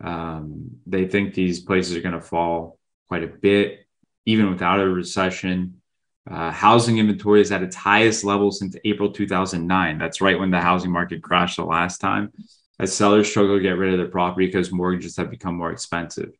Um, 0.03 0.77
they 0.85 1.07
think 1.07 1.33
these 1.33 1.59
places 1.59 1.95
are 1.95 2.01
going 2.01 2.13
to 2.13 2.21
fall 2.21 2.79
quite 3.07 3.23
a 3.23 3.27
bit, 3.27 3.87
even 4.25 4.49
without 4.49 4.79
a 4.79 4.87
recession. 4.87 5.81
Uh, 6.29 6.51
housing 6.51 6.97
inventory 6.97 7.41
is 7.41 7.51
at 7.51 7.63
its 7.63 7.75
highest 7.75 8.23
level 8.23 8.51
since 8.51 8.75
April 8.83 9.11
2009. 9.11 9.97
That's 9.97 10.21
right 10.21 10.37
when 10.37 10.51
the 10.51 10.59
housing 10.59 10.91
market 10.91 11.23
crashed 11.23 11.57
the 11.57 11.63
last 11.63 11.99
time. 11.99 12.31
As 12.79 12.95
sellers 12.95 13.29
struggle 13.29 13.57
to 13.57 13.63
get 13.63 13.77
rid 13.77 13.93
of 13.93 13.97
their 13.97 14.09
property 14.09 14.45
because 14.45 14.71
mortgages 14.71 15.15
have 15.17 15.31
become 15.31 15.55
more 15.55 15.71
expensive. 15.71 16.31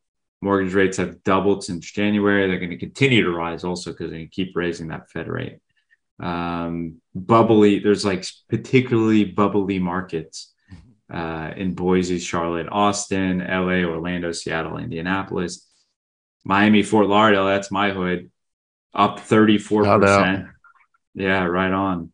Mortgage 0.41 0.73
rates 0.73 0.97
have 0.97 1.23
doubled 1.23 1.63
since 1.63 1.89
January. 1.89 2.47
They're 2.47 2.59
going 2.59 2.69
to 2.69 2.77
continue 2.77 3.23
to 3.23 3.31
rise 3.31 3.63
also 3.63 3.91
because 3.91 4.11
to 4.11 4.27
keep 4.27 4.55
raising 4.55 4.89
that 4.89 5.09
Fed 5.09 5.27
rate. 5.27 5.59
Um, 6.19 7.01
bubbly, 7.15 7.79
there's 7.79 8.05
like 8.05 8.25
particularly 8.49 9.23
bubbly 9.25 9.79
markets 9.79 10.53
uh, 11.13 11.51
in 11.55 11.73
Boise, 11.73 12.19
Charlotte, 12.19 12.67
Austin, 12.71 13.39
LA, 13.39 13.83
Orlando, 13.87 14.31
Seattle, 14.31 14.77
Indianapolis, 14.77 15.65
Miami, 16.43 16.83
Fort 16.83 17.07
Lauderdale. 17.07 17.45
That's 17.47 17.71
my 17.71 17.91
hood, 17.91 18.31
up 18.93 19.19
34%. 19.19 20.49
Yeah, 21.15 21.43
right 21.45 21.71
on. 21.71 22.11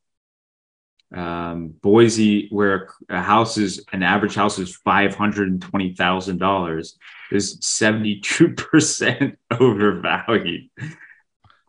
Um, 1.14 1.68
Boise, 1.82 2.48
where 2.50 2.90
a 3.08 3.22
house 3.22 3.58
is 3.58 3.86
an 3.94 4.02
average 4.02 4.34
house 4.34 4.58
is 4.58 4.76
five 4.78 5.14
hundred 5.14 5.48
and 5.50 5.62
twenty 5.62 5.94
thousand 5.94 6.40
dollars, 6.40 6.98
is 7.32 7.60
seventy 7.62 8.20
two 8.20 8.50
percent 8.56 9.38
overvalued. 9.52 10.70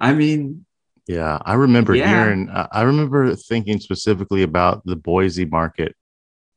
I 0.01 0.15
mean, 0.15 0.65
Yeah, 1.07 1.39
I 1.45 1.55
remember 1.55 1.95
Yeah. 1.95 2.09
hearing. 2.09 2.49
I 2.51 2.83
remember 2.83 3.35
thinking 3.37 3.81
specifically 3.81 4.45
about 4.45 4.83
the 4.87 4.97
Boise 4.97 5.45
market. 5.45 5.95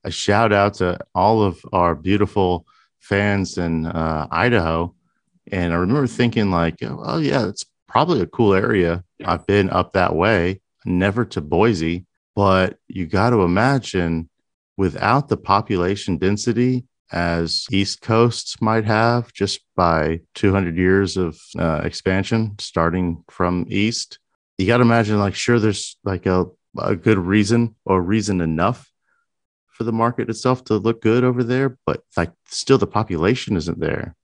A 0.07 0.09
shout 0.09 0.53
out 0.53 0.75
to 0.75 0.97
all 1.13 1.43
of 1.43 1.59
our 1.73 1.93
beautiful 1.93 2.65
fans 2.97 3.57
in 3.57 3.85
uh, 3.85 4.25
Idaho 4.31 4.95
And 5.51 5.73
I 5.73 5.75
remember 5.75 6.07
thinking, 6.07 6.49
like, 6.49 6.77
oh, 6.81 7.17
yeah, 7.17 7.45
it's 7.49 7.65
probably 7.89 8.21
a 8.21 8.25
cool 8.25 8.53
area. 8.53 9.03
I've 9.25 9.45
been 9.45 9.69
up 9.69 9.91
that 9.93 10.15
way, 10.15 10.61
never 10.85 11.25
to 11.25 11.41
Boise, 11.41 12.05
but 12.37 12.79
you 12.87 13.05
got 13.05 13.31
to 13.31 13.41
imagine 13.41 14.29
without 14.77 15.27
the 15.27 15.35
population 15.35 16.17
density 16.17 16.85
as 17.11 17.65
East 17.69 17.99
Coast 17.99 18.61
might 18.61 18.85
have 18.85 19.33
just 19.33 19.59
by 19.75 20.21
200 20.35 20.77
years 20.77 21.17
of 21.17 21.37
uh, 21.59 21.81
expansion 21.83 22.55
starting 22.59 23.25
from 23.29 23.65
East. 23.67 24.19
You 24.57 24.67
got 24.67 24.77
to 24.77 24.83
imagine, 24.83 25.19
like, 25.19 25.35
sure, 25.35 25.59
there's 25.59 25.97
like 26.05 26.25
a, 26.25 26.45
a 26.77 26.95
good 26.95 27.17
reason 27.17 27.75
or 27.83 28.01
reason 28.01 28.39
enough 28.39 28.89
for 29.77 29.83
the 29.83 29.91
market 29.93 30.27
itself 30.27 30.63
to 30.65 30.75
look 30.77 31.01
good 31.03 31.23
over 31.23 31.43
there, 31.43 31.77
but 31.85 32.01
like, 32.17 32.31
still 32.47 32.79
the 32.79 32.87
population 32.87 33.55
isn't 33.55 33.79
there. 33.79 34.15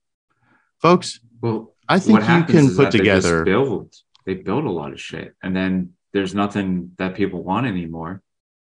Folks, 0.82 1.20
Well, 1.40 1.72
I 1.88 2.00
think 2.00 2.18
you 2.20 2.42
can 2.44 2.66
put 2.74 2.76
that 2.76 2.92
they 2.92 2.98
together. 2.98 3.44
build. 3.44 3.94
They 4.26 4.34
build 4.34 4.64
a 4.64 4.70
lot 4.70 4.92
of 4.92 5.00
shit, 5.00 5.34
and 5.42 5.54
then 5.54 5.92
there's 6.12 6.34
nothing 6.34 6.90
that 6.98 7.14
people 7.14 7.44
want 7.44 7.66
anymore. 7.66 8.20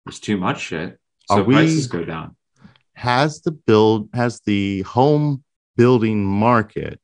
There's 0.05 0.20
too 0.20 0.37
much 0.37 0.61
shit, 0.61 0.99
so 1.30 1.37
Are 1.37 1.43
we- 1.43 1.55
prices 1.55 1.87
go 1.87 2.05
down. 2.05 2.37
has 2.93 3.41
the 3.41 3.51
build 3.53 4.09
has 4.12 4.41
the 4.47 4.82
home 4.82 5.43
building 5.76 6.24
market 6.24 7.01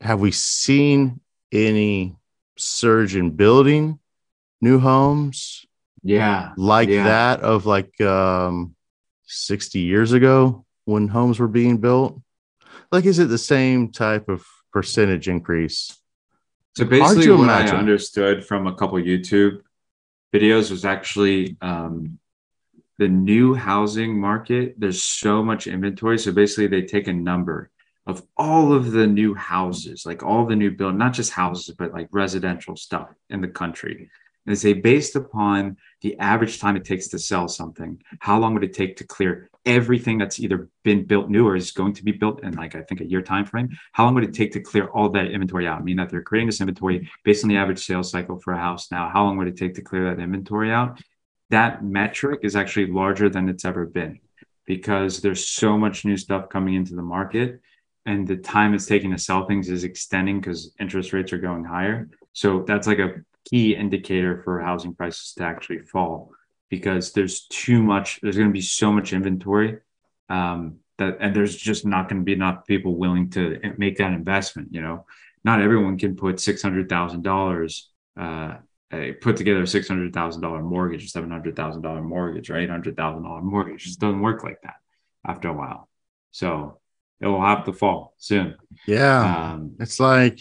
have 0.00 0.20
we 0.20 0.30
seen 0.30 1.20
any 1.50 2.14
surge 2.56 3.16
in 3.16 3.30
building 3.30 3.98
new 4.60 4.78
homes 4.78 5.66
Yeah, 6.04 6.52
like 6.56 6.88
Yeah. 6.88 7.04
that 7.04 7.40
of 7.40 7.66
like 7.66 8.00
um 8.00 8.76
60 9.30 9.78
years 9.78 10.12
ago 10.12 10.64
when 10.84 11.08
homes 11.08 11.38
were 11.38 11.48
being 11.48 11.78
built 11.78 12.20
like 12.92 13.04
is 13.04 13.18
it 13.18 13.26
the 13.26 13.38
same 13.38 13.92
type 13.92 14.28
of 14.28 14.44
percentage 14.72 15.28
increase 15.28 15.96
So 16.76 16.84
basically, 16.84 17.30
what 17.30 17.44
imagine. 17.44 17.76
I 17.76 17.78
understood 17.78 18.44
from 18.44 18.66
a 18.66 18.74
couple 18.74 18.98
YouTube 18.98 19.60
videos 20.32 20.70
was 20.70 20.84
actually 20.84 21.56
um, 21.60 22.18
the 22.98 23.08
new 23.08 23.54
housing 23.54 24.20
market. 24.20 24.74
There's 24.78 25.02
so 25.02 25.42
much 25.42 25.66
inventory. 25.66 26.18
So 26.18 26.32
basically, 26.32 26.68
they 26.68 26.82
take 26.82 27.08
a 27.08 27.12
number 27.12 27.70
of 28.06 28.22
all 28.36 28.72
of 28.72 28.92
the 28.92 29.06
new 29.06 29.34
houses, 29.34 30.06
like 30.06 30.22
all 30.22 30.46
the 30.46 30.56
new 30.56 30.70
build, 30.70 30.94
not 30.96 31.12
just 31.12 31.32
houses, 31.32 31.74
but 31.76 31.92
like 31.92 32.08
residential 32.12 32.76
stuff 32.76 33.08
in 33.28 33.40
the 33.40 33.48
country. 33.48 34.10
And 34.46 34.54
they 34.54 34.58
say, 34.58 34.72
based 34.72 35.16
upon 35.16 35.76
the 36.02 36.18
average 36.18 36.58
time 36.58 36.76
it 36.76 36.84
takes 36.84 37.08
to 37.08 37.18
sell 37.18 37.48
something, 37.48 38.02
how 38.20 38.38
long 38.38 38.54
would 38.54 38.64
it 38.64 38.72
take 38.72 38.96
to 38.96 39.04
clear 39.04 39.50
everything 39.66 40.16
that's 40.16 40.40
either 40.40 40.68
been 40.82 41.04
built 41.04 41.28
new 41.28 41.46
or 41.46 41.54
is 41.54 41.72
going 41.72 41.92
to 41.92 42.04
be 42.04 42.12
built 42.12 42.42
in 42.42 42.54
like 42.54 42.74
I 42.74 42.82
think 42.82 43.00
a 43.00 43.06
year 43.06 43.22
time 43.22 43.44
frame? 43.44 43.70
How 43.92 44.04
long 44.04 44.14
would 44.14 44.24
it 44.24 44.34
take 44.34 44.52
to 44.52 44.60
clear 44.60 44.86
all 44.86 45.10
that 45.10 45.30
inventory 45.30 45.66
out? 45.66 45.80
I 45.80 45.82
mean 45.82 45.96
that 45.96 46.08
they're 46.08 46.22
creating 46.22 46.48
this 46.48 46.60
inventory 46.60 47.10
based 47.24 47.44
on 47.44 47.48
the 47.48 47.56
average 47.56 47.84
sales 47.84 48.10
cycle 48.10 48.38
for 48.38 48.54
a 48.54 48.58
house 48.58 48.90
now. 48.90 49.10
How 49.12 49.24
long 49.24 49.36
would 49.36 49.48
it 49.48 49.56
take 49.56 49.74
to 49.74 49.82
clear 49.82 50.04
that 50.04 50.22
inventory 50.22 50.72
out? 50.72 51.00
That 51.50 51.84
metric 51.84 52.40
is 52.42 52.56
actually 52.56 52.86
larger 52.86 53.28
than 53.28 53.48
it's 53.48 53.64
ever 53.64 53.84
been 53.84 54.20
because 54.66 55.20
there's 55.20 55.48
so 55.48 55.76
much 55.76 56.04
new 56.04 56.16
stuff 56.16 56.48
coming 56.48 56.74
into 56.74 56.94
the 56.94 57.02
market 57.02 57.60
and 58.06 58.26
the 58.26 58.36
time 58.36 58.72
it's 58.72 58.86
taking 58.86 59.10
to 59.10 59.18
sell 59.18 59.46
things 59.46 59.68
is 59.68 59.84
extending 59.84 60.40
because 60.40 60.72
interest 60.80 61.12
rates 61.12 61.32
are 61.32 61.38
going 61.38 61.64
higher. 61.64 62.08
So 62.32 62.62
that's 62.66 62.86
like 62.86 62.98
a 62.98 63.16
key 63.48 63.74
indicator 63.74 64.42
for 64.42 64.60
housing 64.60 64.94
prices 64.94 65.34
to 65.38 65.44
actually 65.44 65.80
fall 65.80 66.32
because 66.68 67.12
there's 67.12 67.46
too 67.46 67.82
much, 67.82 68.20
there's 68.20 68.36
going 68.36 68.48
to 68.48 68.52
be 68.52 68.60
so 68.60 68.92
much 68.92 69.12
inventory 69.12 69.78
um, 70.28 70.76
that, 70.98 71.16
and 71.20 71.34
there's 71.34 71.56
just 71.56 71.84
not 71.84 72.08
going 72.08 72.20
to 72.20 72.24
be 72.24 72.32
enough 72.32 72.66
people 72.66 72.96
willing 72.96 73.30
to 73.30 73.58
make 73.78 73.96
that 73.98 74.12
investment. 74.12 74.68
You 74.70 74.82
know, 74.82 75.06
not 75.44 75.60
everyone 75.60 75.98
can 75.98 76.16
put 76.16 76.38
six 76.38 76.62
hundred 76.62 76.88
thousand 76.88 77.22
dollars, 77.22 77.90
uh, 78.16 78.56
put 79.20 79.36
together 79.36 79.62
a 79.62 79.66
six 79.66 79.88
hundred 79.88 80.12
thousand 80.12 80.42
dollar 80.42 80.62
mortgage, 80.62 81.04
or 81.04 81.08
seven 81.08 81.30
hundred 81.30 81.56
thousand 81.56 81.82
dollar 81.82 82.02
mortgage, 82.02 82.50
or 82.50 82.56
eight 82.56 82.70
hundred 82.70 82.96
thousand 82.96 83.22
dollar 83.24 83.42
mortgage. 83.42 83.82
It 83.82 83.88
just 83.88 84.00
doesn't 84.00 84.20
work 84.20 84.44
like 84.44 84.60
that 84.62 84.76
after 85.26 85.48
a 85.48 85.52
while. 85.52 85.88
So 86.30 86.78
it 87.20 87.26
will 87.26 87.40
have 87.42 87.64
to 87.64 87.72
fall 87.72 88.14
soon. 88.18 88.54
yeah 88.86 89.52
Um, 89.52 89.74
It's 89.80 89.98
like, 90.00 90.40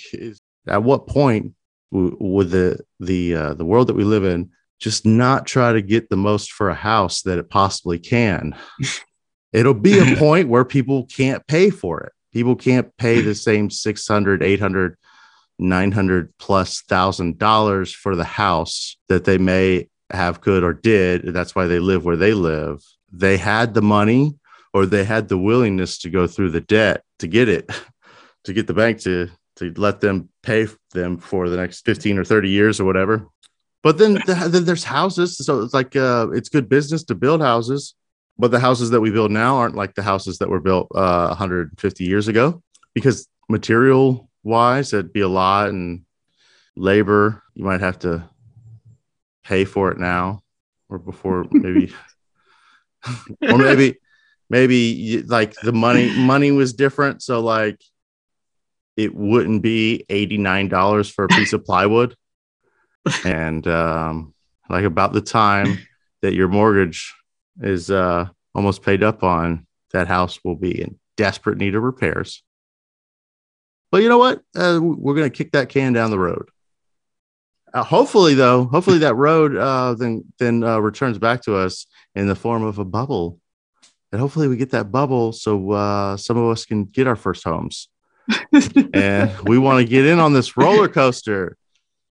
at 0.67 0.83
what 0.83 1.07
point 1.07 1.53
w- 1.91 2.17
would 2.19 2.49
the 2.49 2.79
the 2.99 3.35
uh, 3.35 3.53
the 3.53 3.65
world 3.65 3.87
that 3.87 3.95
we 3.95 4.03
live 4.03 4.23
in 4.23 4.51
just 4.79 5.05
not 5.05 5.45
try 5.45 5.73
to 5.73 5.81
get 5.81 6.09
the 6.09 6.17
most 6.17 6.51
for 6.51 6.69
a 6.69 6.75
house 6.75 7.21
that 7.23 7.37
it 7.37 7.49
possibly 7.49 7.99
can? 7.99 8.55
It'll 9.53 9.73
be 9.73 9.99
a 9.99 10.15
point 10.17 10.49
where 10.49 10.65
people 10.65 11.05
can't 11.05 11.45
pay 11.47 11.69
for 11.69 12.01
it. 12.01 12.13
People 12.33 12.55
can't 12.55 12.95
pay 12.97 13.21
the 13.21 13.35
same 13.49 13.69
600, 13.69 14.43
800, 14.43 14.97
900 15.57 16.33
plus 16.37 16.81
thousand 16.81 17.37
dollars 17.37 17.93
for 17.93 18.15
the 18.15 18.23
house 18.23 18.97
that 19.09 19.25
they 19.25 19.37
may 19.37 19.89
have 20.11 20.41
could 20.41 20.63
or 20.63 20.73
did. 20.73 21.33
That's 21.33 21.55
why 21.55 21.67
they 21.67 21.79
live 21.79 22.05
where 22.05 22.17
they 22.17 22.33
live. 22.33 22.81
They 23.11 23.37
had 23.37 23.73
the 23.73 23.81
money 23.81 24.35
or 24.73 24.85
they 24.85 25.03
had 25.03 25.29
the 25.29 25.37
willingness 25.37 25.97
to 25.99 26.09
go 26.09 26.27
through 26.27 26.51
the 26.51 26.61
debt 26.61 27.03
to 27.19 27.27
get 27.27 27.49
it, 27.49 27.69
to 28.43 28.53
get 28.53 28.67
the 28.67 28.73
bank 28.73 28.99
to 29.01 29.29
to 29.59 29.73
let 29.77 30.01
them 30.01 30.29
pay 30.41 30.67
them 30.93 31.17
for 31.17 31.49
the 31.49 31.57
next 31.57 31.85
15 31.85 32.17
or 32.17 32.23
30 32.23 32.49
years 32.49 32.79
or 32.79 32.85
whatever. 32.85 33.27
But 33.83 33.97
then, 33.97 34.13
the, 34.13 34.47
then 34.49 34.65
there's 34.65 34.83
houses. 34.83 35.37
So 35.37 35.61
it's 35.61 35.73
like 35.73 35.95
uh, 35.95 36.27
it's 36.31 36.49
good 36.49 36.69
business 36.69 37.03
to 37.05 37.15
build 37.15 37.41
houses, 37.41 37.95
but 38.37 38.51
the 38.51 38.59
houses 38.59 38.89
that 38.91 39.01
we 39.01 39.11
build 39.11 39.31
now 39.31 39.57
aren't 39.57 39.75
like 39.75 39.95
the 39.95 40.03
houses 40.03 40.37
that 40.39 40.49
were 40.49 40.59
built 40.59 40.87
uh, 40.95 41.27
150 41.27 42.03
years 42.03 42.27
ago 42.27 42.61
because 42.93 43.27
material 43.49 44.29
wise, 44.43 44.93
it'd 44.93 45.13
be 45.13 45.21
a 45.21 45.27
lot 45.27 45.69
and 45.69 46.03
labor, 46.75 47.43
you 47.53 47.65
might 47.65 47.81
have 47.81 47.99
to 47.99 48.29
pay 49.43 49.65
for 49.65 49.91
it 49.91 49.99
now 49.99 50.41
or 50.89 50.97
before 50.97 51.45
maybe, 51.51 51.93
or 53.41 53.57
maybe, 53.57 53.97
maybe 54.49 55.21
like 55.23 55.53
the 55.55 55.73
money, 55.73 56.17
money 56.17 56.51
was 56.51 56.73
different. 56.73 57.21
So 57.21 57.41
like 57.41 57.81
it 58.99 59.15
wouldn't 59.15 59.61
be 59.61 60.03
$89 60.09 61.09
for 61.09 61.23
a 61.23 61.29
piece 61.29 61.53
of 61.53 61.63
plywood. 61.65 62.17
And 63.23 63.65
um, 63.65 64.33
like 64.69 64.83
about 64.83 65.13
the 65.13 65.21
time 65.21 65.79
that 66.21 66.33
your 66.33 66.49
mortgage 66.49 67.15
is 67.61 67.89
uh, 67.89 68.27
almost 68.53 68.83
paid 68.83 69.01
up 69.01 69.23
on, 69.23 69.65
that 69.91 70.07
house 70.07 70.37
will 70.43 70.57
be 70.57 70.81
in 70.81 70.99
desperate 71.15 71.57
need 71.57 71.75
of 71.75 71.83
repairs. 71.83 72.43
But 73.89 74.03
you 74.03 74.09
know 74.09 74.17
what? 74.17 74.41
Uh, 74.53 74.79
we're 74.81 75.15
going 75.15 75.31
to 75.31 75.35
kick 75.35 75.53
that 75.53 75.69
can 75.69 75.93
down 75.93 76.11
the 76.11 76.19
road. 76.19 76.49
Uh, 77.73 77.83
hopefully, 77.83 78.33
though, 78.33 78.65
hopefully 78.65 78.97
that 78.97 79.15
road 79.15 79.55
uh, 79.55 79.93
then 79.93 80.25
then 80.39 80.63
uh, 80.63 80.79
returns 80.79 81.19
back 81.19 81.43
to 81.43 81.55
us 81.55 81.85
in 82.15 82.27
the 82.27 82.35
form 82.35 82.63
of 82.63 82.79
a 82.79 82.85
bubble, 82.85 83.39
and 84.11 84.19
hopefully 84.19 84.47
we 84.47 84.57
get 84.57 84.71
that 84.71 84.91
bubble 84.91 85.31
so 85.31 85.71
uh, 85.71 86.17
some 86.17 86.35
of 86.35 86.49
us 86.49 86.65
can 86.65 86.83
get 86.83 87.07
our 87.07 87.15
first 87.15 87.43
homes. 87.43 87.87
And 88.93 89.31
we 89.41 89.57
want 89.57 89.79
to 89.79 89.89
get 89.89 90.05
in 90.05 90.19
on 90.19 90.33
this 90.33 90.57
roller 90.57 90.87
coaster. 90.87 91.57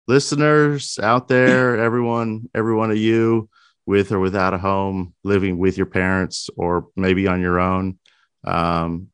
Listeners 0.07 0.99
out 1.01 1.28
there, 1.28 1.78
everyone, 1.78 2.49
every 2.53 2.76
one 2.76 2.91
of 2.91 2.97
you, 2.97 3.49
with 3.86 4.11
or 4.11 4.20
without 4.20 4.53
a 4.53 4.57
home, 4.57 5.14
living 5.24 5.57
with 5.57 5.78
your 5.78 5.86
parents 5.86 6.49
or 6.55 6.88
maybe 6.95 7.28
on 7.28 7.41
your 7.41 7.59
own, 7.59 7.99
um, 8.43 9.07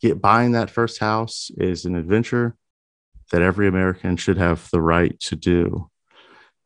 get 0.00 0.20
buying 0.20 0.52
that 0.52 0.70
first 0.70 0.98
house 0.98 1.50
is 1.56 1.84
an 1.84 1.96
adventure 1.96 2.56
that 3.32 3.42
every 3.42 3.68
American 3.68 4.16
should 4.16 4.38
have 4.38 4.68
the 4.70 4.80
right 4.80 5.18
to 5.20 5.36
do. 5.36 5.90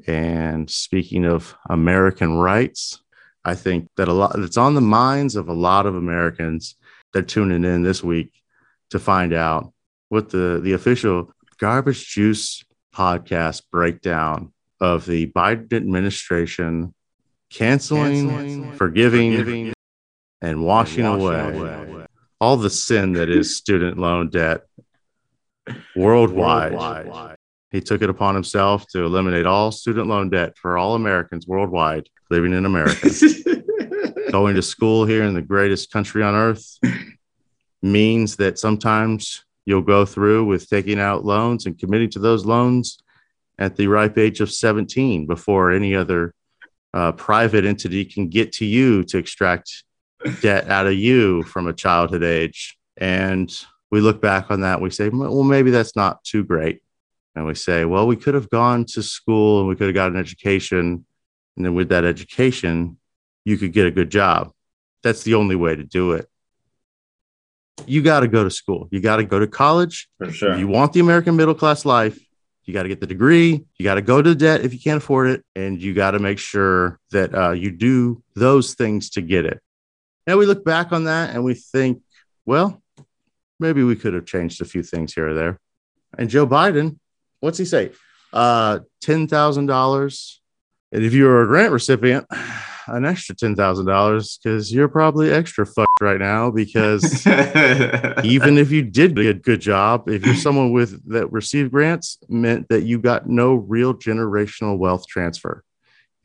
And 0.06 0.70
speaking 0.70 1.24
of 1.24 1.54
American 1.68 2.38
rights, 2.38 3.00
I 3.44 3.54
think 3.54 3.88
that 3.96 4.08
a 4.08 4.12
lot 4.12 4.38
it's 4.38 4.56
on 4.56 4.74
the 4.74 4.80
minds 4.80 5.36
of 5.36 5.48
a 5.48 5.54
lot 5.54 5.86
of 5.86 5.94
Americans 5.94 6.76
that 7.12 7.24
are 7.24 7.26
tuning 7.26 7.64
in 7.64 7.82
this 7.82 8.02
week 8.02 8.39
to 8.90 8.98
find 8.98 9.32
out 9.32 9.72
what 10.08 10.30
the 10.30 10.60
the 10.62 10.72
official 10.72 11.32
garbage 11.58 12.06
juice 12.08 12.64
podcast 12.94 13.62
breakdown 13.70 14.52
of 14.80 15.06
the 15.06 15.26
Biden 15.28 15.72
administration 15.72 16.94
canceling, 17.50 18.72
forgiving, 18.72 19.72
and 20.40 20.64
washing, 20.64 21.04
away, 21.04 22.06
all 22.40 22.56
the 22.56 22.70
sin 22.70 23.12
that 23.14 23.28
is 23.28 23.56
student 23.58 23.98
loan 23.98 24.30
debt 24.30 24.62
worldwide. 25.94 27.36
He 27.70 27.80
took 27.80 28.02
it 28.02 28.10
upon 28.10 28.34
himself 28.34 28.86
to 28.88 29.04
eliminate 29.04 29.46
all 29.46 29.70
student 29.70 30.08
loan 30.08 30.30
debt 30.30 30.56
for 30.58 30.76
all 30.76 30.96
Americans 30.96 31.46
worldwide 31.46 32.08
living 32.28 32.52
in 32.52 32.66
America. 32.66 33.08
Going 34.32 34.56
to 34.56 34.62
school 34.62 35.04
here 35.04 35.24
in 35.24 35.34
the 35.34 35.42
greatest 35.42 35.92
country 35.92 36.22
on 36.22 36.34
earth 36.34 36.78
means 37.82 38.36
that 38.36 38.58
sometimes 38.58 39.44
you'll 39.64 39.82
go 39.82 40.04
through 40.04 40.44
with 40.44 40.68
taking 40.68 40.98
out 40.98 41.24
loans 41.24 41.66
and 41.66 41.78
committing 41.78 42.10
to 42.10 42.18
those 42.18 42.44
loans 42.44 42.98
at 43.58 43.76
the 43.76 43.86
ripe 43.86 44.18
age 44.18 44.40
of 44.40 44.50
17 44.50 45.26
before 45.26 45.70
any 45.70 45.94
other 45.94 46.34
uh, 46.92 47.12
private 47.12 47.64
entity 47.64 48.04
can 48.04 48.28
get 48.28 48.52
to 48.52 48.64
you 48.64 49.04
to 49.04 49.18
extract 49.18 49.84
debt 50.40 50.68
out 50.68 50.86
of 50.86 50.94
you 50.94 51.42
from 51.44 51.66
a 51.66 51.72
childhood 51.72 52.22
age. 52.22 52.76
And 52.96 53.50
we 53.90 54.00
look 54.00 54.20
back 54.20 54.50
on 54.50 54.62
that. 54.62 54.80
We 54.80 54.90
say, 54.90 55.08
well, 55.08 55.42
maybe 55.42 55.70
that's 55.70 55.96
not 55.96 56.24
too 56.24 56.44
great. 56.44 56.82
And 57.34 57.46
we 57.46 57.54
say, 57.54 57.84
well, 57.84 58.06
we 58.06 58.16
could 58.16 58.34
have 58.34 58.50
gone 58.50 58.84
to 58.86 59.02
school 59.02 59.60
and 59.60 59.68
we 59.68 59.76
could 59.76 59.86
have 59.86 59.94
got 59.94 60.10
an 60.10 60.18
education. 60.18 61.04
And 61.56 61.66
then 61.66 61.74
with 61.74 61.90
that 61.90 62.04
education, 62.04 62.98
you 63.44 63.56
could 63.56 63.72
get 63.72 63.86
a 63.86 63.90
good 63.90 64.10
job. 64.10 64.52
That's 65.02 65.22
the 65.22 65.34
only 65.34 65.56
way 65.56 65.76
to 65.76 65.84
do 65.84 66.12
it. 66.12 66.29
You 67.86 68.02
got 68.02 68.20
to 68.20 68.28
go 68.28 68.44
to 68.44 68.50
school. 68.50 68.88
You 68.90 69.00
got 69.00 69.16
to 69.16 69.24
go 69.24 69.38
to 69.38 69.46
college. 69.46 70.08
For 70.18 70.30
sure. 70.30 70.52
If 70.52 70.58
you 70.58 70.68
want 70.68 70.92
the 70.92 71.00
American 71.00 71.36
middle 71.36 71.54
class 71.54 71.84
life, 71.84 72.18
you 72.64 72.74
got 72.74 72.84
to 72.84 72.88
get 72.88 73.00
the 73.00 73.06
degree. 73.06 73.64
You 73.78 73.84
got 73.84 73.94
to 73.94 74.02
go 74.02 74.22
to 74.22 74.34
debt 74.34 74.60
if 74.60 74.72
you 74.72 74.78
can't 74.78 74.98
afford 74.98 75.28
it. 75.28 75.44
And 75.56 75.80
you 75.80 75.94
got 75.94 76.12
to 76.12 76.18
make 76.18 76.38
sure 76.38 76.98
that 77.10 77.34
uh, 77.34 77.50
you 77.50 77.70
do 77.70 78.22
those 78.34 78.74
things 78.74 79.10
to 79.10 79.22
get 79.22 79.44
it. 79.44 79.60
And 80.26 80.38
we 80.38 80.46
look 80.46 80.64
back 80.64 80.92
on 80.92 81.04
that 81.04 81.30
and 81.34 81.42
we 81.42 81.54
think, 81.54 82.02
well, 82.46 82.82
maybe 83.58 83.82
we 83.82 83.96
could 83.96 84.14
have 84.14 84.26
changed 84.26 84.60
a 84.60 84.64
few 84.64 84.82
things 84.82 85.14
here 85.14 85.28
or 85.28 85.34
there. 85.34 85.58
And 86.16 86.30
Joe 86.30 86.46
Biden, 86.46 86.98
what's 87.40 87.58
he 87.58 87.64
say? 87.64 87.90
Uh, 88.32 88.80
$10,000. 89.02 90.36
And 90.92 91.04
if 91.04 91.12
you're 91.12 91.42
a 91.42 91.46
grant 91.46 91.72
recipient, 91.72 92.26
an 92.86 93.04
extra 93.04 93.34
$10,000 93.34 94.38
because 94.42 94.72
you're 94.72 94.88
probably 94.88 95.30
extra 95.30 95.66
fucked 95.66 96.00
right 96.00 96.18
now 96.18 96.50
because 96.50 97.26
even 98.24 98.58
if 98.58 98.70
you 98.70 98.82
did 98.82 99.18
a 99.18 99.34
good 99.34 99.60
job, 99.60 100.08
if 100.08 100.24
you're 100.24 100.34
someone 100.34 100.72
with 100.72 101.08
that 101.10 101.30
received 101.32 101.72
grants, 101.72 102.18
meant 102.28 102.68
that 102.68 102.82
you 102.82 102.98
got 102.98 103.28
no 103.28 103.54
real 103.54 103.94
generational 103.94 104.78
wealth 104.78 105.06
transfer. 105.06 105.64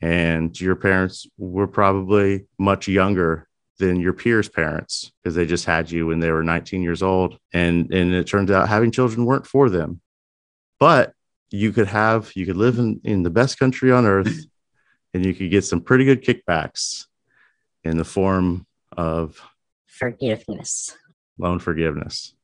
And 0.00 0.58
your 0.60 0.76
parents 0.76 1.26
were 1.38 1.66
probably 1.66 2.46
much 2.58 2.86
younger 2.88 3.48
than 3.78 4.00
your 4.00 4.12
peers' 4.12 4.48
parents 4.48 5.12
because 5.22 5.34
they 5.34 5.46
just 5.46 5.64
had 5.64 5.90
you 5.90 6.06
when 6.06 6.20
they 6.20 6.30
were 6.30 6.42
19 6.42 6.82
years 6.82 7.02
old. 7.02 7.38
And 7.52 7.92
and 7.92 8.12
it 8.12 8.26
turns 8.26 8.50
out 8.50 8.68
having 8.68 8.90
children 8.90 9.24
weren't 9.24 9.46
for 9.46 9.70
them. 9.70 10.00
But 10.78 11.12
you 11.50 11.72
could 11.72 11.86
have 11.86 12.32
you 12.34 12.44
could 12.44 12.56
live 12.56 12.78
in, 12.78 13.00
in 13.04 13.22
the 13.22 13.30
best 13.30 13.58
country 13.58 13.92
on 13.92 14.04
earth 14.04 14.46
and 15.16 15.24
you 15.24 15.32
could 15.34 15.50
get 15.50 15.64
some 15.64 15.80
pretty 15.80 16.04
good 16.04 16.22
kickbacks 16.22 17.06
in 17.84 17.96
the 17.96 18.04
form 18.04 18.66
of 18.96 19.40
Forgiveness. 19.86 20.94
loan 21.38 21.58
forgiveness. 21.58 22.34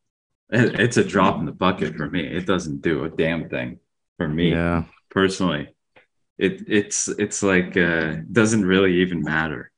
It- 0.50 0.80
it's 0.80 0.96
a 0.96 1.04
drop 1.04 1.38
in 1.38 1.44
the 1.46 1.52
bucket 1.52 1.96
for 1.96 2.08
me. 2.08 2.26
It 2.26 2.46
doesn't 2.46 2.80
do 2.82 3.04
a 3.04 3.10
damn 3.10 3.48
thing 3.50 3.78
for 4.16 4.26
me 4.28 4.50
Yeah. 4.52 4.84
personally. 5.10 5.68
It 6.38 6.64
it's 6.66 7.08
it's 7.08 7.42
like 7.42 7.76
uh 7.76 8.16
doesn't 8.30 8.64
really 8.64 8.94
even 9.02 9.22
matter. 9.22 9.70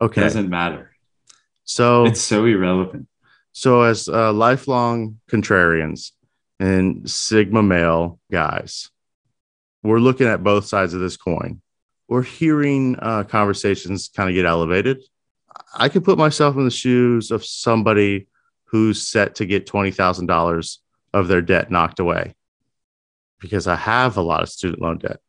Okay. 0.00 0.20
Doesn't 0.20 0.48
matter. 0.50 0.90
So 1.64 2.06
It's 2.06 2.20
so 2.20 2.44
irrelevant. 2.44 3.06
so 3.52 3.82
as 3.82 4.08
uh, 4.08 4.32
lifelong 4.32 5.20
contrarians 5.30 6.10
and 6.58 7.08
sigma 7.08 7.62
male 7.62 8.18
guys, 8.32 8.90
we're 9.84 10.00
looking 10.00 10.26
at 10.26 10.42
both 10.42 10.64
sides 10.66 10.92
of 10.94 11.00
this 11.00 11.16
coin. 11.16 11.62
We're 12.10 12.22
hearing 12.22 12.96
uh, 12.98 13.22
conversations 13.22 14.10
kind 14.14 14.28
of 14.28 14.34
get 14.34 14.44
elevated. 14.44 15.00
I 15.72 15.88
could 15.88 16.04
put 16.04 16.18
myself 16.18 16.56
in 16.56 16.64
the 16.64 16.70
shoes 16.70 17.30
of 17.30 17.44
somebody 17.44 18.26
who's 18.64 19.06
set 19.06 19.36
to 19.36 19.46
get 19.46 19.64
twenty 19.64 19.92
thousand 19.92 20.26
dollars 20.26 20.80
of 21.14 21.28
their 21.28 21.40
debt 21.40 21.70
knocked 21.70 22.00
away 22.00 22.34
because 23.38 23.68
I 23.68 23.76
have 23.76 24.16
a 24.16 24.22
lot 24.22 24.42
of 24.42 24.48
student 24.48 24.82
loan 24.82 24.98
debt, 24.98 25.20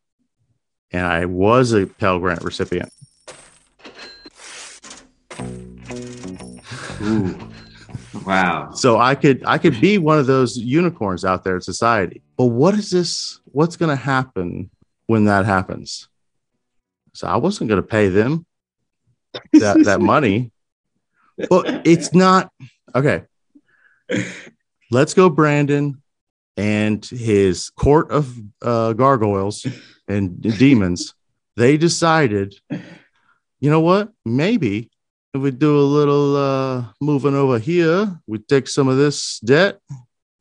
and 0.91 1.05
I 1.05 1.25
was 1.25 1.71
a 1.71 1.85
Pell 1.85 2.17
Grant 2.17 2.43
recipient. 2.43 2.91
Ooh. 7.03 7.37
Wow. 8.25 8.71
So 8.73 8.97
I 8.97 9.13
could 9.13 9.43
I 9.45 9.59
could 9.59 9.79
be 9.79 9.99
one 9.99 10.17
of 10.17 10.25
those 10.25 10.57
unicorns 10.57 11.25
out 11.25 11.43
there 11.43 11.55
in 11.57 11.61
society. 11.61 12.23
But 12.37 12.45
what 12.45 12.73
is 12.73 12.89
this? 12.89 13.39
What's 13.45 13.77
going 13.77 13.95
to 13.95 14.03
happen 14.03 14.71
when 15.05 15.25
that 15.25 15.45
happens? 15.45 16.07
So 17.13 17.27
I 17.27 17.37
wasn't 17.37 17.69
going 17.69 17.81
to 17.81 17.87
pay 17.87 18.09
them 18.09 18.45
that 19.53 19.83
that 19.85 20.01
money. 20.13 20.51
But 21.49 21.87
it's 21.87 22.13
not 22.13 22.51
okay. 22.93 23.23
Let's 24.91 25.13
go, 25.13 25.29
Brandon, 25.29 26.01
and 26.57 27.03
his 27.05 27.69
court 27.69 28.11
of 28.11 28.37
uh, 28.61 28.93
gargoyles 28.93 29.65
and 30.07 30.41
demons. 30.41 31.13
They 31.55 31.77
decided, 31.77 32.55
you 32.69 33.69
know 33.69 33.79
what? 33.79 34.11
Maybe 34.25 34.89
if 35.33 35.41
we 35.41 35.51
do 35.51 35.79
a 35.79 35.81
little 35.81 36.35
uh, 36.35 36.85
moving 36.99 37.35
over 37.35 37.57
here, 37.57 38.19
we 38.27 38.39
take 38.39 38.67
some 38.67 38.87
of 38.87 38.97
this 38.97 39.39
debt, 39.39 39.79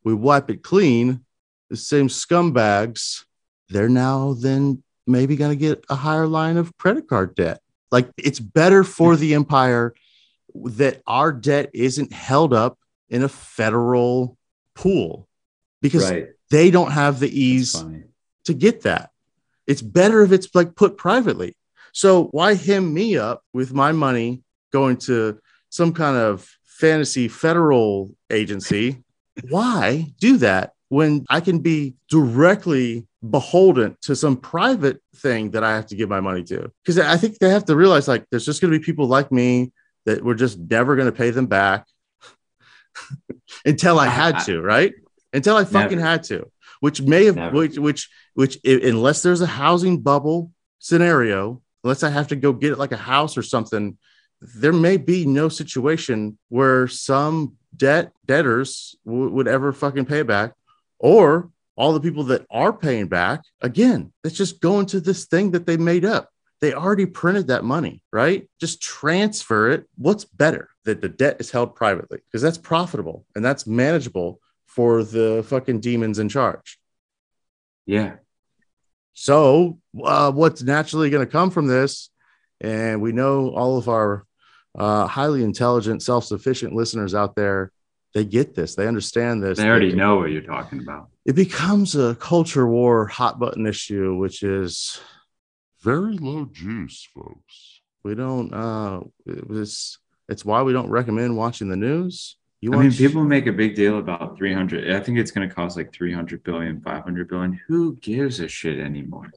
we 0.03 0.15
wipe 0.15 0.51
it 0.51 0.63
clean. 0.63 1.25
The 1.69 1.77
same 1.77 2.09
scumbags, 2.09 3.25
they're 3.69 3.89
now 3.89 4.35
then 4.35 4.83
maybe 5.11 5.37
going 5.37 5.51
to 5.51 5.57
get 5.57 5.85
a 5.89 5.95
higher 5.95 6.27
line 6.27 6.57
of 6.57 6.77
credit 6.79 7.09
card 7.09 7.35
debt. 7.35 7.61
Like 7.91 8.09
it's 8.17 8.41
better 8.41 8.85
for 8.85 9.17
the 9.17 9.35
empire 9.35 9.95
that 10.55 11.03
our 11.07 11.33
debt 11.33 11.71
isn't 11.75 12.13
held 12.13 12.53
up 12.55 12.79
in 13.09 13.23
a 13.23 13.29
federal 13.29 14.37
pool 14.75 15.29
because 15.83 16.11
Right. 16.11 16.29
they 16.51 16.71
don't 16.71 16.93
have 16.93 17.21
the 17.21 17.29
ease 17.29 17.85
to 18.45 18.55
get 18.55 18.83
that. 18.83 19.11
It's 19.67 19.83
better 19.83 20.23
if 20.23 20.33
it's 20.33 20.49
like 20.55 20.75
put 20.75 20.97
privately. 20.97 21.57
So 21.93 22.25
why 22.27 22.55
hem 22.55 22.93
me 22.95 23.17
up 23.17 23.43
with 23.53 23.73
my 23.73 23.93
money 23.93 24.43
going 24.73 24.97
to 24.99 25.41
some 25.69 25.93
kind 25.93 26.17
of 26.17 26.49
fantasy 26.65 27.29
federal 27.29 28.15
agency? 28.31 29.03
why 29.49 30.13
do 30.21 30.37
that 30.39 30.75
when 30.89 31.25
I 31.31 31.41
can 31.41 31.61
be 31.61 31.95
directly 32.09 33.07
beholden 33.29 33.97
to 34.03 34.17
some 34.17 34.37
private 34.37 35.01
thing 35.17 35.51
that 35.51 35.63
I 35.63 35.75
have 35.75 35.87
to 35.87 35.97
give 35.97 36.09
my 36.09 36.21
money 36.21 36.43
to? 36.45 36.71
Because 36.83 36.99
I 36.99 37.17
think 37.17 37.39
they 37.39 37.51
have 37.51 37.67
to 37.67 37.77
realize 37.77 38.09
like 38.09 38.25
there's 38.31 38.47
just 38.47 38.61
going 38.61 38.73
to 38.73 38.79
be 38.79 38.85
people 38.85 39.07
like 39.07 39.31
me 39.31 39.73
that 40.07 40.25
we're 40.25 40.35
just 40.35 40.59
never 40.59 40.97
going 40.97 41.07
to 41.07 41.17
pay 41.17 41.31
them 41.31 41.47
back 41.47 41.87
until 43.65 43.99
I 43.99 44.07
had 44.07 44.39
to, 44.41 44.61
right? 44.61 44.95
Until 45.33 45.57
I 45.57 45.65
fucking 45.65 45.99
Never. 45.99 46.11
had 46.11 46.23
to, 46.25 46.51
which 46.81 47.03
may 47.03 47.27
have, 47.27 47.37
Never. 47.37 47.57
which, 47.57 47.79
which, 47.79 48.09
which, 48.35 48.59
unless 48.65 49.23
there's 49.23 49.41
a 49.41 49.47
housing 49.47 50.01
bubble 50.01 50.51
scenario, 50.79 51.63
unless 51.85 52.03
I 52.03 52.11
have 52.11 52.29
to 52.29 52.37
go 52.37 52.53
get 52.53 52.79
like 52.79 52.93
a 52.93 52.97
house 52.97 53.37
or 53.37 53.43
something, 53.43 53.97
there 54.41 54.73
may 54.73 54.97
be 54.97 55.27
no 55.27 55.49
situation 55.49 56.39
where 56.49 56.89
some 56.89 57.57
debt 57.77 58.13
debtors 58.27 58.97
w- 59.05 59.31
would 59.31 59.47
ever 59.47 59.73
fucking 59.73 60.07
pay 60.07 60.23
back, 60.23 60.55
or 60.99 61.51
all 61.81 61.95
the 61.95 62.01
people 62.01 62.25
that 62.25 62.45
are 62.51 62.75
paying 62.75 63.07
back 63.07 63.41
again. 63.63 64.13
That's 64.23 64.37
just 64.37 64.61
going 64.61 64.85
to 64.87 65.01
this 65.01 65.25
thing 65.25 65.53
that 65.53 65.65
they 65.65 65.79
made 65.79 66.05
up. 66.05 66.29
They 66.61 66.75
already 66.75 67.07
printed 67.07 67.47
that 67.47 67.65
money, 67.65 68.03
right? 68.13 68.51
Just 68.61 68.83
transfer 68.83 69.71
it. 69.71 69.87
What's 69.97 70.27
better 70.27 70.69
that 70.85 71.01
the 71.01 71.09
debt 71.09 71.39
is 71.41 71.51
held 71.51 71.75
privately 71.75 72.19
because 72.27 72.43
that's 72.43 72.59
profitable 72.59 73.25
and 73.35 73.43
that's 73.43 73.67
manageable 73.67 74.41
for 74.67 75.03
the 75.03 75.43
fucking 75.49 75.81
demons 75.81 76.19
in 76.19 76.29
charge. 76.29 76.79
Yeah. 77.87 78.17
So, 79.15 79.79
uh, 80.05 80.33
what's 80.33 80.63
naturally 80.63 81.09
going 81.09 81.27
to 81.27 81.33
come 81.33 81.51
from 81.51 81.67
this? 81.67 82.11
And 82.61 83.01
we 83.01 83.13
know 83.13 83.55
all 83.55 83.79
of 83.79 83.89
our 83.89 84.27
uh, 84.79 85.07
highly 85.07 85.43
intelligent, 85.43 86.03
self 86.03 86.27
sufficient 86.27 86.75
listeners 86.75 87.15
out 87.15 87.37
there, 87.37 87.73
they 88.15 88.25
get 88.25 88.55
this, 88.55 88.75
they 88.75 88.87
understand 88.87 89.43
this. 89.43 89.59
They 89.59 89.69
already 89.69 89.91
It- 89.91 89.97
know 89.97 90.17
what 90.17 90.31
you're 90.31 90.43
talking 90.43 90.81
about. 90.81 91.09
It 91.25 91.35
becomes 91.35 91.95
a 91.95 92.15
culture 92.17 92.67
war 92.67 93.07
hot 93.07 93.39
button 93.39 93.67
issue, 93.67 94.17
which 94.17 94.43
is 94.43 95.01
very 95.83 96.17
low 96.17 96.47
juice, 96.47 97.09
folks. 97.15 97.81
We 98.03 98.15
don't, 98.15 98.53
uh, 98.53 99.01
it 99.27 99.49
was, 99.49 99.99
it's 100.29 100.45
why 100.45 100.63
we 100.63 100.73
don't 100.73 100.91
recommend 100.91 101.37
watching 101.37 101.69
the 101.69 101.77
news. 101.77 102.37
You 102.63 102.75
I 102.75 102.83
mean, 102.83 102.93
people 102.93 103.25
make 103.25 103.47
a 103.47 103.53
big 103.53 103.75
deal 103.75 103.99
about 103.99 104.37
300. 104.37 104.91
I 104.91 105.01
think 105.01 105.19
it's 105.19 105.31
going 105.31 105.49
to 105.49 105.55
cost 105.55 105.77
like 105.77 105.93
300 105.95 106.43
billion, 106.43 106.81
500 106.83 107.29
billion. 107.29 107.59
Who 107.69 107.97
gives 107.97 108.41
a 108.41 108.49
shit 108.49 108.79
anymore? 108.79 109.31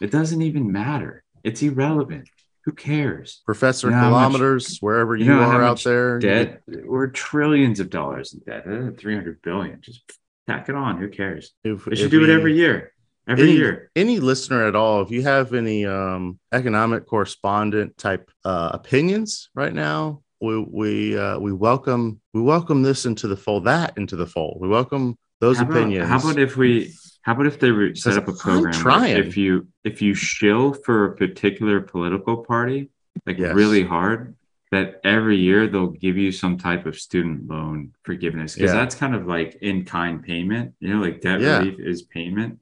It 0.00 0.10
doesn't 0.10 0.40
even 0.40 0.72
matter. 0.72 1.24
It's 1.42 1.62
irrelevant. 1.62 2.28
Who 2.64 2.72
cares? 2.72 3.42
Professor 3.44 3.88
You 3.88 3.92
know 3.92 4.00
how 4.00 4.10
much- 4.10 4.32
kilometers, 4.32 4.78
wherever 4.78 5.14
you, 5.14 5.26
you 5.26 5.30
know 5.30 5.40
are 5.40 5.62
out 5.62 5.82
there. 5.84 6.18
Debt. 6.18 6.62
We're 6.66 7.08
trillions 7.08 7.78
of 7.78 7.90
dollars 7.90 8.32
in 8.32 8.40
debt. 8.40 8.66
Uh, 8.66 8.90
300 8.96 9.42
billion. 9.42 9.80
Just 9.82 10.00
tack 10.46 10.68
it 10.70 10.74
on. 10.74 10.98
Who 10.98 11.08
cares? 11.08 11.52
If, 11.62 11.84
They 11.84 11.96
should 11.96 12.10
do 12.10 12.24
it 12.24 12.30
every 12.30 12.56
year. 12.56 12.92
Every 13.26 13.44
any, 13.44 13.52
year. 13.56 13.90
any 13.96 14.20
listener 14.20 14.66
at 14.66 14.76
all, 14.76 15.00
if 15.02 15.10
you 15.10 15.22
have 15.22 15.54
any 15.54 15.86
um, 15.86 16.38
economic 16.52 17.06
correspondent 17.06 17.96
type 17.96 18.30
uh, 18.44 18.70
opinions 18.74 19.48
right 19.54 19.72
now, 19.72 20.22
we 20.42 20.58
we 20.58 21.18
uh, 21.18 21.38
we 21.38 21.50
welcome 21.50 22.20
we 22.34 22.42
welcome 22.42 22.82
this 22.82 23.06
into 23.06 23.26
the 23.26 23.36
fold, 23.36 23.64
that 23.64 23.96
into 23.96 24.16
the 24.16 24.26
fold. 24.26 24.58
We 24.60 24.68
welcome 24.68 25.16
those 25.40 25.56
how 25.56 25.64
about, 25.64 25.76
opinions. 25.76 26.08
How 26.08 26.18
about 26.18 26.38
if 26.38 26.58
we? 26.58 26.92
How 27.24 27.32
about 27.32 27.46
if 27.46 27.58
they 27.58 27.70
re- 27.70 27.94
set 27.94 28.18
up 28.18 28.28
a 28.28 28.32
program? 28.32 28.72
trying. 28.74 29.16
If 29.16 29.36
you 29.36 29.66
if 29.82 30.00
you 30.02 30.14
shill 30.14 30.74
for 30.74 31.06
a 31.06 31.16
particular 31.16 31.80
political 31.80 32.44
party, 32.44 32.90
like 33.26 33.38
Yes. 33.38 33.54
really 33.54 33.82
hard, 33.82 34.36
that 34.70 35.00
every 35.04 35.36
year 35.38 35.66
they'll 35.66 35.96
give 36.06 36.16
you 36.18 36.30
some 36.32 36.58
type 36.58 36.84
of 36.84 36.98
student 36.98 37.46
loan 37.48 37.92
forgiveness 38.02 38.54
because 38.54 38.72
Yeah. 38.72 38.80
that's 38.80 38.94
kind 38.94 39.14
of 39.14 39.26
like 39.26 39.56
in 39.62 39.84
kind 39.84 40.22
payment. 40.22 40.74
You 40.80 40.88
know, 40.90 41.00
like 41.00 41.20
debt 41.22 41.40
Yeah. 41.40 41.58
relief 41.58 41.78
is 41.80 42.02
payment. 42.02 42.58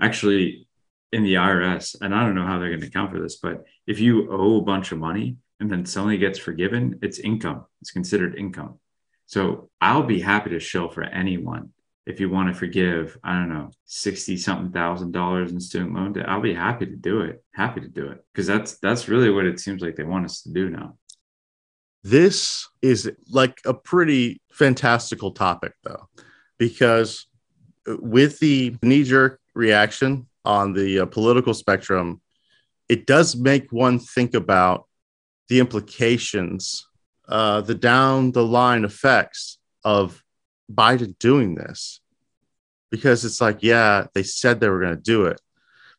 Actually, 0.00 0.68
in 1.12 1.22
the 1.24 1.34
IRS, 1.36 1.96
and 2.00 2.14
I 2.14 2.24
don't 2.24 2.34
know 2.34 2.44
how 2.46 2.58
they're 2.58 2.68
going 2.68 2.80
to 2.82 2.86
account 2.88 3.10
for 3.12 3.20
this, 3.20 3.36
but 3.36 3.64
if 3.86 3.98
you 4.00 4.30
owe 4.30 4.58
a 4.58 4.62
bunch 4.62 4.92
of 4.92 4.98
money 4.98 5.36
and 5.60 5.70
then 5.70 5.84
suddenly 5.86 6.18
gets 6.18 6.38
forgiven, 6.38 6.98
it's 7.02 7.18
income. 7.18 7.64
It's 7.80 7.90
considered 7.92 8.34
income. 8.36 8.78
So 9.26 9.70
I'll 9.80 10.02
be 10.02 10.20
happy 10.20 10.50
to 10.50 10.60
show 10.60 10.88
for 10.88 11.02
anyone 11.04 11.70
if 12.06 12.20
you 12.20 12.30
want 12.30 12.48
to 12.48 12.54
forgive, 12.54 13.18
I 13.24 13.34
don't 13.34 13.48
know, 13.48 13.70
60 13.86 14.36
something 14.36 14.70
thousand 14.70 15.10
dollars 15.10 15.50
in 15.50 15.60
student 15.60 15.94
loan 15.94 16.12
debt. 16.12 16.28
I'll 16.28 16.40
be 16.40 16.54
happy 16.54 16.86
to 16.86 16.96
do 16.96 17.22
it. 17.22 17.42
Happy 17.52 17.80
to 17.80 17.88
do 17.88 18.06
it. 18.06 18.24
Because 18.32 18.46
that's 18.46 18.78
that's 18.78 19.08
really 19.08 19.30
what 19.30 19.44
it 19.44 19.58
seems 19.58 19.82
like 19.82 19.96
they 19.96 20.04
want 20.04 20.24
us 20.24 20.42
to 20.42 20.52
do 20.52 20.70
now. 20.70 20.96
This 22.04 22.68
is 22.80 23.10
like 23.28 23.58
a 23.64 23.74
pretty 23.74 24.40
fantastical 24.52 25.32
topic, 25.32 25.72
though, 25.82 26.08
because 26.58 27.26
with 27.86 28.38
the 28.38 28.76
knee 28.82 29.02
jerk 29.02 29.40
reaction 29.54 30.28
on 30.44 30.72
the 30.72 31.00
uh, 31.00 31.06
political 31.06 31.54
spectrum, 31.54 32.20
it 32.88 33.06
does 33.06 33.34
make 33.34 33.72
one 33.72 33.98
think 33.98 34.34
about 34.34 34.86
the 35.48 35.58
implications, 35.58 36.86
uh, 37.28 37.62
the 37.62 37.74
down 37.74 38.30
the 38.30 38.44
line 38.44 38.84
effects 38.84 39.58
of 39.82 40.22
Biden 40.72 41.18
doing 41.18 41.54
this. 41.54 42.00
Because 42.90 43.24
it's 43.24 43.40
like, 43.40 43.58
yeah, 43.62 44.06
they 44.14 44.22
said 44.22 44.60
they 44.60 44.68
were 44.68 44.80
going 44.80 44.94
to 44.94 45.02
do 45.02 45.26
it. 45.26 45.40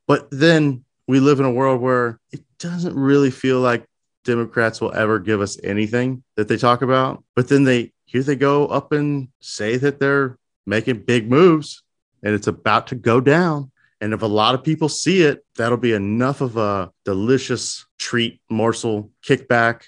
But 0.07 0.30
then 0.32 0.86
we 1.07 1.20
live 1.20 1.39
in 1.39 1.45
a 1.45 1.51
world 1.51 1.82
where 1.82 2.20
it 2.32 2.41
doesn't 2.59 2.95
really 2.95 3.30
feel 3.32 3.59
like 3.59 3.86
Democrats 4.24 4.82
will 4.82 4.93
ever 4.93 5.20
give 5.20 5.41
us 5.41 5.57
anything 5.63 6.24
that 6.36 6.47
they 6.47 6.57
talk 6.57 6.82
about. 6.82 7.24
But 7.36 7.49
then 7.49 7.63
they 7.63 7.93
here 8.05 8.24
they 8.24 8.36
go 8.36 8.68
up 8.68 8.93
and 8.93 9.28
say 9.41 9.78
that 9.78 9.99
they're 9.99 10.38
making 10.65 11.03
big 11.03 11.30
moves 11.30 11.84
and 12.24 12.34
it's 12.34 12.47
about 12.47 12.88
to 12.88 12.95
go 12.95 13.20
down. 13.22 13.72
And 13.99 14.13
if 14.13 14.22
a 14.22 14.28
lot 14.28 14.55
of 14.55 14.63
people 14.63 14.89
see 14.89 15.24
it, 15.24 15.45
that'll 15.55 15.78
be 15.78 15.93
enough 15.93 16.41
of 16.41 16.55
a 16.57 16.91
delicious 17.03 17.86
treat, 17.97 18.41
morsel, 18.49 19.11
kickback 19.26 19.84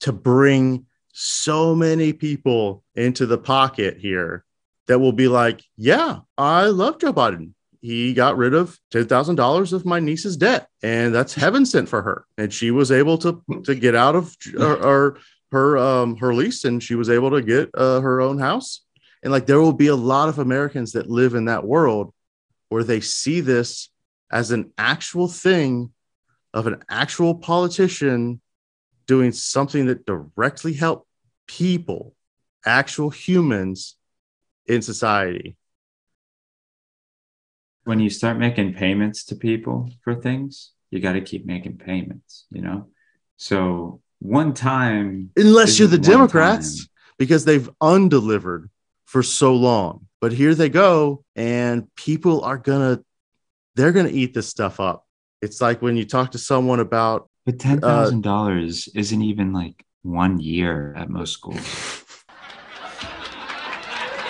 to 0.00 0.12
bring 0.12 0.86
so 1.12 1.74
many 1.74 2.12
people 2.12 2.82
into 3.00 3.26
the 3.26 3.38
pocket 3.38 3.98
here 3.98 4.44
that 4.86 4.98
will 4.98 5.12
be 5.12 5.28
like, 5.28 5.62
yeah, 5.76 6.20
I 6.36 6.66
love 6.66 6.98
Joe 7.00 7.12
Biden 7.12 7.52
he 7.80 8.12
got 8.12 8.36
rid 8.36 8.54
of 8.54 8.78
$10,000 8.92 9.72
of 9.72 9.86
my 9.86 10.00
niece's 10.00 10.36
debt 10.36 10.68
and 10.82 11.14
that's 11.14 11.34
heaven 11.34 11.64
sent 11.64 11.88
for 11.88 12.02
her. 12.02 12.26
And 12.36 12.52
she 12.52 12.70
was 12.70 12.92
able 12.92 13.16
to, 13.18 13.42
to 13.64 13.74
get 13.74 13.94
out 13.94 14.14
of 14.14 14.36
her, 14.52 14.76
her, 14.76 15.16
her, 15.50 15.78
um, 15.78 16.16
her 16.18 16.34
lease 16.34 16.64
and 16.64 16.82
she 16.82 16.94
was 16.94 17.08
able 17.08 17.30
to 17.30 17.42
get 17.42 17.70
uh, 17.74 18.00
her 18.00 18.20
own 18.20 18.38
house. 18.38 18.82
And 19.22 19.32
like, 19.32 19.46
there 19.46 19.60
will 19.60 19.72
be 19.72 19.88
a 19.88 19.96
lot 19.96 20.28
of 20.28 20.38
Americans 20.38 20.92
that 20.92 21.08
live 21.08 21.34
in 21.34 21.46
that 21.46 21.64
world 21.64 22.12
where 22.68 22.84
they 22.84 23.00
see 23.00 23.40
this 23.40 23.90
as 24.30 24.50
an 24.50 24.72
actual 24.76 25.28
thing 25.28 25.92
of 26.52 26.66
an 26.66 26.82
actual 26.88 27.34
politician 27.34 28.40
doing 29.06 29.32
something 29.32 29.86
that 29.86 30.06
directly 30.06 30.72
helped 30.72 31.06
people, 31.46 32.14
actual 32.64 33.10
humans 33.10 33.96
in 34.66 34.82
society 34.82 35.56
when 37.84 38.00
you 38.00 38.10
start 38.10 38.38
making 38.38 38.74
payments 38.74 39.24
to 39.24 39.34
people 39.34 39.90
for 40.02 40.14
things, 40.14 40.72
you 40.90 41.00
got 41.00 41.12
to 41.12 41.20
keep 41.20 41.46
making 41.46 41.78
payments, 41.78 42.46
you 42.50 42.62
know? 42.62 42.88
So 43.36 44.00
one 44.18 44.52
time, 44.54 45.30
unless 45.36 45.78
you're 45.78 45.88
the 45.88 45.98
Democrats, 45.98 46.80
time. 46.80 46.88
because 47.18 47.44
they've 47.44 47.68
undelivered 47.80 48.70
for 49.06 49.22
so 49.22 49.54
long. 49.54 50.06
But 50.20 50.32
here 50.32 50.54
they 50.54 50.68
go, 50.68 51.24
and 51.34 51.92
people 51.94 52.42
are 52.44 52.58
gonna, 52.58 53.00
they're 53.74 53.92
gonna 53.92 54.10
eat 54.10 54.34
this 54.34 54.48
stuff 54.48 54.78
up. 54.78 55.06
It's 55.40 55.60
like 55.60 55.80
when 55.80 55.96
you 55.96 56.04
talk 56.04 56.32
to 56.32 56.38
someone 56.38 56.80
about, 56.80 57.30
But 57.46 57.58
ten 57.58 57.80
thousand 57.80 58.20
dollars 58.20 58.88
isn't 58.94 59.22
even 59.22 59.54
like 59.54 59.82
one 60.02 60.38
year 60.38 60.94
at 60.96 61.08
most 61.08 61.32
schools. 61.32 61.99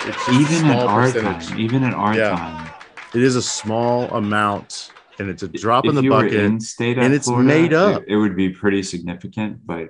it's 0.07 0.29
Even 0.29 0.41
in 0.41 0.59
small 0.73 0.87
our 0.87 1.01
percentage. 1.03 1.47
time, 1.47 1.59
even 1.59 1.83
in 1.83 1.93
our 1.93 2.15
Yeah. 2.15 2.29
time, 2.35 2.67
It 3.13 3.21
is 3.23 3.35
a 3.35 3.41
small 3.41 4.09
amount, 4.15 4.91
and 5.19 5.29
it's 5.29 5.43
a 5.43 5.47
drop 5.49 5.85
in 5.85 5.95
the 5.95 6.07
bucket. 6.07 6.33
in 6.33 6.59
state 6.61 6.97
and 6.97 7.13
it's 7.13 7.25
Florida, 7.27 7.47
made 7.47 7.71
it- 7.73 7.73
up. 7.73 8.03
It, 8.07 8.15
would 8.15 8.35
be 8.37 8.49
pretty 8.49 8.83
significant, 8.83 9.65
but 9.65 9.89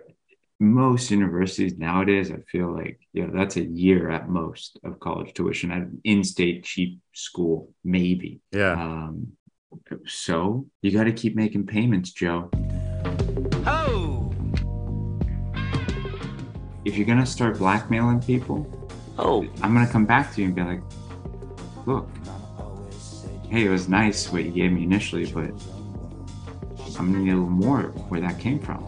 most 0.60 1.12
universities 1.12 1.78
nowadays, 1.78 2.32
I 2.32 2.38
feel 2.52 2.72
like 2.74 3.00
yeah, 3.14 3.28
that's 3.32 3.58
a 3.58 3.64
year 3.64 4.10
at 4.10 4.28
most 4.30 4.80
of 4.84 5.00
college 5.00 5.34
tuition 5.34 5.72
at 5.72 5.80
an 5.84 6.02
in-state 6.04 6.64
cheap 6.64 7.00
school, 7.14 7.72
maybe. 7.84 8.42
yeah, 8.52 8.74
Um, 8.74 9.34
so 10.08 10.66
you 10.82 10.92
got 10.92 11.04
to 11.06 11.12
keep 11.14 11.36
making 11.36 11.66
payments, 11.68 12.12
Joe. 12.12 12.50
Oh! 13.68 14.32
If 16.86 16.98
you're 16.98 17.06
gonna 17.08 17.26
start 17.28 17.58
blackmailing 17.60 18.22
people, 18.22 18.66
Oh! 19.24 19.48
I'm 19.62 19.74
gonna 19.76 19.88
come 19.88 20.06
back 20.06 20.34
to 20.34 20.42
you 20.42 20.48
and 20.48 20.56
be 20.56 20.64
like, 20.64 20.82
look, 21.86 22.10
hey, 23.50 23.66
it 23.66 23.70
was 23.70 23.88
nice 23.88 24.32
what 24.32 24.44
you 24.44 24.52
gave 24.52 24.72
me 24.72 24.82
initially, 24.82 25.32
but 25.32 25.52
I'm 26.98 27.12
gonna 27.12 27.20
need 27.20 27.32
a 27.32 27.36
little 27.36 27.50
more 27.50 27.84
where 28.10 28.20
that 28.20 28.40
came 28.40 28.60
from. 28.60 28.80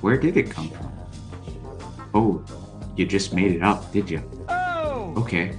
Where 0.00 0.16
did 0.16 0.36
it 0.36 0.50
come 0.50 0.70
from? 0.70 0.92
Oh, 2.14 2.44
you 2.96 3.06
just 3.06 3.34
made 3.34 3.50
it 3.52 3.62
up, 3.62 3.90
did 3.92 4.08
you? 4.08 4.22
Oh! 4.48 5.14
Okay. 5.16 5.56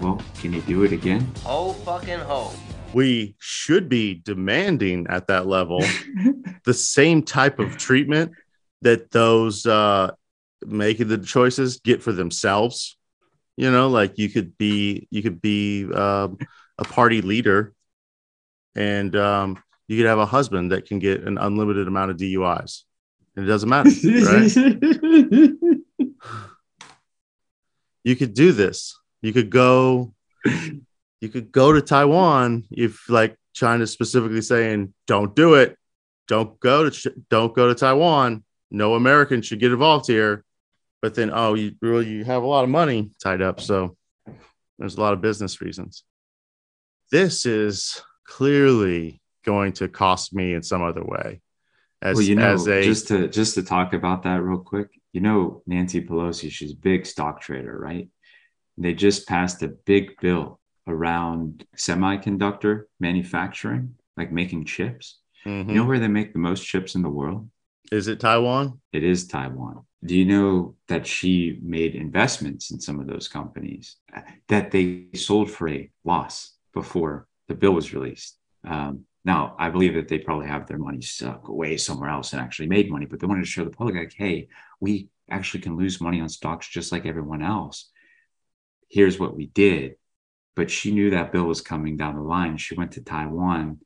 Well, 0.00 0.22
can 0.40 0.52
you 0.52 0.60
do 0.62 0.84
it 0.84 0.92
again? 0.92 1.32
Oh 1.44 1.72
fucking 1.72 2.20
ho. 2.20 2.52
we 2.92 3.34
should 3.40 3.88
be 3.88 4.14
demanding 4.14 5.06
at 5.10 5.26
that 5.26 5.46
level 5.48 5.82
the 6.64 6.74
same 6.74 7.24
type 7.24 7.58
of 7.58 7.76
treatment 7.76 8.30
that 8.82 9.10
those 9.10 9.66
uh, 9.66 10.12
making 10.66 11.08
the 11.08 11.18
choices 11.18 11.80
get 11.80 12.02
for 12.02 12.12
themselves. 12.12 12.96
You 13.56 13.70
know, 13.70 13.88
like 13.88 14.18
you 14.18 14.28
could 14.28 14.58
be 14.58 15.06
you 15.10 15.22
could 15.22 15.40
be 15.40 15.84
um, 15.92 16.38
a 16.78 16.84
party 16.84 17.22
leader, 17.22 17.72
and 18.74 19.14
um, 19.14 19.62
you 19.86 19.96
could 19.96 20.06
have 20.06 20.18
a 20.18 20.26
husband 20.26 20.72
that 20.72 20.86
can 20.86 20.98
get 20.98 21.22
an 21.22 21.38
unlimited 21.38 21.86
amount 21.86 22.10
of 22.10 22.16
DUIs, 22.16 22.82
and 23.36 23.44
it 23.44 23.48
doesn't 23.48 23.68
matter, 23.68 23.90
right? 23.90 24.56
you 28.04 28.16
could 28.16 28.34
do 28.34 28.52
this. 28.52 28.98
You 29.22 29.32
could 29.32 29.50
go. 29.50 30.14
You 31.20 31.30
could 31.30 31.50
go 31.50 31.72
to 31.72 31.80
Taiwan 31.80 32.64
if, 32.70 33.08
like, 33.08 33.38
China's 33.54 33.90
specifically 33.90 34.42
saying, 34.42 34.92
"Don't 35.06 35.34
do 35.34 35.54
it. 35.54 35.78
Don't 36.28 36.60
go 36.60 36.90
to. 36.90 37.14
Don't 37.30 37.54
go 37.54 37.68
to 37.68 37.74
Taiwan. 37.74 38.44
No 38.70 38.94
American 38.94 39.40
should 39.40 39.60
get 39.60 39.72
involved 39.72 40.06
here." 40.06 40.44
But 41.04 41.14
then, 41.14 41.30
oh, 41.34 41.52
you 41.52 41.72
really 41.82 42.08
you 42.08 42.24
have 42.24 42.42
a 42.42 42.46
lot 42.46 42.64
of 42.64 42.70
money 42.70 43.10
tied 43.22 43.42
up, 43.42 43.60
so 43.60 43.94
there's 44.78 44.96
a 44.96 45.00
lot 45.02 45.12
of 45.12 45.20
business 45.20 45.60
reasons. 45.60 46.02
This 47.12 47.44
is 47.44 48.00
clearly 48.26 49.20
going 49.44 49.74
to 49.74 49.88
cost 49.88 50.32
me 50.34 50.54
in 50.54 50.62
some 50.62 50.82
other 50.82 51.04
way. 51.04 51.42
As, 52.00 52.16
well, 52.16 52.24
you 52.24 52.36
know, 52.36 52.54
as 52.54 52.66
a 52.68 52.82
just 52.82 53.08
to 53.08 53.28
just 53.28 53.52
to 53.56 53.62
talk 53.62 53.92
about 53.92 54.22
that 54.22 54.42
real 54.42 54.60
quick, 54.60 54.98
you 55.12 55.20
know, 55.20 55.62
Nancy 55.66 56.00
Pelosi, 56.00 56.50
she's 56.50 56.72
a 56.72 56.76
big 56.76 57.04
stock 57.04 57.42
trader, 57.42 57.78
right? 57.78 58.08
They 58.78 58.94
just 58.94 59.28
passed 59.28 59.62
a 59.62 59.68
big 59.68 60.18
bill 60.22 60.58
around 60.86 61.66
semiconductor 61.76 62.84
manufacturing, 62.98 63.96
like 64.16 64.32
making 64.32 64.64
chips. 64.64 65.18
Mhm. 65.44 65.68
You 65.68 65.74
know 65.74 65.84
where 65.84 65.98
they 65.98 66.08
make 66.08 66.32
the 66.32 66.38
most 66.38 66.64
chips 66.64 66.94
in 66.94 67.02
the 67.02 67.10
world? 67.10 67.50
is 67.92 68.08
it 68.08 68.18
Taiwan? 68.18 68.80
It 68.92 69.04
is 69.04 69.26
Taiwan. 69.26 69.84
Do 70.04 70.16
you 70.16 70.26
know 70.26 70.74
that 70.88 71.06
she 71.06 71.58
made 71.62 71.94
investments 71.94 72.70
in 72.70 72.80
some 72.80 73.00
of 73.00 73.06
those 73.06 73.26
companies 73.26 73.96
that 74.48 74.70
they 74.70 75.06
sold 75.14 75.50
for 75.50 75.68
a 75.68 75.90
loss 76.04 76.54
before 76.74 77.26
the 77.48 77.54
bill 77.54 77.72
was 77.72 77.94
released? 77.94 78.36
Um, 78.66 79.04
now, 79.24 79.56
I 79.58 79.70
believe 79.70 79.94
that 79.94 80.08
they 80.08 80.18
probably 80.18 80.46
have 80.46 80.66
their 80.66 80.78
money 80.78 81.00
stuck 81.00 81.48
away 81.48 81.78
somewhere 81.78 82.10
else 82.10 82.32
and 82.32 82.42
actually 82.42 82.68
made 82.68 82.90
money, 82.90 83.06
but 83.06 83.20
they 83.20 83.26
wanted 83.26 83.44
to 83.44 83.50
show 83.50 83.64
the 83.64 83.70
public, 83.70 83.96
like, 83.96 84.12
hey, 84.14 84.48
we 84.80 85.08
actually 85.30 85.60
can 85.60 85.76
lose 85.76 86.00
money 86.00 86.20
on 86.20 86.28
stocks 86.28 86.68
just 86.68 86.92
like 86.92 87.06
everyone 87.06 87.42
else. 87.42 87.90
Here's 88.90 89.18
what 89.18 89.34
we 89.34 89.46
did. 89.46 89.96
But 90.54 90.70
she 90.70 90.92
knew 90.92 91.10
that 91.10 91.32
bill 91.32 91.44
was 91.44 91.62
coming 91.62 91.96
down 91.96 92.16
the 92.16 92.22
line. 92.22 92.58
She 92.58 92.74
went 92.74 92.92
to 92.92 93.00
Taiwan 93.00 93.80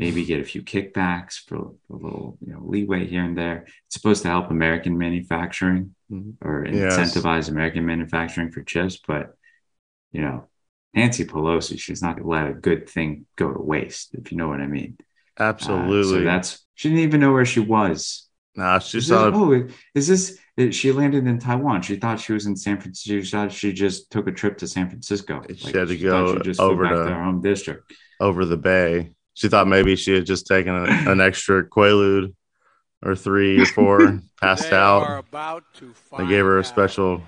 maybe 0.00 0.24
get 0.24 0.40
a 0.40 0.44
few 0.52 0.62
kickbacks 0.72 1.34
for 1.46 1.56
a 1.56 1.96
little 2.04 2.38
you 2.44 2.52
know 2.52 2.60
leeway 2.72 3.02
here 3.06 3.22
and 3.28 3.36
there 3.36 3.58
it's 3.86 3.96
supposed 3.98 4.22
to 4.22 4.28
help 4.28 4.50
american 4.50 4.94
manufacturing 5.06 5.94
Mhm. 6.10 6.34
or 6.48 6.66
Yes. 6.66 6.96
incentivize 6.96 7.48
american 7.54 7.84
manufacturing 7.92 8.50
for 8.50 8.62
chips 8.72 8.98
but 9.10 9.24
you 10.16 10.22
know 10.22 10.36
nancy 10.94 11.24
pelosi 11.24 11.78
she's 11.78 12.02
not 12.02 12.12
going 12.16 12.24
to 12.24 12.34
let 12.36 12.50
a 12.50 12.54
good 12.68 12.82
thing 12.94 13.26
go 13.36 13.52
to 13.52 13.62
waste 13.74 14.06
if 14.14 14.24
you 14.32 14.36
know 14.38 14.48
what 14.52 14.60
i 14.60 14.66
mean 14.78 14.92
Uh, 15.38 15.44
Absolutely. 15.52 16.20
so 16.20 16.24
that's 16.32 16.50
she 16.74 16.88
didn't 16.88 17.04
even 17.08 17.20
know 17.20 17.32
where 17.36 17.50
she 17.54 17.60
was 17.60 18.26
Nah, 18.56 18.76
Is 18.78 18.84
she's 18.88 19.06
this- 19.08 19.16
oh, 19.38 19.68
is 19.94 20.06
this? 20.08 20.24
is- 20.56 20.74
She 20.80 20.90
landed 21.00 21.24
in 21.32 21.38
Taiwan. 21.38 21.82
She 21.82 21.94
thought 22.02 22.18
she 22.24 22.32
was 22.32 22.46
in 22.50 22.56
San 22.56 22.78
Francisco. 22.80 23.20
She 23.22 23.30
thought 23.30 23.52
she 23.52 23.72
just 23.72 24.10
took 24.10 24.26
a 24.26 24.32
trip 24.40 24.58
to 24.58 24.66
San 24.66 24.86
Francisco. 24.90 25.34
She 25.54 25.70
had 25.78 25.86
to 25.88 25.96
thought 25.96 26.26
go 26.26 26.34
she 26.34 26.40
just 26.50 26.60
over 26.60 26.82
to 26.82 26.96
her 27.10 27.22
home 27.26 27.40
district. 27.42 27.84
over 28.18 28.44
the 28.44 28.56
bay. 28.72 29.12
She 29.34 29.48
thought 29.48 29.66
maybe 29.68 29.96
she 29.96 30.12
had 30.14 30.26
just 30.26 30.46
taken 30.46 30.74
a, 30.74 30.84
an 31.10 31.20
extra 31.20 31.64
Quaalude 31.64 32.34
or 33.02 33.14
three 33.16 33.60
or 33.60 33.66
four, 33.66 34.20
passed 34.40 34.68
They 34.70 34.76
are 34.76 35.16
out. 35.16 35.24
about 35.28 35.64
to 35.78 35.94
They 36.18 36.26
gave 36.26 36.44
her 36.44 36.56
a 36.56 36.60
out. 36.60 36.66
special 36.66 37.22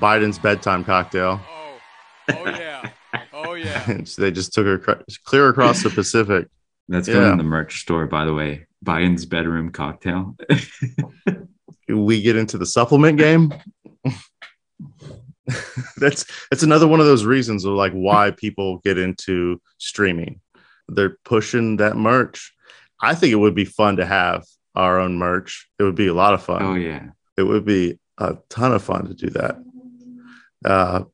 Biden's 0.00 0.38
bedtime 0.38 0.84
cocktail. 0.84 1.40
Oh, 1.48 1.78
oh 2.30 2.44
yeah, 2.46 2.90
oh 3.32 3.54
yeah. 3.54 3.90
And 3.90 4.08
so 4.08 4.22
they 4.22 4.30
just 4.30 4.52
took 4.54 4.66
her 4.66 4.78
cr- 4.78 5.02
clear 5.24 5.48
across 5.48 5.82
the 5.82 5.90
Pacific. 5.90 6.48
That's 6.88 7.08
going 7.08 7.20
Yeah. 7.22 7.32
in 7.32 7.38
the 7.38 7.44
merch 7.44 7.80
store, 7.80 8.06
by 8.06 8.24
the 8.24 8.32
way. 8.34 8.66
Biden's 8.84 9.26
bedroom 9.26 9.70
cocktail. 9.72 10.36
We 11.88 12.20
get 12.20 12.34
into 12.34 12.58
the 12.58 12.66
supplement 12.66 13.16
game. 13.16 13.54
that's 15.98 16.24
that's 16.50 16.64
another 16.64 16.88
one 16.88 16.98
of 16.98 17.06
those 17.06 17.24
reasons 17.24 17.64
of 17.64 17.74
like 17.74 17.92
why 17.92 18.32
people 18.32 18.78
get 18.78 18.98
into 18.98 19.60
streaming. 19.78 20.40
They're 20.88 21.18
pushing 21.24 21.76
that 21.78 21.96
merch. 21.96 22.52
I 23.00 23.14
think 23.14 23.32
it 23.32 23.36
would 23.36 23.54
be 23.54 23.64
fun 23.64 23.96
to 23.96 24.06
have 24.06 24.44
our 24.74 24.98
own 24.98 25.16
merch. 25.16 25.68
It 25.78 25.82
would 25.82 25.94
be 25.94 26.06
a 26.06 26.14
lot 26.14 26.34
of 26.34 26.42
fun. 26.42 26.62
oh 26.62 26.74
yeah. 26.74 27.08
it 27.36 27.42
would 27.42 27.64
be 27.64 27.98
a 28.18 28.36
ton 28.48 28.72
of 28.72 28.82
fun 28.82 29.06
to 29.06 29.14
do 29.14 29.30
that. 29.30 29.56
Uh, 30.64 31.04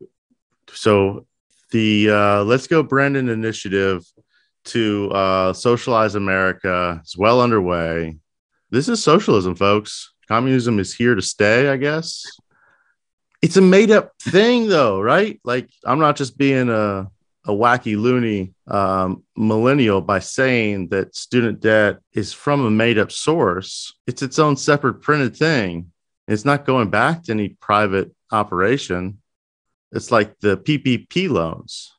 so 0.72 1.26
the 1.70 2.10
uh, 2.10 2.44
Let's 2.44 2.66
Go 2.66 2.82
Brandon 2.82 3.28
initiative 3.28 4.04
to 4.64 5.10
uh, 5.10 5.52
socialize 5.52 6.14
America 6.14 7.00
is 7.04 7.16
well 7.16 7.40
underway. 7.40 8.16
This 8.70 8.88
is 8.88 9.02
socialism, 9.02 9.54
folks. 9.54 10.12
Communism 10.28 10.78
is 10.78 10.94
here 10.94 11.14
to 11.14 11.22
stay, 11.22 11.68
I 11.68 11.76
guess. 11.76 12.24
It's 13.42 13.56
a 13.56 13.60
made 13.60 13.90
up 13.90 14.12
thing, 14.20 14.68
though, 14.68 15.00
right? 15.00 15.40
Like, 15.44 15.68
I'm 15.84 15.98
not 15.98 16.16
just 16.16 16.38
being 16.38 16.68
a, 16.68 17.08
a 17.44 17.52
wacky, 17.52 17.96
loony 17.96 18.54
um, 18.66 19.24
millennial 19.36 20.00
by 20.00 20.20
saying 20.20 20.88
that 20.88 21.16
student 21.16 21.60
debt 21.60 21.98
is 22.12 22.32
from 22.32 22.64
a 22.64 22.70
made 22.70 22.98
up 22.98 23.10
source. 23.10 23.94
It's 24.06 24.22
its 24.22 24.38
own 24.38 24.56
separate 24.56 25.02
printed 25.02 25.36
thing. 25.36 25.92
It's 26.28 26.44
not 26.44 26.64
going 26.66 26.90
back 26.90 27.24
to 27.24 27.32
any 27.32 27.50
private 27.50 28.14
operation. 28.30 29.18
It's 29.90 30.10
like 30.10 30.38
the 30.40 30.56
PPP 30.56 31.28
loans. 31.28 31.92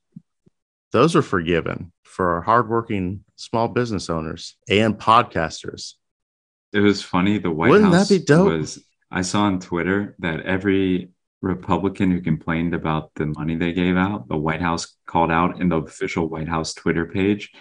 Those 0.91 1.15
are 1.15 1.21
forgiven 1.21 1.91
for 2.03 2.41
hardworking 2.41 3.23
small 3.35 3.67
business 3.67 4.09
owners 4.09 4.55
and 4.69 4.97
podcasters. 4.97 5.93
It 6.71 6.79
was 6.79 7.01
funny. 7.01 7.37
The 7.37 7.51
White 7.51 7.69
Wouldn't 7.69 7.91
that 7.91 7.97
House 7.97 8.09
be 8.09 8.19
dope? 8.19 8.47
was. 8.47 8.83
I 9.11 9.21
saw 9.21 9.43
on 9.43 9.59
Twitter 9.59 10.15
that 10.19 10.41
every 10.41 11.09
Republican 11.43 12.09
who 12.09 12.21
complained 12.21 12.73
about 12.73 13.13
the 13.15 13.25
money 13.25 13.55
they 13.55 13.73
gave 13.73 13.97
out, 13.97 14.29
the 14.29 14.37
White 14.37 14.61
House 14.61 14.95
called 15.05 15.29
out 15.29 15.59
in 15.59 15.67
the 15.67 15.75
official 15.75 16.29
White 16.29 16.47
House 16.47 16.73
Twitter 16.73 17.05
page. 17.05 17.51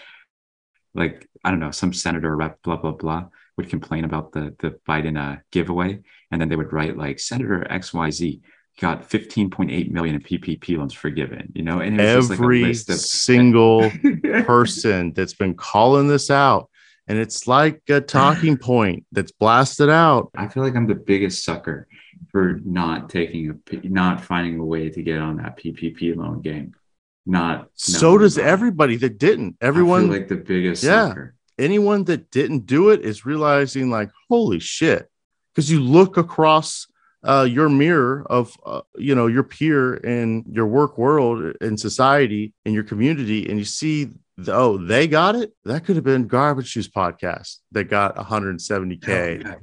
Like 0.95 1.29
I 1.45 1.51
don't 1.51 1.59
know, 1.59 1.73
some 1.73 1.93
senator 1.93 2.35
rep, 2.35 2.63
blah 2.63 2.77
blah 2.77 2.93
blah, 2.93 3.25
would 3.57 3.69
complain 3.69 4.05
about 4.05 4.33
the 4.33 4.55
the 4.61 4.79
Biden 4.89 5.19
uh, 5.19 5.41
giveaway, 5.51 6.01
and 6.31 6.41
then 6.41 6.49
they 6.49 6.55
would 6.55 6.73
write 6.73 6.97
like 6.97 7.19
Senator 7.19 7.67
X 7.71 7.93
Y 7.93 8.11
Z 8.11 8.41
got 8.81 9.11
15.8 9.11 9.91
million 9.91 10.15
in 10.15 10.23
PPP 10.23 10.79
loans 10.79 10.95
forgiven. 10.95 11.53
You 11.55 11.63
know, 11.63 11.81
and 11.81 12.01
it 12.01 12.17
was 12.17 12.29
just 12.29 12.31
like 12.31 12.39
a 12.39 12.43
Every 12.43 12.63
list 12.63 12.89
of 12.89 12.97
single 13.01 13.91
person 14.45 15.13
that's 15.13 15.35
been 15.35 15.55
calling 15.55 16.07
this 16.07 16.31
out, 16.31 16.71
and 17.09 17.19
it's 17.19 17.49
like 17.49 17.83
a 17.89 18.01
talking 18.01 18.57
point 18.71 19.07
that's 19.11 19.33
blasted 19.33 19.91
out. 19.91 20.31
I 20.37 20.47
feel 20.47 20.63
like 20.63 20.77
I'm 20.77 20.87
the 20.87 20.95
biggest 20.95 21.45
sucker 21.45 21.89
for 22.33 22.59
not 22.65 23.11
taking 23.11 23.51
a 23.51 23.89
not 23.89 24.21
finding 24.25 24.59
a 24.59 24.65
way 24.65 24.89
to 24.89 25.03
get 25.03 25.21
on 25.21 25.37
that 25.37 25.59
PPP 25.59 26.17
loan 26.17 26.41
game. 26.41 26.73
Not 27.25 27.69
So 27.75 28.19
does 28.19 28.37
about 28.37 28.49
everybody 28.49 28.97
that 28.97 29.19
didn't. 29.19 29.57
Everyone, 29.61 30.11
like 30.11 30.29
the 30.29 30.37
biggest 30.37 30.83
Yeah. 30.83 31.09
sucker. 31.09 31.35
anyone 31.59 32.05
that 32.05 32.31
didn't 32.31 32.67
do 32.67 32.89
it 32.89 33.03
is 33.03 33.25
realizing 33.27 33.91
like 33.91 34.11
holy 34.29 34.59
shit 34.59 35.09
because 35.55 35.71
you 35.71 35.81
look 35.81 36.17
across 36.17 36.87
uh, 37.23 37.47
your 37.49 37.69
mirror 37.69 38.27
of 38.29 38.57
uh, 38.67 38.81
you 38.97 39.15
know 39.15 39.27
your 39.29 39.45
peer 39.45 39.95
in 39.95 40.43
your 40.51 40.67
work 40.67 40.99
world 40.99 41.55
in 41.61 41.77
society 41.77 42.53
in 42.65 42.73
your 42.73 42.83
community 42.83 43.49
and 43.49 43.59
you 43.59 43.65
see 43.65 44.09
the, 44.39 44.53
oh 44.53 44.77
they 44.79 45.07
got 45.07 45.37
it 45.37 45.53
that 45.65 45.85
could 45.85 45.95
have 45.95 46.05
been 46.05 46.27
garbage 46.27 46.73
juice 46.73 46.89
podcast 46.89 47.59
that 47.71 47.85
got 47.85 48.17
170k 48.17 49.47
Oh, 49.47 49.55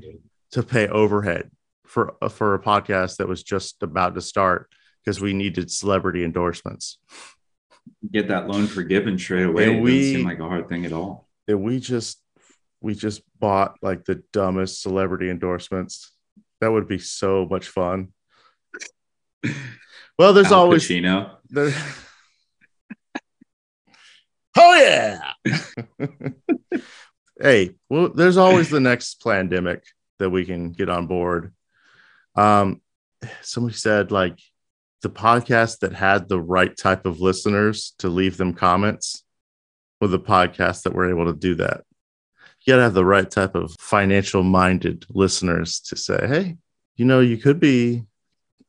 to 0.51 0.63
pay 0.63 0.87
overhead 0.87 1.51
for 1.89 2.15
uh, 2.21 2.29
for 2.29 2.53
a 2.53 2.59
podcast 2.59 3.17
that 3.17 3.27
was 3.27 3.43
just 3.43 3.81
about 3.83 4.15
to 4.15 4.21
start 4.21 4.69
because 5.03 5.19
we 5.19 5.33
needed 5.33 5.71
celebrity 5.71 6.23
endorsements 6.23 6.99
Get 8.11 8.27
that 8.27 8.47
loan 8.47 8.67
forgiven 8.67 9.17
straight 9.17 9.45
away. 9.47 9.67
And 9.67 9.79
it 9.79 9.81
we- 9.81 9.97
doesn't 9.97 10.15
seem 10.17 10.25
like 10.25 10.39
a 10.39 10.47
hard 10.47 10.69
thing 10.69 10.85
at 10.85 10.93
all. 10.93 11.27
and 11.47 11.63
we 11.63 11.79
just 11.79 12.21
we 12.81 12.93
just 12.93 13.21
bought 13.39 13.75
like 13.81 14.05
the 14.05 14.21
dumbest 14.31 14.81
celebrity 14.81 15.29
endorsements. 15.29 16.11
That 16.61 16.71
would 16.71 16.87
be 16.87 16.99
so 16.99 17.47
much 17.49 17.67
fun. 17.67 18.09
Well, 20.19 20.33
there's 20.33 20.51
Al 20.51 20.59
always 20.59 20.85
Pacino. 20.85 21.37
there. 21.49 21.71
oh 24.57 24.75
yeah. 24.75 25.31
hey, 27.41 27.75
well, 27.89 28.09
there's 28.09 28.35
always 28.35 28.69
the 28.69 28.81
next 28.81 29.23
pandemic 29.23 29.81
that 30.19 30.29
we 30.29 30.43
can 30.45 30.73
get 30.73 30.89
on 30.89 31.07
board. 31.07 31.53
Um, 32.39 32.81
somebody 33.41 33.75
said 33.75 34.11
like 34.11 34.39
the 35.01 35.09
podcast 35.09 35.79
that 35.79 35.93
had 35.93 36.29
the 36.29 36.39
right 36.39 36.75
type 36.75 37.05
of 37.05 37.19
listeners 37.19 37.93
to 37.99 38.07
leave 38.07 38.37
them 38.37 38.53
comments 38.53 39.23
with 39.99 40.11
the 40.11 40.19
podcast 40.19 40.83
that 40.83 40.93
were 40.93 41.09
able 41.09 41.25
to 41.25 41.37
do 41.37 41.55
that. 41.55 41.81
You 42.61 42.73
got 42.73 42.77
to 42.77 42.83
have 42.83 42.93
the 42.93 43.05
right 43.05 43.29
type 43.29 43.55
of 43.55 43.75
financial 43.79 44.43
minded 44.43 45.05
listeners 45.09 45.79
to 45.81 45.97
say, 45.97 46.27
hey, 46.27 46.57
you 46.95 47.05
know, 47.05 47.19
you 47.19 47.37
could 47.37 47.59
be 47.59 48.03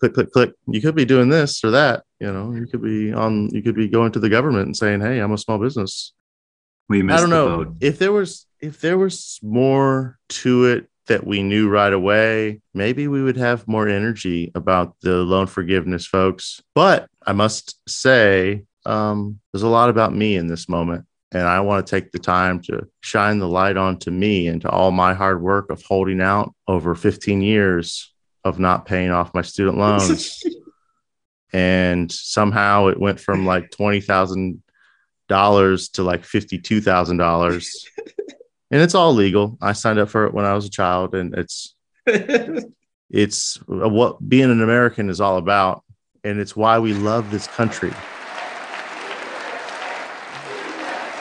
click, 0.01 0.15
click, 0.15 0.33
click. 0.33 0.53
You 0.67 0.81
could 0.81 0.97
be 0.97 1.05
doing 1.05 1.29
this 1.29 1.63
or 1.63 1.71
that. 1.73 2.03
You 2.19 2.33
know, 2.33 2.53
you 2.53 2.67
could 2.67 2.83
be 2.83 3.13
on, 3.13 3.51
you 3.51 3.63
could 3.63 3.77
be 3.77 3.89
going 3.89 4.13
to 4.13 4.21
the 4.21 4.29
government 4.29 4.67
and 4.67 4.77
saying, 4.77 5.01
hey, 5.01 5.21
I'm 5.21 5.33
a 5.33 5.39
small 5.39 5.59
business. 5.59 6.13
We 6.89 7.03
missed 7.03 7.19
I 7.19 7.21
don't 7.21 7.31
know 7.31 7.65
boat. 7.65 7.77
if 7.81 8.01
there 8.01 8.13
was 8.13 8.47
if 8.61 8.81
there 8.81 8.99
was 8.99 9.39
more 9.43 10.19
to 10.29 10.65
it 10.67 10.90
that 11.11 11.27
we 11.27 11.43
knew 11.43 11.69
right 11.69 11.93
away, 11.93 12.63
maybe 12.73 13.09
we 13.09 13.21
would 13.21 13.37
have 13.37 13.67
more 13.67 13.89
energy 13.89 14.53
about 14.55 14.95
the 15.03 15.17
loan 15.17 15.49
forgiveness, 15.49 16.07
folks. 16.07 16.63
But 16.73 17.09
I 17.27 17.33
must 17.33 17.81
say, 17.89 18.63
um, 18.87 19.41
there's 19.53 19.65
a 19.65 19.69
lot 19.69 19.91
about 19.91 20.15
me 20.15 20.37
in 20.37 20.47
this 20.47 20.69
moment. 20.69 21.05
And 21.33 21.47
I 21.47 21.61
want 21.61 21.85
to 21.85 21.91
take 21.91 22.13
the 22.13 22.21
time 22.21 22.63
to 22.63 22.87
shine 23.01 23.41
the 23.41 23.49
light 23.49 23.77
onto 23.77 24.13
me 24.13 24.47
and 24.47 24.63
to 24.63 24.71
all 24.71 24.93
my 24.93 25.13
hard 25.13 25.43
work 25.43 25.71
of 25.71 25.83
holding 25.83 26.21
out 26.21 26.55
over 26.69 26.95
15 26.95 27.43
years 27.43 28.13
of 28.45 28.61
not 28.61 28.87
paying 28.87 29.11
off 29.11 29.35
my 29.35 29.43
student 29.43 29.79
loans. 29.79 30.41
and 31.53 32.11
somehow 32.11 32.87
it 32.87 33.01
went 33.01 33.19
from 33.19 33.47
like 33.47 33.71
$20,000 33.71 35.93
to 35.93 36.03
like 36.03 36.23
$52,000. 36.23 37.87
and 38.71 38.81
it's 38.81 38.95
all 38.95 39.13
legal. 39.13 39.59
I 39.61 39.73
signed 39.73 39.99
up 39.99 40.09
for 40.09 40.27
it 40.27 40.35
when 40.35 40.45
I 40.45 40.55
was 40.55 40.67
a 40.67 40.71
child 40.71 41.15
and 41.15 41.35
it's 41.35 41.75
it's 43.11 43.57
what 43.67 44.29
being 44.29 44.51
an 44.51 44.63
American 44.63 45.11
is 45.11 45.21
all 45.21 45.37
about 45.37 45.83
and 46.23 46.39
it's 46.39 46.55
why 46.55 46.79
we 46.79 46.93
love 46.93 47.31
this 47.31 47.47
country. 47.49 47.93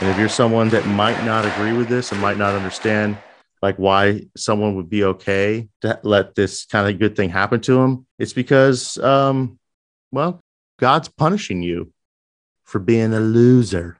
And 0.01 0.09
if 0.09 0.17
you're 0.17 0.29
someone 0.29 0.69
that 0.69 0.85
might 0.87 1.25
not 1.25 1.45
agree 1.45 1.73
with 1.73 1.89
this 1.89 2.11
and 2.11 2.21
might 2.21 2.37
not 2.37 2.55
understand 2.55 3.17
like 3.61 3.75
why 3.75 4.21
someone 4.37 4.75
would 4.75 4.89
be 4.89 5.03
okay 5.03 5.67
to 5.81 5.99
let 6.03 6.35
this 6.35 6.65
kind 6.65 6.87
of 6.89 6.97
good 6.99 7.17
thing 7.17 7.29
happen 7.29 7.59
to 7.61 7.73
them, 7.73 8.05
it's 8.17 8.33
because 8.33 8.97
um 8.99 9.59
well, 10.11 10.39
God's 10.79 11.09
punishing 11.09 11.61
you 11.61 11.91
for 12.63 12.79
being 12.79 13.13
a 13.13 13.19
loser. 13.19 13.98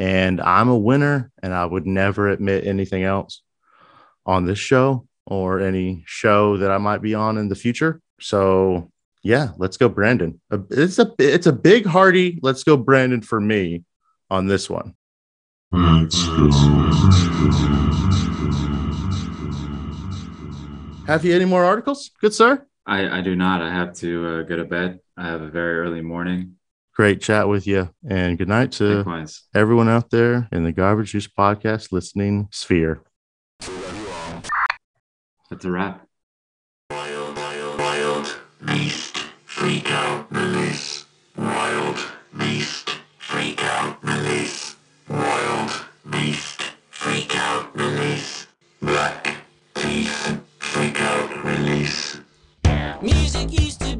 And 0.00 0.40
I'm 0.40 0.70
a 0.70 0.78
winner 0.78 1.30
and 1.42 1.52
I 1.52 1.66
would 1.66 1.86
never 1.86 2.30
admit 2.30 2.66
anything 2.66 3.02
else 3.04 3.42
on 4.24 4.46
this 4.46 4.58
show 4.58 5.06
or 5.26 5.60
any 5.60 6.04
show 6.06 6.56
that 6.56 6.70
I 6.70 6.78
might 6.78 7.02
be 7.02 7.12
on 7.14 7.36
in 7.36 7.50
the 7.50 7.54
future. 7.54 8.00
So, 8.18 8.90
yeah, 9.22 9.50
let's 9.58 9.76
go 9.76 9.90
Brandon. 9.90 10.40
It's 10.70 10.98
a 10.98 11.12
it's 11.18 11.46
a 11.46 11.52
big 11.52 11.84
hearty 11.84 12.38
let's 12.42 12.64
go 12.64 12.78
Brandon 12.78 13.20
for 13.20 13.42
me 13.42 13.84
on 14.30 14.46
this 14.46 14.70
one. 14.70 14.94
Have 21.06 21.26
you 21.26 21.34
any 21.34 21.44
more 21.44 21.62
articles? 21.62 22.10
Good 22.22 22.32
sir. 22.32 22.66
I, 22.86 23.18
I 23.18 23.20
do 23.20 23.36
not. 23.36 23.60
I 23.60 23.70
have 23.70 23.92
to 23.96 24.26
uh, 24.26 24.42
go 24.44 24.56
to 24.56 24.64
bed. 24.64 25.00
I 25.18 25.26
have 25.26 25.42
a 25.42 25.50
very 25.50 25.78
early 25.78 26.00
morning. 26.00 26.56
Great 26.94 27.20
chat 27.20 27.48
with 27.48 27.66
you 27.66 27.88
and 28.08 28.36
good 28.36 28.48
night 28.48 28.72
to 28.72 28.96
Likewise. 28.98 29.44
everyone 29.54 29.88
out 29.88 30.10
there 30.10 30.48
in 30.52 30.64
the 30.64 30.72
Garbage 30.72 31.12
Juice 31.12 31.28
podcast 31.28 31.92
listening 31.92 32.48
sphere. 32.50 33.00
That's 35.48 35.64
a 35.64 35.70
wrap. 35.70 36.06
Wild 36.90 38.40
Beast 38.66 39.16
Freak 39.44 39.90
Out 39.90 40.26
Release. 40.30 41.06
Wild 41.36 41.96
Beast 42.38 42.90
Freak 43.18 43.62
Out 43.64 44.02
Release. 44.04 44.76
Wild 45.08 45.86
Beast 46.10 46.62
Freak 46.90 47.34
Out 47.36 47.74
Release. 47.76 48.46
Black 48.82 49.36
Teeth 49.74 50.40
Freak 50.58 51.00
Out 51.00 51.44
Release. 51.44 52.20
Music 53.02 53.50
used 53.58 53.80
to 53.80 53.96
be 53.96 53.99